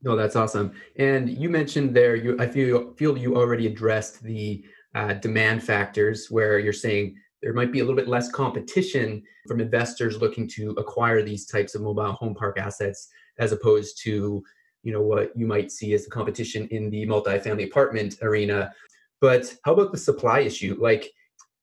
No, 0.02 0.14
that's 0.14 0.36
awesome. 0.36 0.72
And 0.96 1.30
you 1.30 1.48
mentioned 1.48 1.94
there, 1.94 2.16
you 2.16 2.36
I 2.38 2.46
feel 2.46 2.92
feel 2.94 3.16
you 3.16 3.36
already 3.36 3.66
addressed 3.66 4.22
the 4.22 4.64
uh, 4.94 5.14
demand 5.14 5.62
factors 5.62 6.28
where 6.30 6.58
you're 6.58 6.72
saying 6.72 7.16
there 7.42 7.52
might 7.52 7.72
be 7.72 7.80
a 7.80 7.82
little 7.82 7.96
bit 7.96 8.08
less 8.08 8.30
competition 8.30 9.22
from 9.46 9.60
investors 9.60 10.20
looking 10.20 10.48
to 10.48 10.70
acquire 10.72 11.22
these 11.22 11.46
types 11.46 11.74
of 11.74 11.82
mobile 11.82 12.12
home 12.12 12.34
park 12.34 12.58
assets 12.58 13.08
as 13.38 13.52
opposed 13.52 14.00
to 14.02 14.42
you 14.82 14.92
know 14.92 15.02
what 15.02 15.30
you 15.36 15.46
might 15.46 15.70
see 15.70 15.94
as 15.94 16.04
the 16.04 16.10
competition 16.10 16.68
in 16.70 16.90
the 16.90 17.06
multifamily 17.06 17.66
apartment 17.66 18.16
arena 18.22 18.72
but 19.20 19.54
how 19.64 19.72
about 19.72 19.92
the 19.92 19.98
supply 19.98 20.40
issue 20.40 20.76
like 20.80 21.10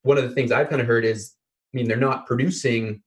one 0.03 0.17
of 0.17 0.23
the 0.23 0.33
things 0.35 0.51
i've 0.51 0.69
kind 0.69 0.81
of 0.81 0.87
heard 0.87 1.05
is 1.05 1.33
i 1.73 1.77
mean 1.77 1.87
they're 1.87 1.97
not 1.97 2.25
producing 2.25 3.01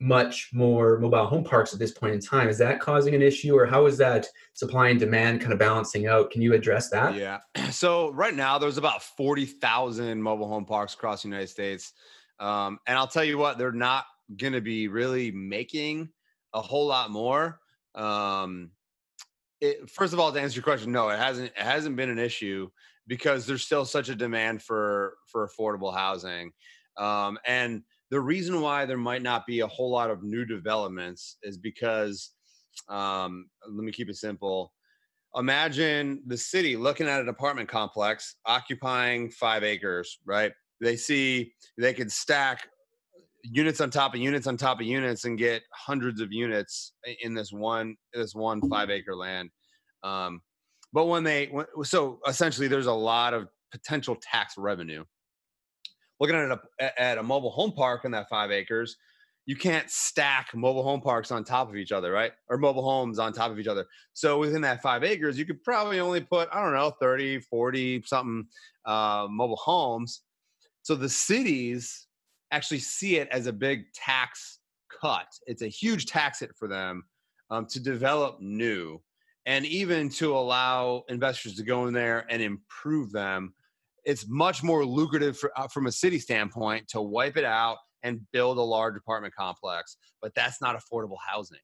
much 0.00 0.48
more 0.54 0.98
mobile 0.98 1.26
home 1.26 1.44
parks 1.44 1.74
at 1.74 1.78
this 1.78 1.92
point 1.92 2.14
in 2.14 2.20
time. 2.20 2.48
Is 2.48 2.56
that 2.58 2.80
causing 2.80 3.14
an 3.14 3.20
issue, 3.20 3.54
or 3.54 3.66
how 3.66 3.84
is 3.84 3.98
that 3.98 4.26
supply 4.54 4.88
and 4.88 4.98
demand 4.98 5.42
kind 5.42 5.52
of 5.52 5.58
balancing 5.58 6.06
out? 6.06 6.30
Can 6.30 6.40
you 6.40 6.54
address 6.54 6.88
that? 6.90 7.14
Yeah. 7.14 7.38
So 7.70 8.10
right 8.12 8.34
now, 8.34 8.58
there's 8.58 8.78
about 8.78 9.02
forty 9.02 9.44
thousand 9.46 10.20
mobile 10.20 10.48
home 10.48 10.64
parks 10.64 10.94
across 10.94 11.22
the 11.22 11.28
United 11.28 11.48
States, 11.48 11.92
um, 12.40 12.78
and 12.86 12.98
I'll 12.98 13.06
tell 13.06 13.22
you 13.22 13.38
what, 13.38 13.58
they're 13.58 13.70
not 13.70 14.06
going 14.36 14.54
to 14.54 14.60
be 14.60 14.88
really 14.88 15.30
making 15.30 16.08
a 16.52 16.60
whole 16.60 16.86
lot 16.86 17.10
more. 17.10 17.60
Um, 17.94 18.70
it, 19.60 19.88
first 19.88 20.12
of 20.12 20.18
all, 20.18 20.32
to 20.32 20.40
answer 20.40 20.56
your 20.56 20.64
question, 20.64 20.90
no, 20.90 21.10
it 21.10 21.18
hasn't. 21.18 21.52
It 21.56 21.62
hasn't 21.62 21.94
been 21.94 22.10
an 22.10 22.18
issue 22.18 22.70
because 23.10 23.44
there's 23.44 23.64
still 23.64 23.84
such 23.84 24.08
a 24.08 24.14
demand 24.14 24.62
for 24.62 25.16
for 25.26 25.46
affordable 25.48 25.92
housing, 25.92 26.52
um, 26.96 27.36
and 27.44 27.82
the 28.10 28.20
reason 28.20 28.60
why 28.60 28.86
there 28.86 28.96
might 28.96 29.20
not 29.22 29.46
be 29.46 29.60
a 29.60 29.66
whole 29.66 29.90
lot 29.90 30.10
of 30.10 30.22
new 30.22 30.44
developments 30.44 31.36
is 31.42 31.58
because 31.58 32.30
um, 32.88 33.46
let 33.68 33.84
me 33.84 33.92
keep 33.92 34.08
it 34.08 34.16
simple. 34.16 34.72
Imagine 35.36 36.22
the 36.26 36.36
city 36.36 36.76
looking 36.76 37.08
at 37.08 37.20
an 37.20 37.28
apartment 37.28 37.68
complex 37.68 38.36
occupying 38.46 39.28
five 39.30 39.64
acres 39.64 40.18
right? 40.24 40.52
They 40.80 40.96
see 40.96 41.52
they 41.78 41.92
could 41.92 42.10
stack 42.10 42.68
units 43.42 43.80
on 43.80 43.90
top 43.90 44.14
of 44.14 44.20
units 44.20 44.46
on 44.46 44.56
top 44.56 44.80
of 44.80 44.86
units 44.86 45.24
and 45.24 45.36
get 45.36 45.62
hundreds 45.74 46.20
of 46.20 46.32
units 46.32 46.92
in 47.22 47.34
this 47.34 47.52
one 47.52 47.96
this 48.14 48.34
one 48.34 48.60
five 48.68 48.88
acre 48.90 49.16
land. 49.16 49.50
Um, 50.04 50.40
but 50.92 51.06
when 51.06 51.24
they 51.24 51.50
so 51.82 52.20
essentially 52.26 52.68
there's 52.68 52.86
a 52.86 52.92
lot 52.92 53.34
of 53.34 53.48
potential 53.72 54.16
tax 54.20 54.54
revenue 54.56 55.04
looking 56.20 56.36
at 56.36 56.50
a, 56.78 57.00
at 57.00 57.18
a 57.18 57.22
mobile 57.22 57.50
home 57.50 57.72
park 57.72 58.04
in 58.04 58.10
that 58.12 58.28
five 58.28 58.50
acres, 58.50 58.96
you 59.46 59.56
can't 59.56 59.90
stack 59.90 60.54
mobile 60.54 60.82
home 60.82 61.00
parks 61.00 61.32
on 61.32 61.42
top 61.42 61.68
of 61.68 61.76
each 61.76 61.92
other, 61.92 62.12
right? 62.12 62.32
Or 62.48 62.58
mobile 62.58 62.84
homes 62.84 63.18
on 63.18 63.32
top 63.32 63.50
of 63.50 63.58
each 63.58 63.66
other. 63.66 63.86
So 64.12 64.38
within 64.38 64.60
that 64.60 64.82
five 64.82 65.02
acres, 65.02 65.38
you 65.38 65.46
could 65.46 65.64
probably 65.64 65.98
only 65.98 66.20
put, 66.20 66.48
I 66.52 66.62
don't 66.62 66.74
know, 66.74 66.92
30, 67.00 67.40
40 67.40 68.02
something 68.06 68.46
uh, 68.84 69.26
mobile 69.28 69.56
homes. 69.56 70.20
So 70.82 70.94
the 70.94 71.08
cities 71.08 72.06
actually 72.52 72.80
see 72.80 73.16
it 73.16 73.28
as 73.30 73.46
a 73.46 73.52
big 73.52 73.84
tax 73.94 74.58
cut. 75.00 75.26
It's 75.46 75.62
a 75.62 75.68
huge 75.68 76.06
tax 76.06 76.40
hit 76.40 76.50
for 76.56 76.68
them 76.68 77.04
um, 77.50 77.66
to 77.66 77.80
develop 77.80 78.40
new 78.40 79.00
and 79.46 79.64
even 79.66 80.08
to 80.08 80.36
allow 80.36 81.02
investors 81.08 81.54
to 81.54 81.62
go 81.62 81.86
in 81.86 81.94
there 81.94 82.26
and 82.28 82.42
improve 82.42 83.12
them 83.12 83.54
it's 84.04 84.26
much 84.28 84.62
more 84.62 84.84
lucrative 84.84 85.38
for, 85.38 85.52
uh, 85.56 85.68
from 85.68 85.86
a 85.86 85.92
city 85.92 86.18
standpoint 86.18 86.88
to 86.88 87.00
wipe 87.00 87.36
it 87.36 87.44
out 87.44 87.78
and 88.02 88.20
build 88.32 88.58
a 88.58 88.62
large 88.62 88.96
apartment 88.96 89.34
complex 89.34 89.96
but 90.22 90.34
that's 90.34 90.60
not 90.60 90.76
affordable 90.76 91.16
housing. 91.26 91.58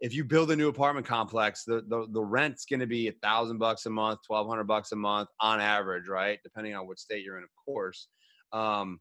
If 0.00 0.12
you 0.12 0.24
build 0.24 0.50
a 0.50 0.56
new 0.56 0.68
apartment 0.68 1.06
complex 1.06 1.64
the, 1.64 1.82
the, 1.88 2.06
the 2.10 2.22
rent's 2.22 2.64
going 2.64 2.80
to 2.80 2.86
be 2.86 3.08
a 3.08 3.12
thousand 3.22 3.58
bucks 3.58 3.86
a 3.86 3.90
month 3.90 4.20
1200 4.26 4.64
bucks 4.64 4.92
a 4.92 4.96
month 4.96 5.28
on 5.40 5.60
average 5.60 6.08
right? 6.08 6.38
Depending 6.42 6.74
on 6.74 6.86
which 6.86 6.98
state 6.98 7.24
you're 7.24 7.38
in 7.38 7.44
of 7.44 7.50
course. 7.64 8.08
Um, 8.52 9.00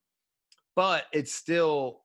but 0.75 1.05
it's 1.12 1.34
still 1.34 2.01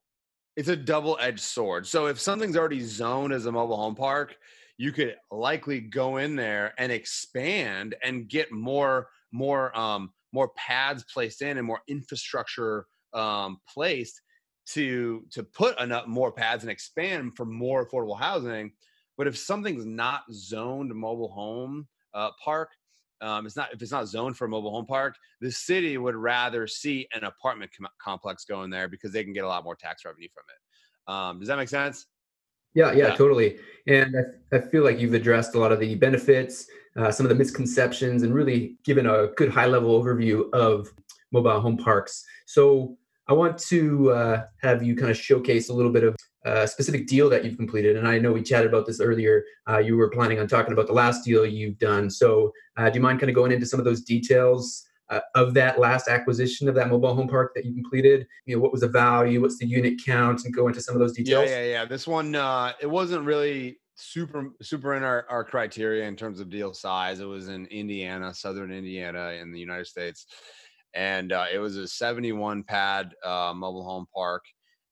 it's 0.57 0.69
a 0.69 0.77
double-edged 0.77 1.41
sword. 1.41 1.87
So 1.87 2.07
if 2.07 2.19
something's 2.19 2.57
already 2.57 2.81
zoned 2.81 3.35
as 3.35 3.45
a 3.45 3.53
mobile 3.53 3.77
home 3.77 3.95
park 3.95 4.37
you 4.79 4.93
could 4.93 5.17
likely 5.31 5.81
go 5.81 6.19
in 6.19 6.37
there 6.37 6.75
and 6.79 6.93
expand 6.93 7.95
and 8.03 8.29
get 8.29 8.53
more 8.53 9.09
more 9.33 9.77
um, 9.79 10.13
more 10.33 10.51
pads 10.57 11.05
placed 11.13 11.43
in 11.43 11.59
and 11.59 11.67
more 11.67 11.81
infrastructure 11.89 12.87
um, 13.13 13.59
placed 13.73 14.21
to 14.67 15.25
to 15.31 15.43
put 15.43 15.79
enough 15.81 16.07
more 16.07 16.33
pads 16.33 16.63
and 16.65 16.71
expand 16.71 17.37
for 17.37 17.45
more 17.45 17.87
affordable 17.87 18.19
housing. 18.19 18.73
But 19.17 19.27
if 19.27 19.39
something's 19.39 19.87
not 19.87 20.23
zoned 20.31 20.95
mobile 20.95 21.33
home 21.33 21.89
uh, 22.13 22.31
park, 22.45 22.69
um, 23.23 23.47
it's 23.47 23.57
not 23.57 23.73
if 23.73 23.81
it's 23.81 23.93
not 23.93 24.09
zoned 24.09 24.37
for 24.37 24.45
a 24.45 24.49
mobile 24.49 24.71
home 24.71 24.87
park, 24.87 25.15
the 25.41 25.51
city 25.51 25.97
would 25.97 26.15
rather 26.15 26.67
see 26.67 27.09
an 27.15 27.25
apartment 27.25 27.71
com- 27.79 27.89
complex 27.99 28.45
go 28.45 28.63
in 28.63 28.71
there 28.71 28.89
because 28.89 29.13
they 29.13 29.25
can 29.25 29.33
get 29.33 29.45
a 29.45 29.49
lot 29.49 29.65
more 29.65 29.77
tax 29.77 30.05
revenue 30.05 30.29
from 30.35 30.45
it. 30.49 31.13
Um, 31.13 31.39
does 31.39 31.49
that 31.49 31.57
make 31.57 31.69
sense? 31.69 32.07
Yeah, 32.77 32.93
yeah, 32.93 33.09
yeah. 33.09 33.15
totally. 33.17 33.57
And 33.89 34.15
I, 34.53 34.57
I, 34.57 34.61
feel 34.61 34.85
like 34.85 35.01
you've 35.01 35.15
addressed 35.15 35.55
a 35.55 35.59
lot 35.59 35.73
of 35.73 35.81
the 35.81 35.95
benefits, 35.95 36.67
uh, 36.97 37.11
some 37.11 37.25
of 37.25 37.31
the 37.31 37.35
misconceptions, 37.35 38.23
and 38.23 38.35
really 38.35 38.77
given 38.85 39.07
a 39.07 39.29
good 39.29 39.49
high 39.49 39.67
level 39.67 40.01
overview 40.01 40.53
of 40.53 40.93
mobile 41.33 41.59
home 41.59 41.79
parks. 41.79 42.23
So 42.45 42.99
I 43.29 43.33
want 43.33 43.57
to 43.71 44.11
uh, 44.13 44.45
have 44.61 44.83
you 44.83 44.95
kind 44.95 45.11
of 45.11 45.17
showcase 45.17 45.71
a 45.71 45.73
little 45.73 45.91
bit 45.91 46.05
of 46.05 46.17
a 46.45 46.69
specific 46.69 47.07
deal 47.07 47.31
that 47.31 47.45
you've 47.45 47.57
completed. 47.57 47.97
And 47.97 48.07
I 48.07 48.19
know 48.19 48.33
we 48.33 48.43
chatted 48.43 48.69
about 48.69 48.87
this 48.87 49.01
earlier. 49.01 49.43
Uh, 49.69 49.79
you 49.79 49.97
were 49.97 50.11
planning 50.11 50.39
on 50.39 50.47
talking 50.47 50.73
about 50.73 50.87
the 50.87 50.93
last 50.93 51.25
deal 51.25 51.45
you've 51.47 51.79
done. 51.79 52.11
So 52.11 52.53
uh, 52.77 52.91
do 52.91 52.99
you 52.99 53.03
mind 53.03 53.21
kind 53.21 53.31
of 53.31 53.35
going 53.35 53.53
into 53.53 53.67
some 53.67 53.81
of 53.81 53.85
those 53.85 54.03
details 54.03 54.87
uh, 55.09 55.21
of 55.35 55.55
that 55.55 55.79
last 55.79 56.09
acquisition 56.09 56.69
of 56.69 56.75
that 56.75 56.89
mobile 56.89 57.15
home 57.15 57.29
park 57.29 57.53
that 57.55 57.65
you 57.65 57.73
completed? 57.73 58.27
You 58.45 58.57
know, 58.57 58.63
what 58.63 58.73
was 58.73 58.81
the 58.81 58.89
value? 58.89 59.41
What's 59.41 59.59
the 59.59 59.67
unit 59.67 59.95
count? 60.05 60.45
And 60.45 60.55
go 60.55 60.69
into 60.69 60.81
some 60.81 60.95
of 60.95 61.01
those 61.01 61.13
details. 61.13 61.49
Yeah, 61.49 61.61
yeah, 61.61 61.71
yeah. 61.71 61.85
This 61.85 62.07
one, 62.07 62.35
uh, 62.35 62.73
it 62.81 62.87
wasn't 62.87 63.25
really 63.25 63.79
super 63.97 64.51
super 64.61 64.95
in 64.95 65.03
our, 65.03 65.25
our 65.31 65.43
criteria 65.43 66.05
in 66.07 66.17
terms 66.17 66.41
of 66.41 66.51
deal 66.51 66.75
size. 66.75 67.21
It 67.21 67.25
was 67.25 67.49
in 67.49 67.67
Indiana, 67.67 68.35
southern 68.35 68.71
Indiana, 68.71 69.31
in 69.41 69.53
the 69.53 69.61
United 69.61 69.87
States, 69.87 70.27
and 70.95 71.33
uh, 71.33 71.47
it 71.53 71.59
was 71.59 71.77
a 71.77 71.89
71 71.89 72.63
pad 72.65 73.13
uh, 73.25 73.53
mobile 73.55 73.85
home 73.85 74.07
park. 74.15 74.45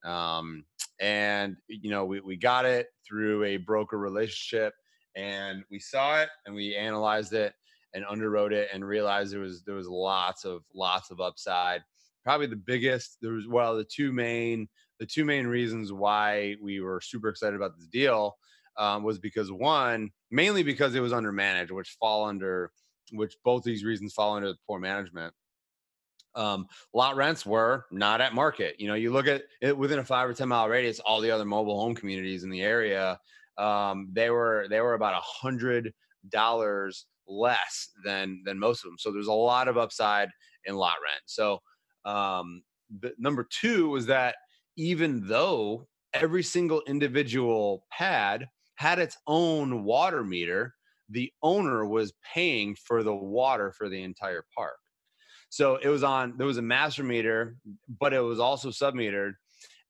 Um, 0.05 0.65
and 1.01 1.57
you 1.67 1.91
know, 1.91 2.05
we 2.05 2.21
we 2.21 2.37
got 2.37 2.65
it 2.65 2.89
through 3.07 3.45
a 3.45 3.57
broker 3.57 3.99
relationship, 3.99 4.75
and 5.17 5.65
we 5.71 5.79
saw 5.79 6.21
it 6.21 6.29
and 6.47 6.55
we 6.55 6.77
analyzed 6.77 7.33
it 7.33 7.55
and 7.95 8.05
underwrote 8.05 8.53
it 8.53 8.69
and 8.73 8.85
realized 8.85 9.33
there 9.33 9.41
was 9.41 9.63
there 9.63 9.75
was 9.75 9.89
lots 9.89 10.45
of 10.45 10.63
lots 10.75 11.11
of 11.11 11.21
upside. 11.21 11.83
Probably 12.25 12.47
the 12.47 12.57
biggest 12.57 13.19
there 13.23 13.33
was 13.33 13.47
well 13.47 13.77
the 13.77 13.85
two 13.85 14.13
main 14.13 14.69
the 14.99 15.07
two 15.07 15.25
main 15.25 15.47
reasons 15.47 15.93
why 15.93 16.57
we 16.63 16.81
were 16.81 17.01
super 17.01 17.29
excited 17.29 17.57
about 17.57 17.77
this 17.77 17.87
deal 17.87 18.37
um, 18.77 19.03
was 19.03 19.19
because 19.19 19.51
one 19.51 20.11
mainly 20.31 20.63
because 20.63 20.95
it 20.95 21.01
was 21.01 21.13
undermanaged, 21.13 21.71
which 21.71 21.97
fall 22.01 22.25
under 22.25 22.71
which 23.13 23.37
both 23.45 23.63
these 23.63 23.85
reasons 23.85 24.13
fall 24.13 24.37
under 24.37 24.55
poor 24.67 24.81
management. 24.81 25.33
Um, 26.35 26.67
lot 26.93 27.15
rents 27.15 27.47
were 27.47 27.87
not 27.93 28.21
at 28.21 28.35
market. 28.35 28.81
You 28.81 28.89
know, 28.89 28.95
you 28.95 29.13
look 29.13 29.29
at 29.29 29.45
it 29.61 29.77
within 29.77 30.01
a 30.01 30.05
five 30.05 30.29
or 30.29 30.35
ten 30.35 30.49
mile 30.49 30.69
radius, 30.69 30.99
all 30.99 31.21
the 31.21 31.31
other 31.31 31.45
mobile 31.45 31.79
home 31.79 31.95
communities 31.95 32.43
in 32.43 32.51
the 32.51 32.63
area, 32.63 33.21
um, 33.57 34.09
they 34.13 34.31
were 34.31 34.67
they 34.69 34.81
were 34.81 34.95
about 34.95 35.15
a 35.15 35.21
hundred 35.21 35.95
dollars 36.29 37.07
less 37.29 37.91
than 38.05 38.43
than 38.45 38.59
most 38.59 38.85
of 38.85 38.91
them. 38.91 38.99
So 38.99 39.13
there's 39.13 39.27
a 39.27 39.33
lot 39.33 39.69
of 39.69 39.79
upside 39.79 40.29
in 40.65 40.77
lot 40.77 40.97
rent. 41.03 41.23
So 41.27 41.61
um, 42.05 42.63
the, 43.01 43.13
number 43.19 43.47
two 43.49 43.89
was 43.89 44.07
that 44.07 44.37
even 44.77 45.27
though 45.27 45.87
every 46.13 46.43
single 46.43 46.83
individual 46.87 47.85
pad 47.91 48.49
had 48.77 48.99
its 48.99 49.17
own 49.27 49.85
water 49.85 50.25
meter, 50.25 50.75
the 51.09 51.33
owner 51.43 51.87
was 51.87 52.13
paying 52.35 52.75
for 52.75 53.03
the 53.03 53.15
water 53.15 53.73
for 53.73 53.89
the 53.89 54.03
entire 54.03 54.45
park. 54.57 54.79
So 55.49 55.77
it 55.77 55.89
was 55.89 56.03
on 56.03 56.35
there 56.37 56.47
was 56.47 56.59
a 56.59 56.63
master 56.63 57.05
meter, 57.05 57.57
but 58.01 58.13
it 58.13 58.21
was 58.21 58.41
also 58.41 58.71
submetered. 58.71 59.35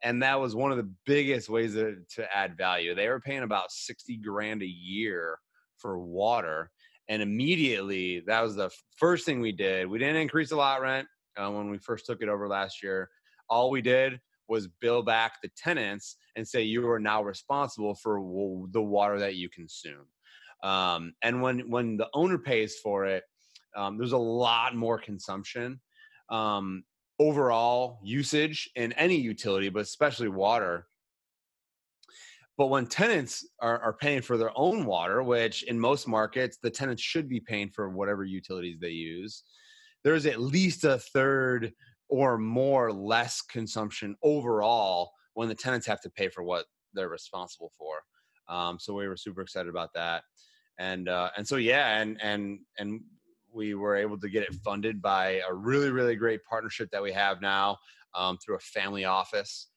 And 0.03 0.23
that 0.23 0.39
was 0.39 0.55
one 0.55 0.71
of 0.71 0.77
the 0.77 0.91
biggest 1.07 1.49
ways 1.49 1.73
to, 1.75 1.97
to 2.17 2.37
add 2.37 2.59
value. 2.59 2.95
They 2.95 3.09
were 3.09 3.21
paying 3.21 3.43
about 3.43 3.73
60 3.73 4.19
grand 4.19 4.63
a 4.63 4.67
year 4.67 5.39
for 5.79 5.99
water 5.99 6.71
and 7.09 7.23
immediately, 7.23 8.21
that 8.27 8.43
was 8.43 8.57
the 8.57 8.71
first 8.97 9.27
thing 9.27 9.41
we 9.41 9.53
did. 9.53 9.87
We 9.87 9.99
didn't 9.99 10.17
increase 10.17 10.51
the 10.51 10.57
lot 10.57 10.81
rent 10.81 11.07
uh, 11.37 11.51
when 11.51 11.71
we 11.71 11.79
first 11.79 12.07
took 12.07 12.23
it 12.23 12.29
over 12.29 12.49
last 12.49 12.83
year. 12.83 13.11
All 13.49 13.71
we 13.71 13.83
did 13.83 14.21
was 14.49 14.69
bill 14.81 15.03
back 15.03 15.35
the 15.43 15.51
tenants 15.57 16.17
and 16.37 16.47
say 16.47 16.63
you 16.63 16.89
are 16.91 17.01
now 17.01 17.23
responsible 17.23 17.95
for 17.95 18.19
w- 18.19 18.69
the 18.71 18.83
water 18.83 19.19
that 19.19 19.37
you 19.37 19.49
consume. 19.49 20.07
Um, 20.63 21.13
and 21.23 21.43
when 21.43 21.71
when 21.71 21.97
the 21.97 22.09
owner 22.15 22.39
pays 22.39 22.77
for 22.83 23.05
it, 23.05 23.25
um, 23.77 23.99
there's 23.99 24.13
a 24.13 24.19
lot 24.19 24.75
more 24.75 24.99
consumption. 24.99 25.81
Um, 26.31 26.85
overall 27.19 28.01
usage 28.03 28.71
in 28.75 28.93
any 28.95 29.17
utility, 29.17 29.69
but 29.69 29.83
especially 29.83 30.29
water, 30.29 30.87
but 32.57 32.69
when 32.69 32.87
tenants 32.87 33.47
are, 33.61 33.81
are 33.81 33.93
paying 33.93 34.23
for 34.23 34.37
their 34.37 34.53
own 34.55 34.87
water, 34.87 35.23
which 35.23 35.65
in 35.65 35.79
most 35.79 36.07
markets, 36.07 36.59
the 36.63 36.71
tenants 36.71 37.03
should 37.03 37.29
be 37.29 37.41
paying 37.41 37.69
for 37.71 37.89
whatever 37.91 38.25
utilities 38.25 38.79
they 38.81 38.91
use, 38.91 39.43
there's 40.05 40.27
at 40.27 40.41
least 40.41 40.85
a 40.85 40.99
third 40.99 41.73
or 42.09 42.39
more 42.39 42.93
less 42.93 43.43
consumption 43.43 44.15
overall 44.23 45.11
when 45.33 45.49
the 45.49 45.55
tenants 45.55 45.87
have 45.87 46.01
to 46.03 46.11
pay 46.11 46.29
for 46.29 46.45
what 46.45 46.67
they're 46.93 47.09
responsible 47.09 47.73
for. 47.77 48.03
Um, 48.49 48.79
so 48.79 48.95
we 48.95 49.09
were 49.09 49.17
super 49.17 49.41
excited 49.41 49.69
about 49.69 49.93
that. 49.95 50.23
And 50.79 51.09
uh, 51.09 51.31
and 51.37 51.47
so 51.47 51.57
yeah, 51.57 52.01
and 52.01 52.21
and 52.21 52.59
and 52.79 53.01
we 53.53 53.75
were 53.75 53.97
able 53.97 54.19
to 54.19 54.29
get 54.29 54.43
it 54.43 54.55
funded 54.65 55.01
by 55.01 55.41
a 55.49 55.55
really 55.55 55.91
really 55.91 56.17
great 56.17 56.45
partnership 56.45 56.91
that 56.91 57.03
we 57.03 57.13
have 57.13 57.41
now 57.41 57.79
um, 58.15 58.39
through 58.39 58.57
a 58.57 58.61
family 58.61 59.05
office 59.05 59.69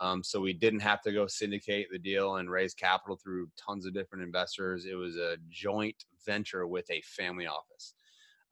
Um, 0.00 0.22
so 0.22 0.40
we 0.40 0.52
didn't 0.52 0.80
have 0.80 1.02
to 1.02 1.12
go 1.12 1.26
syndicate 1.26 1.88
the 1.90 1.98
deal 1.98 2.36
and 2.36 2.50
raise 2.50 2.74
capital 2.74 3.16
through 3.16 3.48
tons 3.56 3.84
of 3.84 3.94
different 3.94 4.24
investors. 4.24 4.86
It 4.86 4.94
was 4.94 5.16
a 5.16 5.36
joint 5.48 6.04
venture 6.24 6.66
with 6.66 6.88
a 6.90 7.02
family 7.02 7.46
office. 7.46 7.94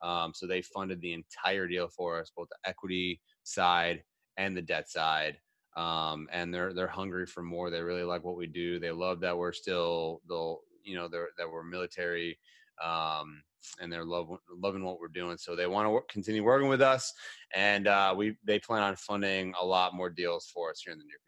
Um, 0.03 0.33
so 0.35 0.47
they 0.47 0.63
funded 0.63 1.01
the 1.01 1.13
entire 1.13 1.69
deal 1.69 1.89
for 1.89 2.21
us, 2.21 2.33
both 2.37 2.49
the 2.49 2.69
equity 2.69 3.21
side 3.45 4.03
and 4.37 4.57
the 4.57 4.63
debt 4.63 4.91
side. 4.91 5.39
Um, 5.77 6.29
and 6.33 6.53
they're 6.53 6.73
they're 6.73 6.87
hungry 6.87 7.27
for 7.27 7.43
more. 7.43 7.71
They 7.71 7.83
really 7.83 8.03
like 8.03 8.25
what 8.25 8.37
we 8.37 8.47
do. 8.47 8.79
They 8.79 8.91
love 8.91 9.21
that 9.21 9.37
we're 9.37 9.53
still 9.53 10.23
the 10.27 10.57
you 10.85 10.97
know 10.97 11.09
that 11.09 11.51
we're 11.51 11.65
military, 11.65 12.39
um, 12.83 13.43
and 13.81 13.93
they're 13.93 14.05
love, 14.05 14.31
loving 14.51 14.85
what 14.85 14.99
we're 15.01 15.09
doing. 15.09 15.37
So 15.37 15.55
they 15.55 15.67
want 15.67 15.85
to 15.85 15.91
work, 15.91 16.09
continue 16.09 16.43
working 16.43 16.69
with 16.69 16.81
us, 16.81 17.13
and 17.55 17.89
uh, 17.89 18.15
we 18.17 18.37
they 18.43 18.59
plan 18.59 18.83
on 18.83 18.97
funding 18.97 19.53
a 19.61 19.67
lot 19.67 19.95
more 19.95 20.09
deals 20.09 20.47
for 20.47 20.71
us 20.71 20.81
here 20.83 20.95
in 20.95 20.99
the 20.99 21.05
near. 21.05 21.19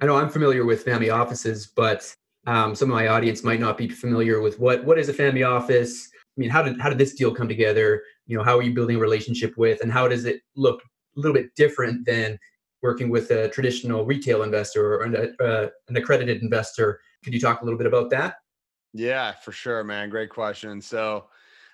I 0.00 0.06
know 0.06 0.16
I'm 0.16 0.28
familiar 0.28 0.64
with 0.64 0.84
family 0.84 1.10
offices, 1.10 1.66
but 1.66 2.14
um, 2.46 2.74
some 2.74 2.90
of 2.90 2.94
my 2.94 3.08
audience 3.08 3.42
might 3.42 3.60
not 3.60 3.76
be 3.76 3.88
familiar 3.88 4.40
with 4.40 4.58
what 4.58 4.84
what 4.84 4.98
is 4.98 5.08
a 5.08 5.12
family 5.12 5.42
office. 5.42 6.08
I 6.14 6.40
mean, 6.40 6.50
how 6.50 6.62
did 6.62 6.80
how 6.80 6.88
did 6.88 6.98
this 6.98 7.14
deal 7.14 7.34
come 7.34 7.48
together? 7.48 8.02
You 8.26 8.38
know, 8.38 8.44
how 8.44 8.56
are 8.58 8.62
you 8.62 8.72
building 8.72 8.96
a 8.96 9.00
relationship 9.00 9.54
with, 9.56 9.80
and 9.80 9.92
how 9.92 10.08
does 10.08 10.24
it 10.24 10.40
look 10.56 10.80
a 11.16 11.20
little 11.20 11.34
bit 11.34 11.54
different 11.56 12.06
than 12.06 12.38
working 12.80 13.10
with 13.10 13.30
a 13.32 13.48
traditional 13.48 14.06
retail 14.06 14.44
investor 14.44 14.94
or 14.94 15.02
an, 15.02 15.36
uh, 15.40 15.66
an 15.88 15.96
accredited 15.96 16.42
investor? 16.42 17.00
Could 17.24 17.34
you 17.34 17.40
talk 17.40 17.60
a 17.60 17.64
little 17.64 17.78
bit 17.78 17.88
about 17.88 18.10
that? 18.10 18.36
Yeah, 18.94 19.32
for 19.32 19.52
sure, 19.52 19.82
man. 19.82 20.10
Great 20.10 20.30
question. 20.30 20.80
So, 20.80 21.26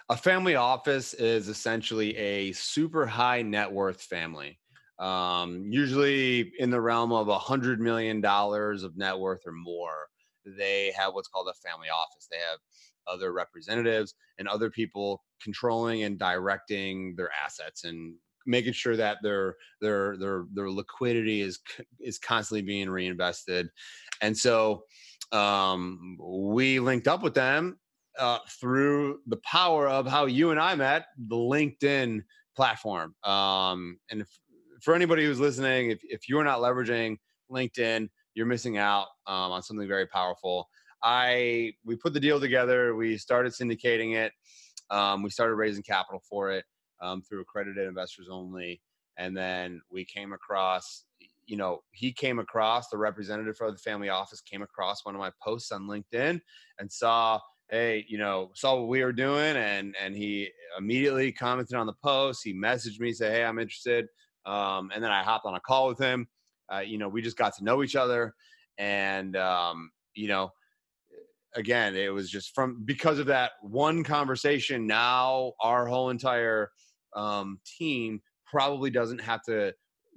a 0.09 0.17
family 0.17 0.55
office 0.55 1.15
is 1.15 1.49
essentially 1.49 2.17
a 2.17 2.53
super 2.53 3.07
high 3.07 3.43
net 3.43 3.71
worth 3.71 4.01
family, 4.01 4.59
um, 4.99 5.67
usually 5.71 6.53
in 6.59 6.71
the 6.71 6.81
realm 6.81 7.13
of 7.13 7.29
a 7.29 7.39
hundred 7.39 7.81
million 7.81 8.21
dollars 8.21 8.83
of 8.83 8.97
net 8.97 9.19
worth 9.19 9.41
or 9.47 9.53
more. 9.53 10.09
They 10.47 10.93
have 10.97 11.15
what's 11.15 11.29
called 11.29 11.49
a 11.49 11.69
family 11.69 11.89
office. 11.89 12.29
They 12.31 12.39
have 12.39 12.59
other 13.07 13.33
representatives 13.33 14.15
and 14.39 14.49
other 14.49 14.71
people 14.71 15.23
controlling 15.43 16.05
and 16.05 16.19
directing 16.19 17.15
their 17.17 17.31
assets 17.45 17.85
and 17.85 18.15
making 18.47 18.73
sure 18.73 18.97
that 18.97 19.19
their 19.23 19.57
their 19.81 20.17
their 20.17 20.45
their 20.53 20.71
liquidity 20.71 21.41
is 21.41 21.61
is 22.01 22.19
constantly 22.19 22.63
being 22.63 22.91
reinvested. 22.91 23.69
And 24.21 24.37
so 24.37 24.85
um, 25.33 26.19
we 26.21 26.79
linked 26.79 27.09
up 27.09 27.23
with 27.23 27.35
them 27.35 27.79
uh, 28.19 28.39
through 28.61 29.21
the 29.27 29.39
power 29.39 29.89
of 29.89 30.07
how 30.07 30.27
you 30.27 30.51
and 30.51 30.61
I 30.61 30.75
met, 30.75 31.07
the 31.17 31.37
LinkedIn 31.37 32.23
platform. 32.55 33.15
Um, 33.25 33.99
and 34.11 34.25
for 34.85 34.95
anybody 34.95 35.25
who's 35.25 35.41
listening, 35.41 35.91
if, 35.91 35.99
if 36.03 36.29
you're 36.29 36.45
not 36.45 36.59
leveraging 36.59 37.17
LinkedIn, 37.51 38.09
you're 38.35 38.47
missing 38.47 38.77
out 38.77 39.07
um, 39.27 39.51
on 39.53 39.63
something 39.63 39.89
very 39.89 40.07
powerful. 40.07 40.69
I 41.03 41.73
we 41.85 41.97
put 41.97 42.13
the 42.13 42.21
deal 42.21 42.39
together. 42.39 42.95
We 42.95 43.17
started 43.17 43.53
syndicating 43.53 44.15
it. 44.15 44.33
Um, 44.91 45.23
we 45.23 45.31
started 45.31 45.55
raising 45.55 45.83
capital 45.83 46.23
for 46.29 46.51
it 46.51 46.65
um, 47.01 47.23
through 47.23 47.41
accredited 47.41 47.89
investors 47.89 48.29
only, 48.31 48.83
and 49.17 49.35
then 49.35 49.81
we 49.91 50.05
came 50.05 50.33
across. 50.33 51.05
You 51.47 51.57
know, 51.57 51.83
he 51.93 52.13
came 52.13 52.39
across 52.39 52.89
the 52.89 52.99
representative 52.99 53.57
for 53.57 53.71
the 53.71 53.79
family 53.79 54.11
office 54.11 54.41
came 54.41 54.63
across 54.63 55.05
one 55.05 55.15
of 55.15 55.19
my 55.19 55.31
posts 55.43 55.73
on 55.73 55.83
LinkedIn 55.83 56.41
and 56.79 56.91
saw, 56.91 57.39
hey, 57.71 58.05
you 58.09 58.17
know, 58.17 58.51
saw 58.55 58.77
what 58.77 58.89
we 58.89 59.03
were 59.03 59.13
doing, 59.13 59.57
and 59.57 59.95
and 60.03 60.15
he 60.15 60.51
immediately 60.79 61.33
commented 61.33 61.77
on 61.77 61.87
the 61.87 61.95
post. 62.03 62.43
He 62.45 62.53
messaged 62.55 63.01
me, 63.01 63.13
say, 63.13 63.31
hey, 63.31 63.45
I'm 63.45 63.59
interested, 63.59 64.09
um, 64.47 64.91
and 64.95 65.03
then 65.03 65.11
I 65.11 65.23
hopped 65.23 65.47
on 65.47 65.55
a 65.55 65.61
call 65.61 65.89
with 65.89 65.99
him. 65.99 66.29
Uh, 66.73 66.81
you 66.81 66.99
know, 66.99 67.09
we 67.09 67.23
just 67.23 67.37
got 67.37 67.57
to 67.57 67.65
know 67.65 67.83
each 67.83 67.97
other, 67.97 68.35
and 68.79 69.37
um, 69.37 69.91
you 70.15 70.29
know 70.29 70.51
again, 71.57 71.95
it 71.95 72.13
was 72.13 72.31
just 72.31 72.55
from 72.55 72.83
because 72.85 73.19
of 73.19 73.27
that 73.27 73.53
one 73.63 74.03
conversation. 74.05 74.87
Now 74.87 75.53
our 75.61 75.87
whole 75.87 76.11
entire 76.11 76.71
um, 77.15 77.61
team 77.79 78.21
probably 78.47 78.91
doesn't 78.91 79.21
have 79.21 79.43
to 79.45 79.73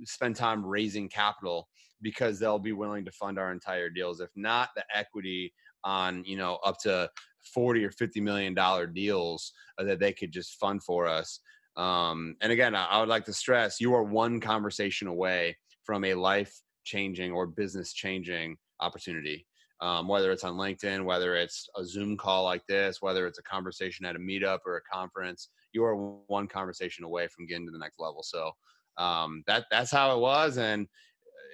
spend 0.05 0.35
time 0.35 0.65
raising 0.65 1.09
capital 1.09 1.67
because 2.01 2.39
they'll 2.39 2.59
be 2.59 2.73
willing 2.73 3.05
to 3.05 3.11
fund 3.11 3.39
our 3.39 3.51
entire 3.51 3.89
deals. 3.89 4.19
If 4.19 4.29
not, 4.35 4.69
the 4.75 4.83
equity 4.93 5.53
on 5.83 6.23
you 6.25 6.37
know 6.37 6.55
up 6.65 6.77
to 6.79 7.09
40 7.53 7.85
or 7.85 7.91
50 7.91 8.19
million 8.19 8.53
dollar 8.53 8.87
deals 8.87 9.53
uh, 9.77 9.83
that 9.83 9.99
they 9.99 10.13
could 10.13 10.31
just 10.31 10.59
fund 10.59 10.83
for 10.83 11.07
us. 11.07 11.39
Um, 11.77 12.35
and 12.41 12.51
again, 12.51 12.75
I, 12.75 12.85
I 12.85 12.99
would 12.99 13.09
like 13.09 13.25
to 13.25 13.33
stress 13.33 13.79
you 13.79 13.93
are 13.93 14.03
one 14.03 14.39
conversation 14.39 15.07
away 15.07 15.57
from 15.83 16.03
a 16.03 16.15
life 16.15 16.53
changing 16.83 17.31
or 17.31 17.47
business 17.47 17.93
changing 17.93 18.57
opportunity 18.79 19.45
um, 19.79 20.07
whether 20.07 20.31
it's 20.31 20.43
on 20.43 20.55
LinkedIn, 20.55 21.05
whether 21.05 21.35
it's 21.35 21.69
a 21.75 21.85
Zoom 21.85 22.17
call 22.17 22.43
like 22.43 22.65
this, 22.67 23.01
whether 23.01 23.27
it's 23.27 23.39
a 23.39 23.43
conversation 23.43 24.05
at 24.05 24.15
a 24.15 24.19
meetup 24.19 24.59
or 24.65 24.77
a 24.77 24.81
conference, 24.91 25.49
you 25.71 25.83
are 25.83 25.95
one 26.27 26.47
conversation 26.47 27.03
away 27.03 27.27
from 27.27 27.45
getting 27.45 27.67
to 27.67 27.71
the 27.71 27.77
next 27.77 27.99
level. 27.99 28.23
So 28.23 28.51
um, 28.97 29.43
that 29.45 29.65
that's 29.69 29.91
how 29.91 30.15
it 30.15 30.19
was, 30.19 30.57
and 30.57 30.87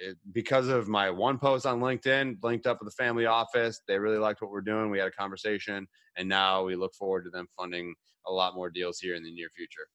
it, 0.00 0.16
because 0.32 0.68
of 0.68 0.88
my 0.88 1.10
one 1.10 1.38
post 1.38 1.66
on 1.66 1.80
LinkedIn, 1.80 2.38
linked 2.42 2.66
up 2.66 2.78
with 2.80 2.88
the 2.88 3.02
family 3.02 3.26
office, 3.26 3.80
they 3.86 3.98
really 3.98 4.18
liked 4.18 4.40
what 4.40 4.50
we're 4.50 4.62
doing. 4.62 4.90
We 4.90 4.98
had 4.98 5.08
a 5.08 5.12
conversation, 5.12 5.86
and 6.16 6.26
now 6.26 6.64
we 6.64 6.74
look 6.76 6.94
forward 6.94 7.24
to 7.24 7.30
them 7.30 7.46
funding 7.58 7.94
a 8.26 8.32
lot 8.32 8.54
more 8.54 8.70
deals 8.70 8.98
here 8.98 9.14
in 9.14 9.22
the 9.22 9.34
near 9.34 9.50
future. 9.54 9.86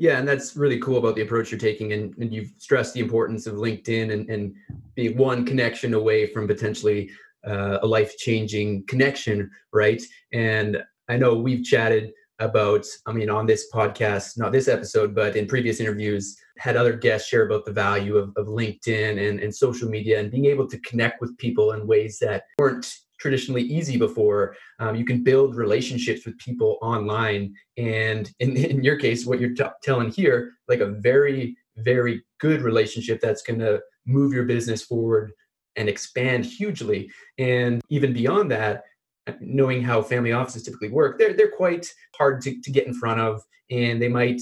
Yeah, 0.00 0.18
and 0.18 0.26
that's 0.26 0.56
really 0.56 0.78
cool 0.78 0.96
about 0.96 1.14
the 1.14 1.20
approach 1.20 1.50
you're 1.50 1.60
taking, 1.60 1.92
and, 1.92 2.16
and 2.16 2.32
you've 2.32 2.54
stressed 2.56 2.94
the 2.94 3.00
importance 3.00 3.46
of 3.46 3.56
LinkedIn 3.56 4.10
and, 4.10 4.30
and 4.30 4.54
being 4.94 5.14
one 5.18 5.44
connection 5.44 5.92
away 5.92 6.26
from 6.32 6.46
potentially 6.46 7.10
uh, 7.46 7.80
a 7.82 7.86
life 7.86 8.16
changing 8.16 8.86
connection, 8.86 9.50
right? 9.74 10.02
And 10.32 10.82
I 11.10 11.18
know 11.18 11.34
we've 11.34 11.62
chatted 11.62 12.12
about, 12.38 12.86
I 13.06 13.12
mean, 13.12 13.28
on 13.28 13.44
this 13.44 13.66
podcast, 13.74 14.38
not 14.38 14.52
this 14.52 14.68
episode, 14.68 15.14
but 15.14 15.36
in 15.36 15.46
previous 15.46 15.80
interviews, 15.80 16.34
had 16.56 16.76
other 16.76 16.94
guests 16.94 17.28
share 17.28 17.44
about 17.44 17.66
the 17.66 17.72
value 17.72 18.16
of, 18.16 18.32
of 18.38 18.46
LinkedIn 18.46 19.28
and, 19.28 19.38
and 19.38 19.54
social 19.54 19.90
media 19.90 20.18
and 20.18 20.30
being 20.30 20.46
able 20.46 20.66
to 20.68 20.78
connect 20.78 21.20
with 21.20 21.36
people 21.36 21.72
in 21.72 21.86
ways 21.86 22.16
that 22.22 22.44
weren't 22.58 22.90
traditionally 23.20 23.62
easy 23.62 23.96
before. 23.96 24.56
Um, 24.78 24.96
you 24.96 25.04
can 25.04 25.22
build 25.22 25.54
relationships 25.54 26.24
with 26.24 26.38
people 26.38 26.78
online. 26.82 27.54
And 27.76 28.30
in, 28.40 28.56
in 28.72 28.82
your 28.82 28.96
case, 28.96 29.26
what 29.26 29.40
you're 29.40 29.54
t- 29.54 29.64
telling 29.82 30.10
here, 30.10 30.52
like 30.68 30.80
a 30.80 30.86
very, 30.86 31.56
very 31.76 32.22
good 32.40 32.62
relationship 32.62 33.20
that's 33.20 33.42
going 33.42 33.60
to 33.60 33.80
move 34.06 34.32
your 34.32 34.44
business 34.44 34.82
forward 34.82 35.32
and 35.76 35.88
expand 35.88 36.44
hugely. 36.44 37.10
And 37.38 37.80
even 37.90 38.12
beyond 38.12 38.50
that, 38.50 38.84
knowing 39.40 39.82
how 39.82 40.02
family 40.02 40.32
offices 40.32 40.64
typically 40.64 40.88
work, 40.88 41.18
they're 41.18 41.34
they're 41.34 41.56
quite 41.56 41.86
hard 42.16 42.40
to, 42.42 42.60
to 42.60 42.70
get 42.70 42.86
in 42.86 42.94
front 42.94 43.20
of, 43.20 43.42
and 43.70 44.00
they 44.02 44.08
might 44.08 44.40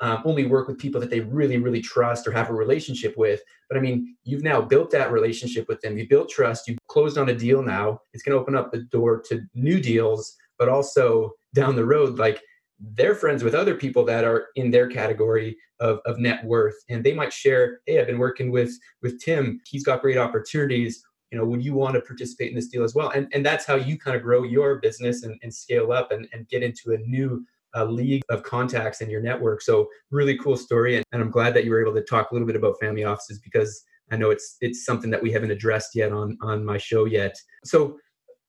um, 0.00 0.22
only 0.24 0.46
work 0.46 0.68
with 0.68 0.78
people 0.78 1.00
that 1.00 1.10
they 1.10 1.20
really 1.20 1.58
really 1.58 1.80
trust 1.80 2.26
or 2.26 2.32
have 2.32 2.50
a 2.50 2.54
relationship 2.54 3.14
with. 3.16 3.40
But 3.68 3.78
I 3.78 3.80
mean, 3.80 4.16
you've 4.24 4.42
now 4.42 4.60
built 4.60 4.90
that 4.92 5.12
relationship 5.12 5.68
with 5.68 5.80
them. 5.80 5.98
You 5.98 6.08
built 6.08 6.28
trust. 6.28 6.68
You 6.68 6.76
closed 6.88 7.18
on 7.18 7.28
a 7.28 7.34
deal. 7.34 7.62
Now 7.62 8.00
it's 8.12 8.22
going 8.22 8.36
to 8.36 8.40
open 8.40 8.56
up 8.56 8.70
the 8.70 8.82
door 8.82 9.22
to 9.28 9.40
new 9.54 9.80
deals, 9.80 10.34
but 10.58 10.68
also 10.68 11.32
down 11.54 11.76
the 11.76 11.84
road, 11.84 12.18
like 12.18 12.40
they're 12.80 13.14
friends 13.14 13.42
with 13.42 13.54
other 13.54 13.74
people 13.74 14.04
that 14.04 14.24
are 14.24 14.48
in 14.54 14.70
their 14.70 14.86
category 14.86 15.56
of, 15.80 16.00
of 16.06 16.18
net 16.18 16.44
worth 16.44 16.76
and 16.88 17.02
they 17.02 17.12
might 17.12 17.32
share 17.32 17.80
hey 17.86 18.00
i've 18.00 18.06
been 18.06 18.18
working 18.18 18.50
with 18.50 18.70
with 19.02 19.20
tim 19.22 19.60
he's 19.66 19.84
got 19.84 20.00
great 20.00 20.16
opportunities 20.16 21.02
you 21.30 21.38
know 21.38 21.44
would 21.44 21.64
you 21.64 21.74
want 21.74 21.94
to 21.94 22.00
participate 22.00 22.50
in 22.50 22.54
this 22.54 22.68
deal 22.68 22.84
as 22.84 22.94
well 22.94 23.10
and 23.10 23.28
and 23.32 23.44
that's 23.44 23.64
how 23.64 23.74
you 23.74 23.98
kind 23.98 24.16
of 24.16 24.22
grow 24.22 24.42
your 24.42 24.76
business 24.76 25.22
and, 25.24 25.38
and 25.42 25.52
scale 25.52 25.92
up 25.92 26.12
and, 26.12 26.28
and 26.32 26.48
get 26.48 26.62
into 26.62 26.92
a 26.92 26.98
new 26.98 27.44
uh, 27.78 27.84
league 27.84 28.22
of 28.28 28.42
contacts 28.42 29.00
in 29.00 29.10
your 29.10 29.20
network 29.20 29.62
so 29.62 29.88
really 30.10 30.36
cool 30.38 30.56
story 30.56 30.96
and, 30.96 31.04
and 31.12 31.22
i'm 31.22 31.30
glad 31.30 31.54
that 31.54 31.64
you 31.64 31.70
were 31.70 31.80
able 31.80 31.94
to 31.94 32.02
talk 32.02 32.30
a 32.30 32.34
little 32.34 32.46
bit 32.46 32.56
about 32.56 32.78
family 32.80 33.04
offices 33.04 33.38
because 33.40 33.84
i 34.10 34.16
know 34.16 34.30
it's 34.30 34.56
it's 34.60 34.84
something 34.84 35.10
that 35.10 35.22
we 35.22 35.32
haven't 35.32 35.50
addressed 35.50 35.94
yet 35.94 36.12
on 36.12 36.36
on 36.42 36.64
my 36.64 36.78
show 36.78 37.04
yet 37.04 37.36
so 37.64 37.96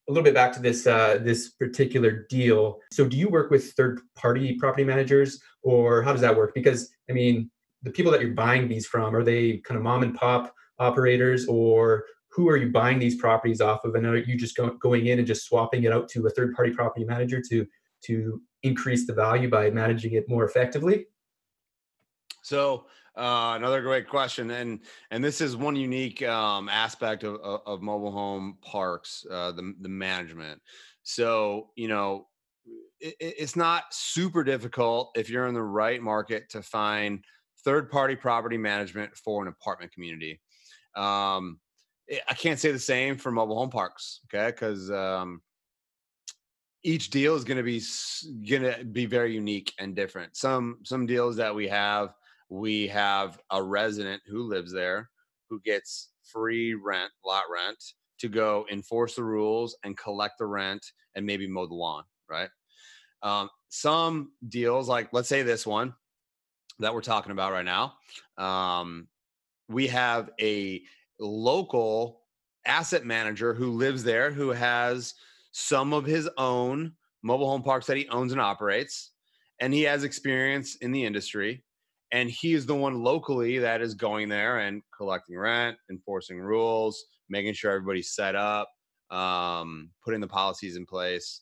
a 0.10 0.12
little 0.12 0.24
bit 0.24 0.34
back 0.34 0.52
to 0.54 0.62
this 0.62 0.88
uh, 0.88 1.20
this 1.22 1.52
particular 1.52 2.26
deal. 2.30 2.80
So, 2.92 3.08
do 3.08 3.16
you 3.16 3.30
work 3.30 3.52
with 3.52 3.74
third 3.74 4.02
party 4.16 4.56
property 4.56 4.84
managers, 4.84 5.40
or 5.62 6.02
how 6.02 6.12
does 6.12 6.22
that 6.22 6.36
work? 6.36 6.54
Because 6.56 6.90
I 7.10 7.14
mean, 7.14 7.50
the 7.84 7.92
people 7.92 8.12
that 8.12 8.22
you're 8.22 8.32
buying 8.32 8.68
these 8.68 8.88
from 8.88 9.16
are 9.16 9.24
they 9.24 9.58
kind 9.60 9.78
of 9.78 9.84
mom 9.84 10.04
and 10.04 10.16
pop 10.16 10.54
operators, 10.80 11.46
or 11.46 12.06
who 12.32 12.50
are 12.50 12.58
you 12.58 12.72
buying 12.72 12.98
these 12.98 13.16
properties 13.16 13.62
off 13.62 13.86
of? 13.86 13.96
And 13.96 14.06
are 14.06 14.18
you 14.18 14.36
just 14.36 14.58
go, 14.58 14.70
going 14.82 15.06
in 15.08 15.20
and 15.20 15.28
just 15.28 15.46
swapping 15.46 15.84
it 15.84 15.94
out 15.94 16.10
to 16.10 16.26
a 16.26 16.30
third 16.30 16.56
party 16.56 16.72
property 16.72 17.06
manager 17.06 17.42
to 17.50 17.66
to 18.06 18.42
increase 18.64 19.08
the 19.08 19.14
value 19.14 19.50
by 19.50 19.70
managing 19.70 20.14
it 20.14 20.28
more 20.30 20.46
effectively? 20.46 21.08
So 22.42 22.86
uh, 23.16 23.54
another 23.56 23.82
great 23.82 24.08
question, 24.08 24.52
and 24.52 24.80
and 25.12 25.24
this 25.24 25.42
is 25.42 25.56
one 25.56 25.76
unique 25.76 26.24
um, 26.24 26.70
aspect 26.70 27.24
of, 27.24 27.36
of, 27.36 27.62
of, 27.66 27.82
mobile 27.82 28.12
home 28.12 28.58
parks, 28.62 29.26
uh, 29.30 29.52
the 29.52 29.74
the 29.82 29.90
management. 29.90 30.62
So 31.04 31.70
you 31.76 31.88
know, 31.88 32.28
it, 33.00 33.16
it's 33.20 33.56
not 33.56 33.86
super 33.92 34.44
difficult 34.44 35.12
if 35.16 35.30
you're 35.30 35.48
in 35.48 35.54
the 35.54 35.62
right 35.62 36.02
market 36.02 36.50
to 36.52 36.62
find 36.62 37.24
third 37.66 37.90
party 37.92 38.16
property 38.16 38.58
management 38.58 39.16
for 39.18 39.42
an 39.42 39.48
apartment 39.50 39.92
community. 39.92 40.40
Um, 40.96 41.60
I 42.28 42.34
can't 42.34 42.60
say 42.60 42.72
the 42.72 42.80
same 42.80 43.18
for 43.18 43.32
mobile 43.32 43.58
home 43.58 43.70
parks, 43.70 44.22
okay? 44.34 44.52
Because 44.52 44.90
um, 44.90 45.42
each 46.84 47.10
deal 47.10 47.36
is 47.36 47.44
going 47.44 47.58
to 47.58 47.64
be 47.64 47.82
going 48.50 48.62
to 48.62 48.86
be 48.86 49.06
very 49.06 49.34
unique 49.34 49.74
and 49.80 49.96
different. 49.96 50.36
Some 50.36 50.80
some 50.84 51.06
deals 51.06 51.36
that 51.38 51.54
we 51.54 51.68
have, 51.68 52.14
we 52.50 52.88
have 52.88 53.40
a 53.52 53.62
resident 53.62 54.22
who 54.28 54.44
lives 54.44 54.72
there 54.72 55.10
who 55.50 55.60
gets 55.62 56.10
free 56.24 56.74
rent, 56.76 57.12
lot 57.26 57.44
rent, 57.52 57.84
to 58.20 58.30
go 58.30 58.66
enforce 58.72 59.16
the 59.16 59.24
rules 59.24 59.76
and 59.84 59.98
collect 59.98 60.38
the 60.38 60.46
rent 60.46 60.86
and 61.16 61.26
maybe 61.26 61.48
mow 61.48 61.66
the 61.66 61.74
lawn, 61.74 62.04
right? 62.30 62.50
Um, 63.24 63.50
some 63.70 64.32
deals, 64.48 64.88
like 64.88 65.10
let's 65.12 65.30
say 65.30 65.42
this 65.42 65.66
one 65.66 65.94
that 66.80 66.94
we're 66.94 67.02
talking 67.02 67.32
about 67.32 67.52
right 67.52 67.66
now, 67.66 67.96
um, 68.38 69.08
we 69.68 69.88
have 69.88 70.30
a 70.40 70.82
local 71.20 72.22
asset 72.66 73.06
manager 73.06 73.54
who 73.54 73.72
lives 73.72 74.04
there 74.04 74.32
who 74.32 74.50
has 74.50 75.16
some 75.52 75.94
of 75.94 76.06
his 76.06 76.30
own 76.38 76.94
mobile 77.24 77.50
home 77.50 77.64
parks 77.64 77.86
that 77.88 77.98
he 77.98 78.08
owns 78.10 78.32
and 78.32 78.42
operates, 78.42 79.12
and 79.60 79.74
he 79.74 79.84
has 79.84 80.04
experience 80.04 80.76
in 80.78 80.92
the 80.92 81.04
industry. 81.04 81.64
And 82.12 82.30
he 82.30 82.54
is 82.54 82.66
the 82.66 82.76
one 82.76 83.04
locally 83.04 83.60
that 83.60 83.82
is 83.82 83.94
going 83.94 84.30
there 84.30 84.60
and 84.60 84.82
collecting 84.98 85.38
rent, 85.38 85.78
enforcing 85.92 86.40
rules, 86.40 87.06
making 87.30 87.54
sure 87.54 87.72
everybody's 87.72 88.16
set 88.16 88.36
up, 88.36 88.70
um, 89.12 89.92
putting 90.04 90.20
the 90.20 90.28
policies 90.28 90.76
in 90.76 90.86
place. 90.86 91.42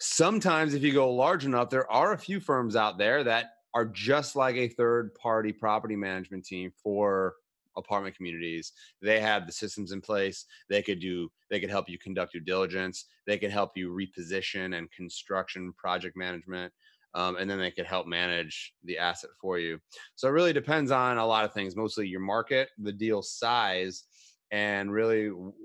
Sometimes, 0.00 0.74
if 0.74 0.82
you 0.82 0.92
go 0.92 1.12
large 1.12 1.44
enough, 1.44 1.70
there 1.70 1.90
are 1.90 2.12
a 2.12 2.18
few 2.18 2.40
firms 2.40 2.76
out 2.76 2.98
there 2.98 3.22
that 3.24 3.50
are 3.74 3.84
just 3.84 4.34
like 4.34 4.56
a 4.56 4.68
third 4.68 5.14
party 5.14 5.52
property 5.52 5.96
management 5.96 6.44
team 6.44 6.72
for 6.82 7.34
apartment 7.78 8.16
communities. 8.16 8.72
They 9.00 9.20
have 9.20 9.46
the 9.46 9.52
systems 9.52 9.92
in 9.92 10.00
place. 10.00 10.44
They 10.68 10.82
could 10.82 11.00
do 11.00 11.30
they 11.50 11.60
could 11.60 11.70
help 11.70 11.88
you 11.88 11.98
conduct 11.98 12.32
due 12.32 12.40
diligence. 12.40 13.06
They 13.26 13.38
could 13.38 13.50
help 13.50 13.72
you 13.76 13.90
reposition 13.90 14.76
and 14.76 14.90
construction 14.92 15.72
project 15.78 16.16
management 16.16 16.72
um, 17.14 17.36
and 17.36 17.50
then 17.50 17.58
they 17.58 17.70
could 17.70 17.86
help 17.86 18.06
manage 18.06 18.74
the 18.84 18.98
asset 18.98 19.30
for 19.40 19.58
you. 19.58 19.80
So 20.14 20.28
it 20.28 20.32
really 20.32 20.52
depends 20.52 20.90
on 20.90 21.18
a 21.18 21.26
lot 21.26 21.44
of 21.44 21.52
things 21.52 21.76
mostly 21.76 22.06
your 22.06 22.20
market 22.20 22.68
the 22.78 22.92
deal 22.92 23.22
size 23.22 24.04
and 24.50 24.92
really 24.92 25.24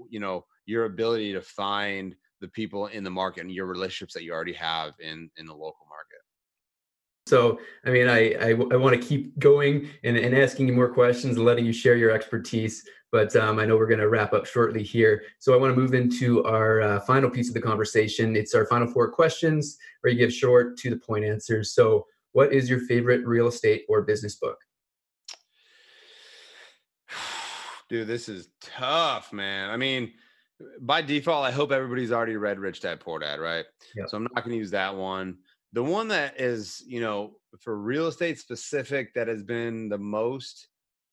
you 0.09 0.19
know 0.19 0.45
your 0.65 0.85
ability 0.85 1.33
to 1.33 1.41
find 1.41 2.15
the 2.41 2.47
people 2.49 2.87
in 2.87 3.03
the 3.03 3.09
market 3.09 3.41
and 3.41 3.51
your 3.51 3.65
relationships 3.65 4.13
that 4.13 4.23
you 4.23 4.33
already 4.33 4.53
have 4.53 4.93
in 4.99 5.29
in 5.37 5.45
the 5.45 5.53
local 5.53 5.85
market 5.89 6.22
so, 7.25 7.59
I 7.85 7.89
mean, 7.89 8.07
I, 8.07 8.33
I, 8.33 8.49
I 8.49 8.75
want 8.75 8.99
to 8.99 9.07
keep 9.07 9.37
going 9.39 9.89
and, 10.03 10.17
and 10.17 10.37
asking 10.37 10.67
you 10.67 10.73
more 10.73 10.89
questions 10.93 11.37
and 11.37 11.45
letting 11.45 11.65
you 11.65 11.71
share 11.71 11.95
your 11.95 12.11
expertise, 12.11 12.83
but 13.13 13.33
um, 13.37 13.59
I 13.59 13.65
know 13.65 13.77
we're 13.77 13.87
going 13.87 14.01
to 14.01 14.09
wrap 14.09 14.33
up 14.33 14.45
shortly 14.45 14.83
here. 14.83 15.23
So, 15.39 15.53
I 15.53 15.57
want 15.57 15.73
to 15.73 15.79
move 15.79 15.93
into 15.93 16.43
our 16.43 16.81
uh, 16.81 16.99
final 17.01 17.29
piece 17.29 17.47
of 17.47 17.53
the 17.53 17.61
conversation. 17.61 18.35
It's 18.35 18.53
our 18.53 18.65
final 18.65 18.87
four 18.87 19.09
questions 19.09 19.77
where 20.01 20.11
you 20.11 20.19
give 20.19 20.33
short, 20.33 20.77
to 20.79 20.89
the 20.89 20.97
point 20.97 21.23
answers. 21.23 21.73
So, 21.73 22.05
what 22.33 22.51
is 22.51 22.69
your 22.69 22.79
favorite 22.81 23.25
real 23.25 23.47
estate 23.47 23.85
or 23.87 24.01
business 24.01 24.35
book? 24.35 24.57
Dude, 27.89 28.07
this 28.07 28.27
is 28.27 28.49
tough, 28.59 29.31
man. 29.31 29.69
I 29.69 29.77
mean, 29.77 30.11
by 30.81 31.01
default, 31.01 31.45
I 31.45 31.51
hope 31.51 31.71
everybody's 31.71 32.11
already 32.11 32.35
read 32.35 32.59
Rich 32.59 32.81
Dad 32.81 32.99
Poor 32.99 33.19
Dad, 33.19 33.39
right? 33.39 33.65
Yep. 33.95 34.09
So 34.09 34.17
I'm 34.17 34.23
not 34.23 34.43
going 34.43 34.51
to 34.51 34.57
use 34.57 34.71
that 34.71 34.93
one. 34.93 35.37
The 35.73 35.83
one 35.83 36.07
that 36.09 36.39
is, 36.39 36.83
you 36.85 37.01
know, 37.01 37.33
for 37.59 37.77
real 37.77 38.07
estate 38.07 38.39
specific 38.39 39.13
that 39.15 39.27
has 39.27 39.43
been 39.43 39.89
the 39.89 39.97
most 39.97 40.67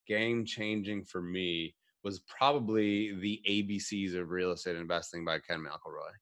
game 0.07 0.45
changing 0.45 1.05
for 1.05 1.23
me 1.23 1.75
was 2.05 2.21
probably 2.21 3.15
the 3.15 3.41
ABCs 3.49 4.15
of 4.15 4.31
real 4.31 4.53
estate 4.53 4.77
investing 4.77 5.25
by 5.25 5.39
Ken 5.39 5.65
McElroy. 5.65 6.13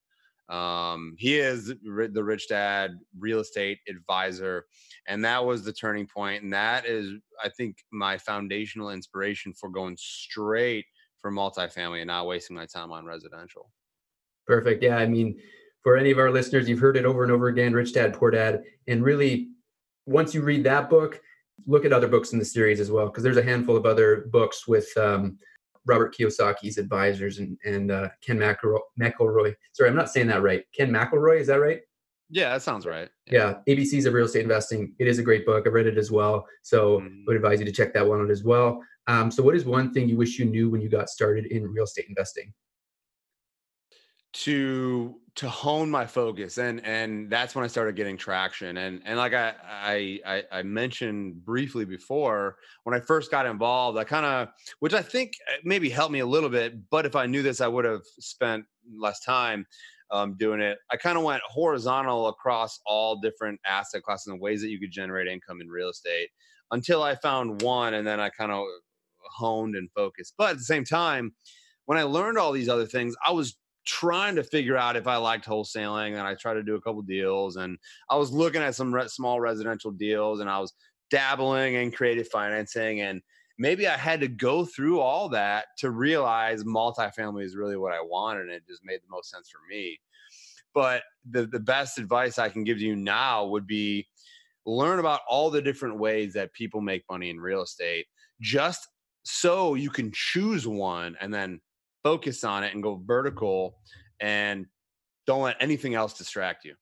Um, 0.55 1.15
he 1.19 1.39
is 1.39 1.67
the 1.67 2.25
rich 2.25 2.49
dad 2.49 2.93
real 3.19 3.41
estate 3.41 3.81
advisor, 3.89 4.65
and 5.07 5.25
that 5.25 5.45
was 5.45 5.63
the 5.63 5.73
turning 5.73 6.07
point. 6.07 6.43
And 6.43 6.53
that 6.53 6.87
is, 6.87 7.13
I 7.43 7.51
think, 7.51 7.79
my 7.93 8.17
foundational 8.17 8.91
inspiration 8.91 9.53
for 9.53 9.69
going 9.69 9.97
straight 9.99 10.87
for 11.19 11.31
multifamily 11.31 11.99
and 11.99 12.07
not 12.07 12.27
wasting 12.27 12.57
my 12.57 12.67
time 12.67 12.93
on 12.93 13.05
residential. 13.05 13.71
Perfect. 14.47 14.83
Yeah, 14.83 14.97
I 14.97 15.07
mean, 15.07 15.39
for 15.89 15.97
any 15.97 16.11
of 16.11 16.19
our 16.19 16.31
listeners, 16.31 16.69
you've 16.69 16.79
heard 16.79 16.99
it 16.99 17.07
over 17.07 17.23
and 17.23 17.33
over 17.33 17.49
again 17.49 17.73
Rich 17.73 17.95
Dad, 17.95 18.13
Poor 18.13 18.31
Dad. 18.31 18.63
And 18.89 19.03
really, 19.03 19.49
once 20.05 20.35
you 20.35 20.43
read 20.43 20.63
that 20.65 20.91
book, 20.91 21.19
look 21.67 21.87
at 21.87 21.95
other 21.95 22.09
books 22.09 22.35
in 22.35 22.39
the 22.39 22.45
series 22.45 22.79
as 22.79 22.91
well, 22.91 23.07
because 23.07 23.23
there's 23.25 23.39
a 23.39 23.43
handful 23.43 23.75
of 23.75 23.87
other 23.87 24.27
books 24.31 24.69
with 24.69 24.87
um, 24.99 25.39
Robert 25.87 26.15
Kiyosaki's 26.15 26.77
advisors 26.77 27.39
and, 27.39 27.57
and 27.65 27.91
uh, 27.91 28.11
Ken 28.21 28.37
McElroy, 28.37 28.81
McElroy. 29.01 29.55
Sorry, 29.73 29.89
I'm 29.89 29.97
not 29.97 30.11
saying 30.11 30.27
that 30.27 30.43
right. 30.43 30.63
Ken 30.77 30.91
McElroy, 30.91 31.41
is 31.41 31.47
that 31.47 31.57
right? 31.57 31.81
Yeah, 32.29 32.51
that 32.51 32.61
sounds 32.61 32.85
right. 32.85 33.09
Yeah. 33.27 33.55
yeah, 33.67 33.75
ABCs 33.75 34.05
of 34.05 34.13
Real 34.13 34.27
Estate 34.27 34.43
Investing. 34.43 34.93
It 34.99 35.09
is 35.09 35.19
a 35.19 35.23
great 35.23 35.47
book. 35.47 35.67
I've 35.67 35.73
read 35.73 35.87
it 35.87 35.97
as 35.97 36.11
well. 36.11 36.47
So 36.65 36.99
mm-hmm. 36.99 37.07
I 37.07 37.25
would 37.29 37.37
advise 37.37 37.61
you 37.61 37.65
to 37.65 37.73
check 37.73 37.95
that 37.95 38.07
one 38.07 38.21
out 38.21 38.31
as 38.31 38.45
well. 38.45 38.83
Um, 39.07 39.31
so, 39.31 39.43
what 39.43 39.57
is 39.57 39.65
one 39.65 39.95
thing 39.95 40.07
you 40.07 40.19
wish 40.19 40.39
you 40.39 40.45
knew 40.45 40.69
when 40.69 40.83
you 40.83 40.91
got 40.91 41.09
started 41.09 41.47
in 41.47 41.67
real 41.67 41.85
estate 41.85 42.05
investing? 42.11 42.53
To 44.33 45.21
to 45.35 45.49
hone 45.49 45.91
my 45.91 46.05
focus 46.05 46.59
and 46.59 46.85
and 46.85 47.31
that's 47.31 47.55
when 47.55 47.65
i 47.65 47.67
started 47.67 47.97
getting 47.97 48.17
traction 48.17 48.77
and 48.77 49.01
and 49.05 49.17
like 49.17 49.33
i 49.33 49.55
i 50.23 50.43
i 50.53 50.63
mentioned 50.63 51.43
briefly 51.45 51.85
before 51.85 52.57
when 52.85 52.95
i 52.95 53.01
first 53.01 53.31
got 53.31 53.47
involved 53.47 53.97
i 53.97 54.05
kind 54.05 54.27
of 54.27 54.49
which 54.81 54.93
i 54.93 55.01
think 55.01 55.33
uh, 55.51 55.57
maybe 55.65 55.89
helped 55.89 56.13
me 56.13 56.19
a 56.19 56.27
little 56.27 56.51
bit 56.51 56.91
but 56.91 57.07
if 57.07 57.17
i 57.17 57.25
knew 57.25 57.43
this 57.43 57.61
i 57.61 57.67
would 57.67 57.87
have 57.87 58.03
spent 58.19 58.65
less 58.97 59.21
time 59.25 59.67
um, 60.11 60.37
doing 60.39 60.61
it. 60.61 60.79
I 60.91 60.97
kind 60.97 61.19
of 61.19 61.25
went 61.25 61.43
horizontal 61.47 62.29
across 62.29 62.81
all 62.87 63.21
different 63.21 63.61
asset 63.67 64.03
classes 64.03 64.29
and 64.29 64.41
ways 64.41 64.63
that 64.63 64.71
you 64.71 64.81
could 64.81 64.91
generate 64.91 65.29
income 65.29 65.61
in 65.61 65.69
real 65.69 65.91
estate 65.91 66.31
until 66.71 67.03
i 67.03 67.15
found 67.15 67.63
one 67.63 67.95
and 67.95 68.07
then 68.07 68.21
i 68.21 68.29
kind 68.29 68.53
of 68.53 68.65
honed 69.37 69.75
and 69.77 69.91
focused. 69.95 70.35
But 70.39 70.51
at 70.51 70.57
the 70.57 70.65
same 70.65 70.85
time 70.85 71.35
when 71.87 71.99
i 71.99 72.03
learned 72.03 72.39
all 72.39 72.53
these 72.53 72.69
other 72.69 72.87
things 72.87 73.15
i 73.27 73.33
was 73.33 73.57
trying 73.89 74.37
to 74.37 74.45
figure 74.45 74.77
out 74.77 74.97
if 74.97 75.07
I 75.07 75.17
liked 75.17 75.47
wholesaling, 75.47 76.11
and 76.11 76.21
I 76.21 76.35
tried 76.35 76.55
to 76.55 76.63
do 76.63 76.77
a 76.77 76.81
couple 76.81 77.03
deals, 77.03 77.57
and 77.57 77.79
I 78.11 78.17
was 78.17 78.31
looking 78.31 78.61
at 78.61 78.75
some 78.75 78.95
re- 78.95 79.09
small 79.09 79.41
residential 79.41 79.91
deals, 79.91 80.41
and 80.41 80.51
I 80.51 80.61
was 80.61 80.75
dabbling 81.11 81.75
in 81.75 81.91
creative 81.91 82.29
financing, 82.29 83.01
and 83.01 83.23
maybe 83.59 83.89
I 83.89 83.97
had 83.97 84.21
to 84.21 84.29
go 84.29 84.67
through 84.67 85.01
all 85.01 85.31
that 85.31 85.67
to 85.79 85.91
realize 85.91 86.65
multifamily 86.65 87.45
is 87.45 87.57
really 87.57 87.79
what 87.79 87.95
I 87.95 88.03
wanted, 88.03 88.43
and 88.43 88.51
it 88.51 88.67
just 88.69 88.85
made 88.85 89.01
the 89.01 89.11
most 89.11 89.31
sense 89.31 89.49
for 89.49 89.61
me. 89.71 89.99
But 90.75 91.03
the 91.29 91.47
the 91.47 91.59
best 91.59 91.99
advice 91.99 92.39
I 92.39 92.51
can 92.51 92.65
give 92.65 92.81
you 92.81 92.95
now 92.95 93.47
would 93.47 93.67
be 93.67 94.07
learn 94.67 94.99
about 94.99 95.21
all 95.27 95.49
the 95.49 95.63
different 95.63 95.99
ways 95.99 96.35
that 96.35 96.53
people 96.53 96.83
make 96.83 97.03
money 97.11 97.31
in 97.31 97.41
real 97.41 97.63
estate 97.63 98.07
just 98.41 98.87
so 99.23 99.75
you 99.75 99.89
can 99.89 100.11
choose 100.13 100.67
one 100.67 101.17
and 101.21 101.33
then 101.33 101.59
focus 102.03 102.45
on 102.45 102.65
it 102.65 102.75
and 102.75 102.83
go 102.83 103.03
vertical 103.05 103.79
and 104.21 104.67
don't 105.27 105.43
let 105.43 105.57
anything 105.61 105.95
else 105.95 106.15
distract 106.15 106.65
you. 106.65 106.75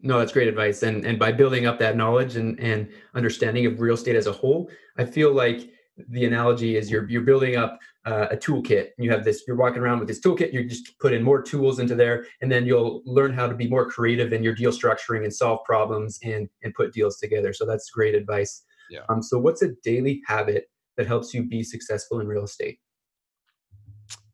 No, 0.00 0.18
that's 0.18 0.32
great 0.32 0.48
advice. 0.48 0.82
And 0.82 1.04
and 1.04 1.18
by 1.18 1.32
building 1.32 1.66
up 1.66 1.78
that 1.78 1.96
knowledge 1.96 2.36
and 2.36 2.58
and 2.58 2.88
understanding 3.14 3.66
of 3.66 3.80
real 3.80 3.94
estate 3.94 4.16
as 4.16 4.26
a 4.26 4.32
whole, 4.32 4.70
I 4.96 5.04
feel 5.04 5.32
like 5.32 5.70
the 6.08 6.24
analogy 6.24 6.76
is 6.76 6.90
you're 6.90 7.08
you're 7.08 7.22
building 7.22 7.56
up 7.56 7.78
uh, 8.06 8.28
a 8.30 8.36
toolkit. 8.36 8.90
You 8.98 9.10
have 9.10 9.24
this. 9.24 9.42
You're 9.46 9.56
walking 9.56 9.82
around 9.82 9.98
with 9.98 10.08
this 10.08 10.20
toolkit. 10.20 10.52
You 10.52 10.64
just 10.64 10.98
put 11.00 11.12
in 11.12 11.22
more 11.22 11.42
tools 11.42 11.78
into 11.78 11.94
there, 11.94 12.24
and 12.40 12.50
then 12.50 12.64
you'll 12.64 13.02
learn 13.04 13.34
how 13.34 13.46
to 13.46 13.54
be 13.54 13.68
more 13.68 13.90
creative 13.90 14.32
in 14.32 14.42
your 14.42 14.54
deal 14.54 14.72
structuring 14.72 15.24
and 15.24 15.34
solve 15.34 15.60
problems 15.64 16.18
and 16.22 16.48
and 16.62 16.74
put 16.74 16.92
deals 16.92 17.18
together. 17.18 17.52
So 17.52 17.66
that's 17.66 17.90
great 17.90 18.14
advice. 18.14 18.64
Yeah. 18.88 19.00
Um. 19.08 19.22
So 19.22 19.38
what's 19.38 19.62
a 19.62 19.72
daily 19.84 20.22
habit 20.26 20.70
that 20.96 21.06
helps 21.06 21.34
you 21.34 21.44
be 21.44 21.62
successful 21.62 22.20
in 22.20 22.26
real 22.26 22.44
estate? 22.44 22.78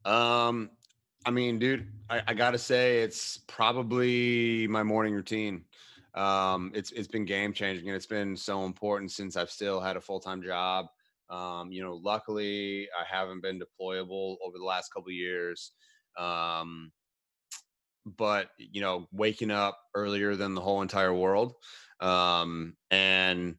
Um, 0.07 0.70
I 1.26 1.30
mean, 1.30 1.59
dude, 1.59 1.88
I, 2.09 2.22
I 2.28 2.34
gotta 2.34 2.59
say 2.59 3.00
it's 3.00 3.38
probably 3.48 4.68
my 4.68 4.84
morning 4.84 5.12
routine. 5.12 5.64
Um, 6.14 6.70
it's 6.74 6.92
it's 6.92 7.09
been 7.09 7.24
game 7.24 7.52
changing 7.52 7.88
and 7.88 7.96
it's 7.96 8.07
been 8.07 8.36
so 8.36 8.64
important 8.64 9.11
since 9.11 9.36
I've 9.36 9.50
still 9.50 9.80
had 9.80 9.96
a 9.96 10.00
full 10.00 10.20
time 10.20 10.42
job. 10.42 10.86
Um, 11.28 11.72
you 11.72 11.82
know, 11.82 11.94
luckily 11.94 12.88
I 12.98 13.04
haven't 13.04 13.42
been 13.42 13.61
deployable 13.61 14.36
over 14.44 14.57
the 14.57 14.64
last 14.64 14.94
couple 14.94 15.11
years. 15.11 15.72
Um, 16.16 16.92
but 18.16 18.50
you 18.59 18.80
know, 18.80 19.09
waking 19.11 19.50
up 19.50 19.78
earlier 19.94 20.36
than 20.36 20.54
the 20.54 20.61
whole 20.61 20.82
entire 20.82 21.12
world, 21.12 21.54
um, 22.00 22.76
and 22.92 23.57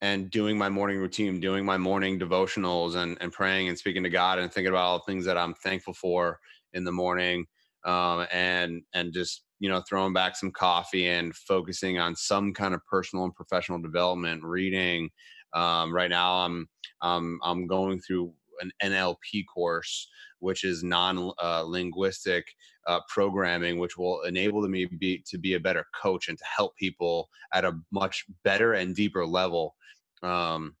and 0.00 0.30
doing 0.30 0.58
my 0.58 0.68
morning 0.68 0.98
routine, 0.98 1.40
doing 1.40 1.64
my 1.64 1.78
morning 1.78 2.18
devotionals 2.18 2.94
and, 2.94 3.16
and 3.20 3.32
praying 3.32 3.68
and 3.68 3.78
speaking 3.78 4.02
to 4.02 4.10
God 4.10 4.38
and 4.38 4.52
thinking 4.52 4.68
about 4.70 4.84
all 4.84 4.98
the 4.98 5.12
things 5.12 5.24
that 5.24 5.38
I'm 5.38 5.54
thankful 5.54 5.94
for 5.94 6.38
in 6.72 6.84
the 6.84 6.92
morning. 6.92 7.46
Um, 7.84 8.26
and, 8.32 8.82
and 8.94 9.12
just, 9.12 9.44
you 9.60 9.68
know, 9.68 9.82
throwing 9.88 10.12
back 10.12 10.36
some 10.36 10.50
coffee 10.50 11.06
and 11.06 11.34
focusing 11.34 11.98
on 11.98 12.16
some 12.16 12.52
kind 12.52 12.74
of 12.74 12.84
personal 12.86 13.24
and 13.24 13.34
professional 13.34 13.80
development, 13.80 14.42
reading. 14.42 15.10
Um, 15.52 15.94
right 15.94 16.10
now 16.10 16.38
I'm, 16.44 16.66
I'm, 17.00 17.38
I'm 17.42 17.66
going 17.66 18.00
through 18.00 18.32
an 18.60 18.70
NLP 18.82 19.44
course, 19.52 20.08
which 20.38 20.64
is 20.64 20.82
non-linguistic 20.82 22.46
uh, 22.86 22.92
uh, 22.92 23.00
programming, 23.08 23.78
which 23.78 23.96
will 23.96 24.22
enable 24.22 24.66
me 24.68 24.86
be, 24.86 25.22
to 25.26 25.38
be 25.38 25.54
a 25.54 25.60
better 25.60 25.86
coach 26.00 26.28
and 26.28 26.38
to 26.38 26.44
help 26.44 26.76
people 26.76 27.28
at 27.52 27.64
a 27.64 27.78
much 27.92 28.24
better 28.42 28.74
and 28.74 28.94
deeper 28.94 29.24
level. 29.26 29.74
Um, 30.22 30.76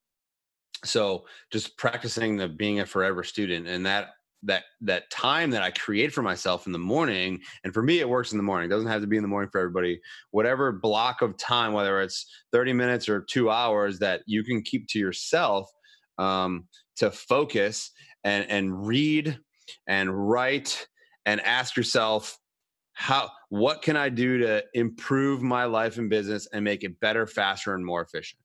so 0.84 1.24
just 1.50 1.76
practicing 1.78 2.36
the 2.36 2.48
being 2.48 2.80
a 2.80 2.86
forever 2.86 3.24
student 3.24 3.66
and 3.66 3.86
that 3.86 4.10
that 4.44 4.64
that 4.82 5.10
time 5.10 5.50
that 5.50 5.62
I 5.62 5.70
create 5.70 6.12
for 6.12 6.22
myself 6.22 6.66
in 6.66 6.72
the 6.72 6.78
morning, 6.78 7.40
and 7.64 7.72
for 7.72 7.82
me 7.82 8.00
it 8.00 8.08
works 8.08 8.32
in 8.32 8.38
the 8.38 8.44
morning. 8.44 8.70
It 8.70 8.74
doesn't 8.74 8.90
have 8.90 9.00
to 9.00 9.06
be 9.06 9.16
in 9.16 9.22
the 9.22 9.28
morning 9.28 9.50
for 9.50 9.58
everybody. 9.58 10.00
Whatever 10.30 10.70
block 10.72 11.22
of 11.22 11.36
time, 11.36 11.72
whether 11.72 12.00
it's 12.00 12.26
30 12.52 12.74
minutes 12.74 13.08
or 13.08 13.22
two 13.22 13.50
hours, 13.50 13.98
that 14.00 14.22
you 14.26 14.44
can 14.44 14.62
keep 14.62 14.86
to 14.88 14.98
yourself 14.98 15.70
um, 16.18 16.68
to 16.96 17.10
focus 17.10 17.90
and 18.22 18.48
and 18.50 18.86
read 18.86 19.38
and 19.86 20.28
write 20.28 20.86
and 21.26 21.40
ask 21.40 21.76
yourself 21.76 22.38
how 22.92 23.30
what 23.48 23.82
can 23.82 23.96
I 23.96 24.08
do 24.08 24.38
to 24.38 24.64
improve 24.72 25.42
my 25.42 25.64
life 25.64 25.98
and 25.98 26.08
business 26.08 26.46
and 26.52 26.64
make 26.64 26.84
it 26.84 26.98
better, 27.00 27.26
faster, 27.26 27.74
and 27.74 27.84
more 27.84 28.02
efficient? 28.02 28.40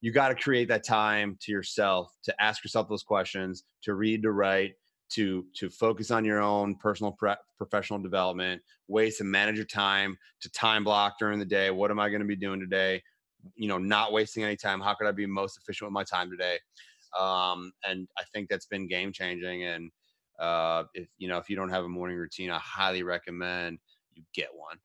You 0.00 0.12
got 0.12 0.28
to 0.28 0.34
create 0.34 0.68
that 0.68 0.84
time 0.84 1.38
to 1.42 1.52
yourself 1.52 2.12
to 2.24 2.42
ask 2.42 2.62
yourself 2.64 2.88
those 2.88 3.02
questions 3.02 3.64
to 3.82 3.94
read 3.94 4.22
to 4.22 4.32
write 4.32 4.74
to 5.10 5.46
to 5.54 5.70
focus 5.70 6.10
on 6.10 6.24
your 6.24 6.40
own 6.40 6.74
personal 6.76 7.12
pre- 7.12 7.36
professional 7.56 8.00
development 8.00 8.60
ways 8.88 9.16
to 9.18 9.24
manage 9.24 9.56
your 9.56 9.64
time 9.64 10.16
to 10.40 10.50
time 10.50 10.82
block 10.82 11.14
during 11.18 11.38
the 11.38 11.44
day. 11.44 11.70
What 11.70 11.90
am 11.90 12.00
i 12.00 12.08
going 12.08 12.20
to 12.20 12.26
be 12.26 12.36
doing 12.36 12.60
today? 12.60 13.02
You 13.54 13.68
know 13.68 13.78
not 13.78 14.12
wasting 14.12 14.42
any 14.42 14.56
time. 14.56 14.80
How 14.80 14.94
could 14.94 15.06
i 15.06 15.12
be 15.12 15.26
most 15.26 15.56
efficient 15.56 15.88
with 15.88 15.94
my 15.94 16.04
time 16.04 16.30
today 16.30 16.58
um, 17.18 17.72
and 17.84 18.08
i 18.18 18.22
think 18.32 18.48
that's 18.48 18.66
been 18.66 18.86
game 18.86 19.12
changing 19.12 19.64
and 19.64 19.90
uh, 20.38 20.82
if 20.94 21.08
you 21.18 21.28
know 21.28 21.38
if 21.38 21.48
you 21.48 21.56
don't 21.56 21.68
have 21.68 21.84
a 21.84 21.88
morning 21.88 22.16
routine 22.16 22.50
i 22.50 22.58
highly 22.58 23.02
recommend 23.02 23.78
you 24.16 24.22
get 24.34 24.48
one. 24.54 24.78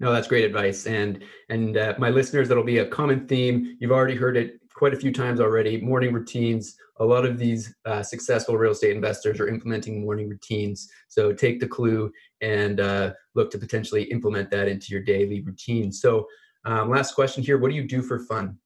No 0.00 0.12
that's 0.12 0.26
great 0.26 0.44
advice 0.44 0.86
and 0.86 1.22
and 1.48 1.76
uh, 1.76 1.94
my 1.98 2.10
listeners 2.10 2.48
that'll 2.48 2.64
be 2.64 2.78
a 2.78 2.86
common 2.86 3.26
theme. 3.26 3.76
You've 3.78 3.92
already 3.92 4.16
heard 4.16 4.36
it 4.36 4.60
quite 4.74 4.92
a 4.92 4.96
few 4.96 5.12
times 5.12 5.40
already 5.40 5.80
morning 5.80 6.12
routines. 6.12 6.76
A 6.98 7.04
lot 7.04 7.24
of 7.24 7.38
these 7.38 7.74
uh, 7.84 8.02
successful 8.02 8.56
real 8.56 8.72
estate 8.72 8.94
investors 8.94 9.40
are 9.40 9.48
implementing 9.48 10.00
morning 10.00 10.28
routines 10.28 10.88
so 11.08 11.32
take 11.32 11.60
the 11.60 11.68
clue 11.68 12.12
and 12.40 12.80
uh, 12.80 13.12
look 13.34 13.50
to 13.52 13.58
potentially 13.58 14.04
implement 14.04 14.50
that 14.50 14.68
into 14.68 14.92
your 14.92 15.02
daily 15.02 15.40
routine. 15.42 15.92
So 15.92 16.26
um, 16.64 16.90
last 16.90 17.14
question 17.14 17.42
here 17.42 17.58
what 17.58 17.70
do 17.70 17.76
you 17.76 17.86
do 17.86 18.02
for 18.02 18.18
fun? 18.18 18.58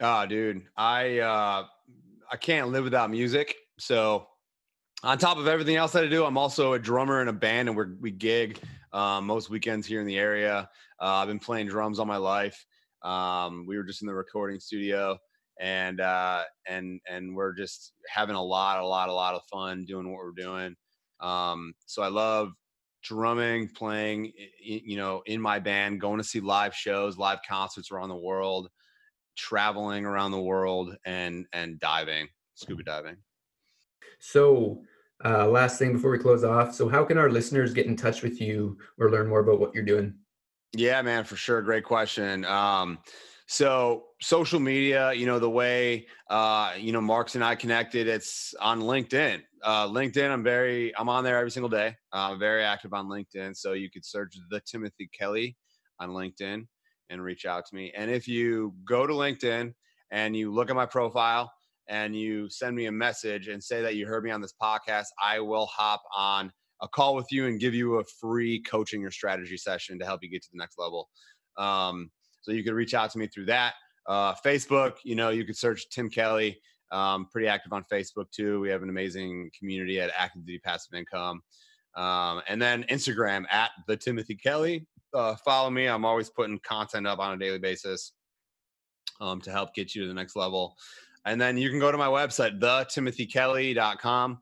Oh 0.00 0.26
dude 0.26 0.62
i 0.76 1.18
uh, 1.18 1.66
i 2.30 2.36
can't 2.36 2.68
live 2.68 2.84
without 2.84 3.10
music. 3.10 3.56
So 3.78 4.26
on 5.02 5.18
top 5.18 5.38
of 5.38 5.46
everything 5.46 5.76
else 5.76 5.92
that 5.92 6.02
i 6.02 6.08
do 6.08 6.24
i'm 6.24 6.36
also 6.36 6.72
a 6.72 6.78
drummer 6.78 7.22
in 7.22 7.28
a 7.28 7.32
band 7.32 7.68
and 7.68 7.76
we 7.76 7.84
we 8.00 8.10
gig 8.10 8.58
um, 8.92 9.26
most 9.26 9.50
weekends 9.50 9.86
here 9.86 10.00
in 10.00 10.06
the 10.06 10.18
area. 10.18 10.68
Uh, 11.00 11.16
i've 11.16 11.28
been 11.28 11.38
playing 11.38 11.68
drums 11.68 11.98
all 11.98 12.06
my 12.06 12.16
life. 12.16 12.64
Um, 13.02 13.64
we 13.66 13.76
were 13.76 13.84
just 13.84 14.02
in 14.02 14.08
the 14.08 14.14
recording 14.14 14.58
studio 14.58 15.18
and 15.60 16.00
uh, 16.00 16.44
and 16.66 17.00
and 17.08 17.34
we're 17.34 17.54
just 17.54 17.92
having 18.08 18.36
a 18.36 18.42
lot, 18.42 18.80
a 18.80 18.86
lot, 18.86 19.08
a 19.08 19.12
lot 19.12 19.34
of 19.34 19.42
fun 19.50 19.84
doing 19.84 20.10
what 20.10 20.22
we're 20.22 20.32
doing. 20.32 20.76
Um, 21.20 21.74
so 21.86 22.02
I 22.02 22.08
love 22.08 22.52
drumming, 23.02 23.68
playing, 23.68 24.32
you 24.60 24.96
know, 24.96 25.22
in 25.26 25.40
my 25.40 25.58
band, 25.58 26.00
going 26.00 26.18
to 26.18 26.24
see 26.24 26.40
live 26.40 26.74
shows, 26.74 27.18
live 27.18 27.38
concerts 27.48 27.90
around 27.90 28.08
the 28.08 28.16
world, 28.16 28.68
traveling 29.38 30.04
around 30.04 30.32
the 30.32 30.40
world, 30.40 30.94
and 31.06 31.46
and 31.52 31.80
diving, 31.80 32.28
scuba 32.54 32.82
diving. 32.82 33.16
So. 34.20 34.82
Uh, 35.24 35.48
last 35.48 35.80
thing 35.80 35.92
before 35.92 36.12
we 36.12 36.18
close 36.18 36.44
off. 36.44 36.72
So, 36.72 36.88
how 36.88 37.04
can 37.04 37.18
our 37.18 37.28
listeners 37.28 37.74
get 37.74 37.86
in 37.86 37.96
touch 37.96 38.22
with 38.22 38.40
you 38.40 38.78
or 39.00 39.10
learn 39.10 39.26
more 39.26 39.40
about 39.40 39.58
what 39.58 39.74
you're 39.74 39.82
doing? 39.82 40.14
Yeah, 40.72 41.02
man, 41.02 41.24
for 41.24 41.34
sure. 41.34 41.60
Great 41.60 41.82
question. 41.82 42.44
Um, 42.44 42.98
so 43.48 44.04
social 44.20 44.60
media, 44.60 45.12
you 45.14 45.24
know, 45.24 45.38
the 45.38 45.48
way 45.48 46.06
uh, 46.28 46.74
you 46.78 46.92
know 46.92 47.00
Marcus 47.00 47.34
and 47.34 47.42
I 47.42 47.54
connected, 47.54 48.06
it's 48.06 48.54
on 48.60 48.82
LinkedIn. 48.82 49.40
Uh, 49.64 49.88
LinkedIn, 49.88 50.30
I'm 50.30 50.44
very, 50.44 50.96
I'm 50.96 51.08
on 51.08 51.24
there 51.24 51.38
every 51.38 51.50
single 51.50 51.70
day. 51.70 51.96
Uh, 52.12 52.30
I'm 52.30 52.38
very 52.38 52.62
active 52.62 52.92
on 52.92 53.08
LinkedIn, 53.08 53.56
so 53.56 53.72
you 53.72 53.90
could 53.90 54.04
search 54.04 54.36
the 54.50 54.60
Timothy 54.60 55.08
Kelly 55.18 55.56
on 55.98 56.10
LinkedIn 56.10 56.66
and 57.10 57.22
reach 57.22 57.46
out 57.46 57.66
to 57.66 57.74
me. 57.74 57.92
And 57.96 58.10
if 58.10 58.28
you 58.28 58.74
go 58.84 59.06
to 59.06 59.12
LinkedIn 59.12 59.72
and 60.10 60.36
you 60.36 60.52
look 60.52 60.70
at 60.70 60.76
my 60.76 60.86
profile 60.86 61.52
and 61.88 62.14
you 62.14 62.48
send 62.50 62.76
me 62.76 62.86
a 62.86 62.92
message 62.92 63.48
and 63.48 63.62
say 63.62 63.82
that 63.82 63.96
you 63.96 64.06
heard 64.06 64.24
me 64.24 64.30
on 64.30 64.40
this 64.40 64.54
podcast, 64.60 65.06
I 65.22 65.40
will 65.40 65.66
hop 65.66 66.02
on 66.16 66.52
a 66.80 66.88
call 66.88 67.14
with 67.14 67.26
you 67.30 67.46
and 67.46 67.58
give 67.58 67.74
you 67.74 67.98
a 67.98 68.04
free 68.20 68.62
coaching 68.62 69.04
or 69.04 69.10
strategy 69.10 69.56
session 69.56 69.98
to 69.98 70.04
help 70.04 70.22
you 70.22 70.30
get 70.30 70.42
to 70.42 70.48
the 70.52 70.58
next 70.58 70.78
level. 70.78 71.08
Um, 71.56 72.10
so 72.42 72.52
you 72.52 72.62
can 72.62 72.74
reach 72.74 72.94
out 72.94 73.10
to 73.12 73.18
me 73.18 73.26
through 73.26 73.46
that. 73.46 73.74
Uh, 74.06 74.34
Facebook, 74.44 74.94
you 75.04 75.14
know, 75.14 75.30
you 75.30 75.44
could 75.44 75.56
search 75.56 75.88
Tim 75.90 76.08
Kelly. 76.08 76.60
Um, 76.90 77.26
pretty 77.30 77.48
active 77.48 77.72
on 77.74 77.84
Facebook 77.92 78.30
too. 78.30 78.60
We 78.60 78.70
have 78.70 78.82
an 78.82 78.88
amazing 78.88 79.50
community 79.58 80.00
at 80.00 80.10
Active 80.16 80.46
Duty 80.46 80.60
Passive 80.64 80.94
Income. 80.94 81.42
Um, 81.98 82.40
and 82.48 82.62
then 82.62 82.84
Instagram 82.84 83.44
at 83.50 83.70
the 83.86 83.96
Timothy 83.96 84.36
Kelly. 84.36 84.86
Uh, 85.12 85.34
follow 85.36 85.68
me. 85.68 85.86
I'm 85.86 86.04
always 86.04 86.30
putting 86.30 86.58
content 86.60 87.06
up 87.06 87.18
on 87.18 87.34
a 87.34 87.36
daily 87.36 87.58
basis 87.58 88.12
um, 89.20 89.40
to 89.42 89.50
help 89.50 89.74
get 89.74 89.94
you 89.94 90.02
to 90.02 90.08
the 90.08 90.14
next 90.14 90.36
level. 90.36 90.76
And 91.26 91.40
then 91.40 91.58
you 91.58 91.68
can 91.68 91.78
go 91.78 91.92
to 91.92 91.98
my 91.98 92.06
website, 92.06 92.58
thetimothykelly.com 92.60 94.38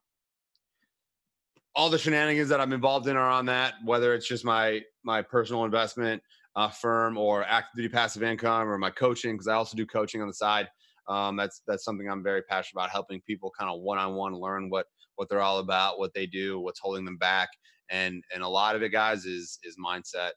all 1.77 1.91
the 1.91 1.99
shenanigans 1.99 2.49
that 2.49 2.59
I'm 2.59 2.73
involved 2.73 3.07
in 3.07 3.17
are 3.17 3.29
on 3.29 3.45
that, 3.47 3.75
whether 3.85 4.15
it's 4.15 4.27
just 4.27 4.45
my 4.45 4.81
my 5.05 5.21
personal 5.21 5.65
investment 5.65 6.23
uh, 6.57 6.71
firm 6.71 7.19
or 7.19 7.45
active 7.45 7.77
duty 7.77 7.89
passive 7.91 8.23
income 8.23 8.67
or 8.67 8.79
my 8.79 8.91
coaching, 8.91 9.35
because 9.35 9.47
I 9.47 9.55
also 9.55 9.77
do 9.77 9.85
coaching 9.87 10.23
on 10.23 10.27
the 10.27 10.35
side. 10.35 10.69
Um, 11.07 11.37
that's 11.37 11.61
that's 11.67 11.85
something 11.85 12.09
I'm 12.09 12.23
very 12.23 12.43
passionate 12.43 12.81
about, 12.81 12.91
helping 12.91 13.21
people 13.21 13.53
kind 13.57 13.71
of 13.71 13.83
one 13.83 13.99
on 13.99 14.15
one 14.15 14.35
learn 14.35 14.71
what 14.71 14.87
what 15.17 15.29
they're 15.29 15.43
all 15.43 15.59
about, 15.59 15.99
what 15.99 16.15
they 16.15 16.27
do, 16.27 16.61
what's 16.61 16.81
holding 16.81 17.05
them 17.05 17.19
back, 17.19 17.49
and 17.91 18.23
and 18.35 18.43
a 18.43 18.49
lot 18.49 18.77
of 18.77 18.83
it, 18.83 18.91
guys, 18.91 19.25
is 19.25 19.59
is 19.65 19.77
mindset. 19.85 20.31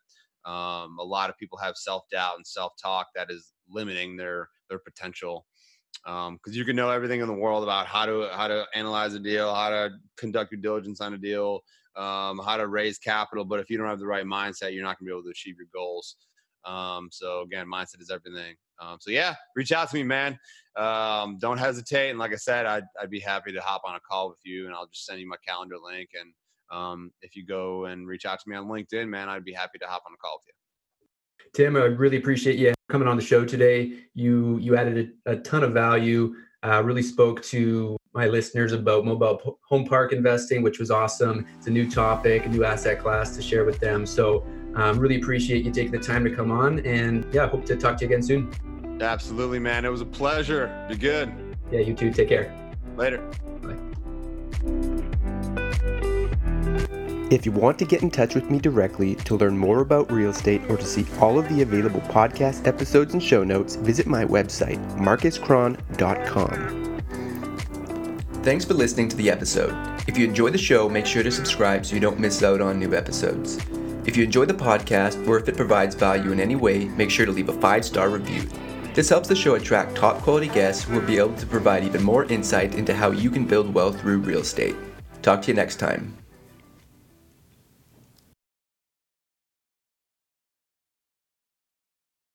Um, 0.45 0.97
a 0.99 1.03
lot 1.03 1.29
of 1.29 1.37
people 1.37 1.57
have 1.59 1.75
self 1.75 2.03
doubt 2.11 2.37
and 2.37 2.47
self 2.47 2.73
talk 2.81 3.07
that 3.15 3.29
is 3.29 3.53
limiting 3.69 4.17
their 4.17 4.49
their 4.69 4.79
potential 4.79 5.45
because 6.03 6.27
um, 6.27 6.53
you 6.53 6.65
can 6.65 6.75
know 6.75 6.89
everything 6.89 7.19
in 7.19 7.27
the 7.27 7.33
world 7.33 7.63
about 7.63 7.85
how 7.85 8.05
to 8.05 8.29
how 8.33 8.47
to 8.47 8.65
analyze 8.73 9.13
a 9.13 9.19
deal, 9.19 9.53
how 9.53 9.69
to 9.69 9.91
conduct 10.17 10.51
your 10.51 10.61
diligence 10.61 11.01
on 11.01 11.13
a 11.13 11.17
deal, 11.17 11.61
um, 11.95 12.39
how 12.39 12.57
to 12.57 12.67
raise 12.67 12.97
capital. 12.97 13.43
But 13.43 13.59
if 13.59 13.69
you 13.69 13.77
don't 13.77 13.87
have 13.87 13.99
the 13.99 14.07
right 14.07 14.25
mindset, 14.25 14.73
you're 14.73 14.83
not 14.83 14.99
going 14.99 15.07
to 15.07 15.11
be 15.11 15.11
able 15.11 15.23
to 15.23 15.29
achieve 15.29 15.55
your 15.57 15.67
goals. 15.73 16.15
Um, 16.65 17.09
so 17.11 17.41
again, 17.41 17.67
mindset 17.67 18.01
is 18.01 18.11
everything. 18.11 18.55
Um, 18.81 18.97
so 18.99 19.11
yeah, 19.11 19.35
reach 19.55 19.71
out 19.71 19.89
to 19.89 19.95
me, 19.95 20.03
man. 20.03 20.37
Um, 20.75 21.37
don't 21.39 21.57
hesitate. 21.57 22.09
And 22.09 22.19
like 22.19 22.31
I 22.31 22.37
said, 22.37 22.65
I'd, 22.65 22.83
I'd 23.01 23.09
be 23.09 23.19
happy 23.19 23.51
to 23.51 23.61
hop 23.61 23.81
on 23.85 23.95
a 23.95 23.99
call 23.99 24.29
with 24.29 24.39
you, 24.43 24.65
and 24.65 24.75
I'll 24.75 24.87
just 24.87 25.05
send 25.05 25.19
you 25.19 25.27
my 25.27 25.35
calendar 25.45 25.75
link. 25.83 26.09
And 26.19 26.33
um, 26.71 27.11
if 27.21 27.35
you 27.35 27.45
go 27.45 27.85
and 27.85 28.07
reach 28.07 28.25
out 28.25 28.39
to 28.39 28.49
me 28.49 28.55
on 28.55 28.67
LinkedIn, 28.67 29.07
man, 29.07 29.29
I'd 29.29 29.43
be 29.43 29.53
happy 29.53 29.79
to 29.79 29.87
hop 29.87 30.03
on 30.07 30.13
a 30.13 30.17
call 30.17 30.39
with 30.39 30.47
you. 30.47 30.53
Tim, 31.53 31.75
I 31.75 31.85
really 31.85 32.17
appreciate 32.17 32.57
you 32.57 32.73
coming 32.89 33.07
on 33.07 33.17
the 33.17 33.23
show 33.23 33.45
today. 33.45 33.93
You 34.13 34.57
you 34.59 34.75
added 34.75 35.13
a, 35.25 35.31
a 35.31 35.35
ton 35.37 35.63
of 35.63 35.73
value. 35.73 36.35
Uh, 36.61 36.81
really 36.83 37.01
spoke 37.01 37.41
to 37.41 37.97
my 38.13 38.27
listeners 38.27 38.73
about 38.73 39.05
mobile 39.05 39.59
home 39.67 39.85
park 39.85 40.11
investing, 40.11 40.61
which 40.61 40.79
was 40.79 40.91
awesome. 40.91 41.45
It's 41.57 41.67
a 41.67 41.71
new 41.71 41.89
topic, 41.89 42.45
a 42.45 42.49
new 42.49 42.65
asset 42.65 42.99
class 42.99 43.35
to 43.35 43.41
share 43.41 43.63
with 43.63 43.79
them. 43.79 44.05
So, 44.05 44.45
um, 44.75 44.99
really 44.99 45.17
appreciate 45.17 45.65
you 45.65 45.71
taking 45.71 45.91
the 45.91 45.99
time 45.99 46.23
to 46.23 46.29
come 46.29 46.51
on. 46.51 46.79
And 46.85 47.25
yeah, 47.33 47.47
hope 47.47 47.65
to 47.65 47.75
talk 47.75 47.97
to 47.97 48.05
you 48.05 48.09
again 48.09 48.23
soon. 48.23 48.51
Absolutely, 49.01 49.59
man. 49.59 49.85
It 49.85 49.89
was 49.89 50.01
a 50.01 50.05
pleasure. 50.05 50.85
Be 50.89 50.95
good. 50.95 51.31
Yeah, 51.71 51.79
you 51.81 51.93
too. 51.93 52.11
Take 52.11 52.29
care. 52.29 52.53
Later. 52.95 53.19
Bye. 53.61 53.75
If 57.31 57.45
you 57.45 57.51
want 57.51 57.77
to 57.77 57.85
get 57.85 58.01
in 58.01 58.09
touch 58.09 58.33
with 58.33 58.49
me 58.49 58.57
directly 58.57 59.13
to 59.15 59.37
learn 59.37 59.55
more 59.55 59.81
about 59.81 60.11
real 60.11 60.31
estate 60.31 60.63
or 60.67 60.77
to 60.77 60.85
see 60.85 61.05
all 61.21 61.37
of 61.37 61.47
the 61.47 61.61
available 61.61 62.01
podcast 62.01 62.65
episodes 62.65 63.13
and 63.13 63.21
show 63.21 63.43
notes, 63.43 63.75
visit 63.75 64.07
my 64.07 64.25
website, 64.25 64.79
marcuscron.com. 64.97 66.89
Thanks 68.41 68.65
for 68.65 68.73
listening 68.73 69.09
to 69.09 69.15
the 69.15 69.29
episode. 69.29 69.75
If 70.07 70.17
you 70.17 70.25
enjoy 70.25 70.49
the 70.49 70.57
show, 70.57 70.89
make 70.89 71.05
sure 71.05 71.21
to 71.21 71.29
subscribe 71.29 71.85
so 71.85 71.93
you 71.93 72.01
don't 72.01 72.19
miss 72.19 72.41
out 72.41 72.61
on 72.61 72.79
new 72.79 72.95
episodes. 72.95 73.59
If 74.05 74.17
you 74.17 74.23
enjoy 74.23 74.45
the 74.45 74.53
podcast 74.53 75.27
or 75.27 75.37
if 75.37 75.47
it 75.47 75.57
provides 75.57 75.95
value 75.95 76.31
in 76.31 76.39
any 76.39 76.55
way, 76.55 76.85
make 76.85 77.09
sure 77.09 77.25
to 77.25 77.31
leave 77.31 77.49
a 77.49 77.61
five 77.61 77.85
star 77.85 78.09
review. 78.09 78.43
This 78.93 79.09
helps 79.09 79.27
the 79.27 79.35
show 79.35 79.55
attract 79.55 79.95
top 79.95 80.21
quality 80.21 80.47
guests 80.47 80.83
who 80.83 80.95
will 80.95 81.07
be 81.07 81.17
able 81.17 81.35
to 81.35 81.45
provide 81.45 81.83
even 81.83 82.03
more 82.03 82.25
insight 82.25 82.75
into 82.75 82.93
how 82.93 83.11
you 83.11 83.29
can 83.29 83.45
build 83.45 83.73
wealth 83.73 83.99
through 84.01 84.19
real 84.19 84.41
estate. 84.41 84.75
Talk 85.21 85.41
to 85.43 85.47
you 85.49 85.53
next 85.53 85.77
time. 85.77 86.18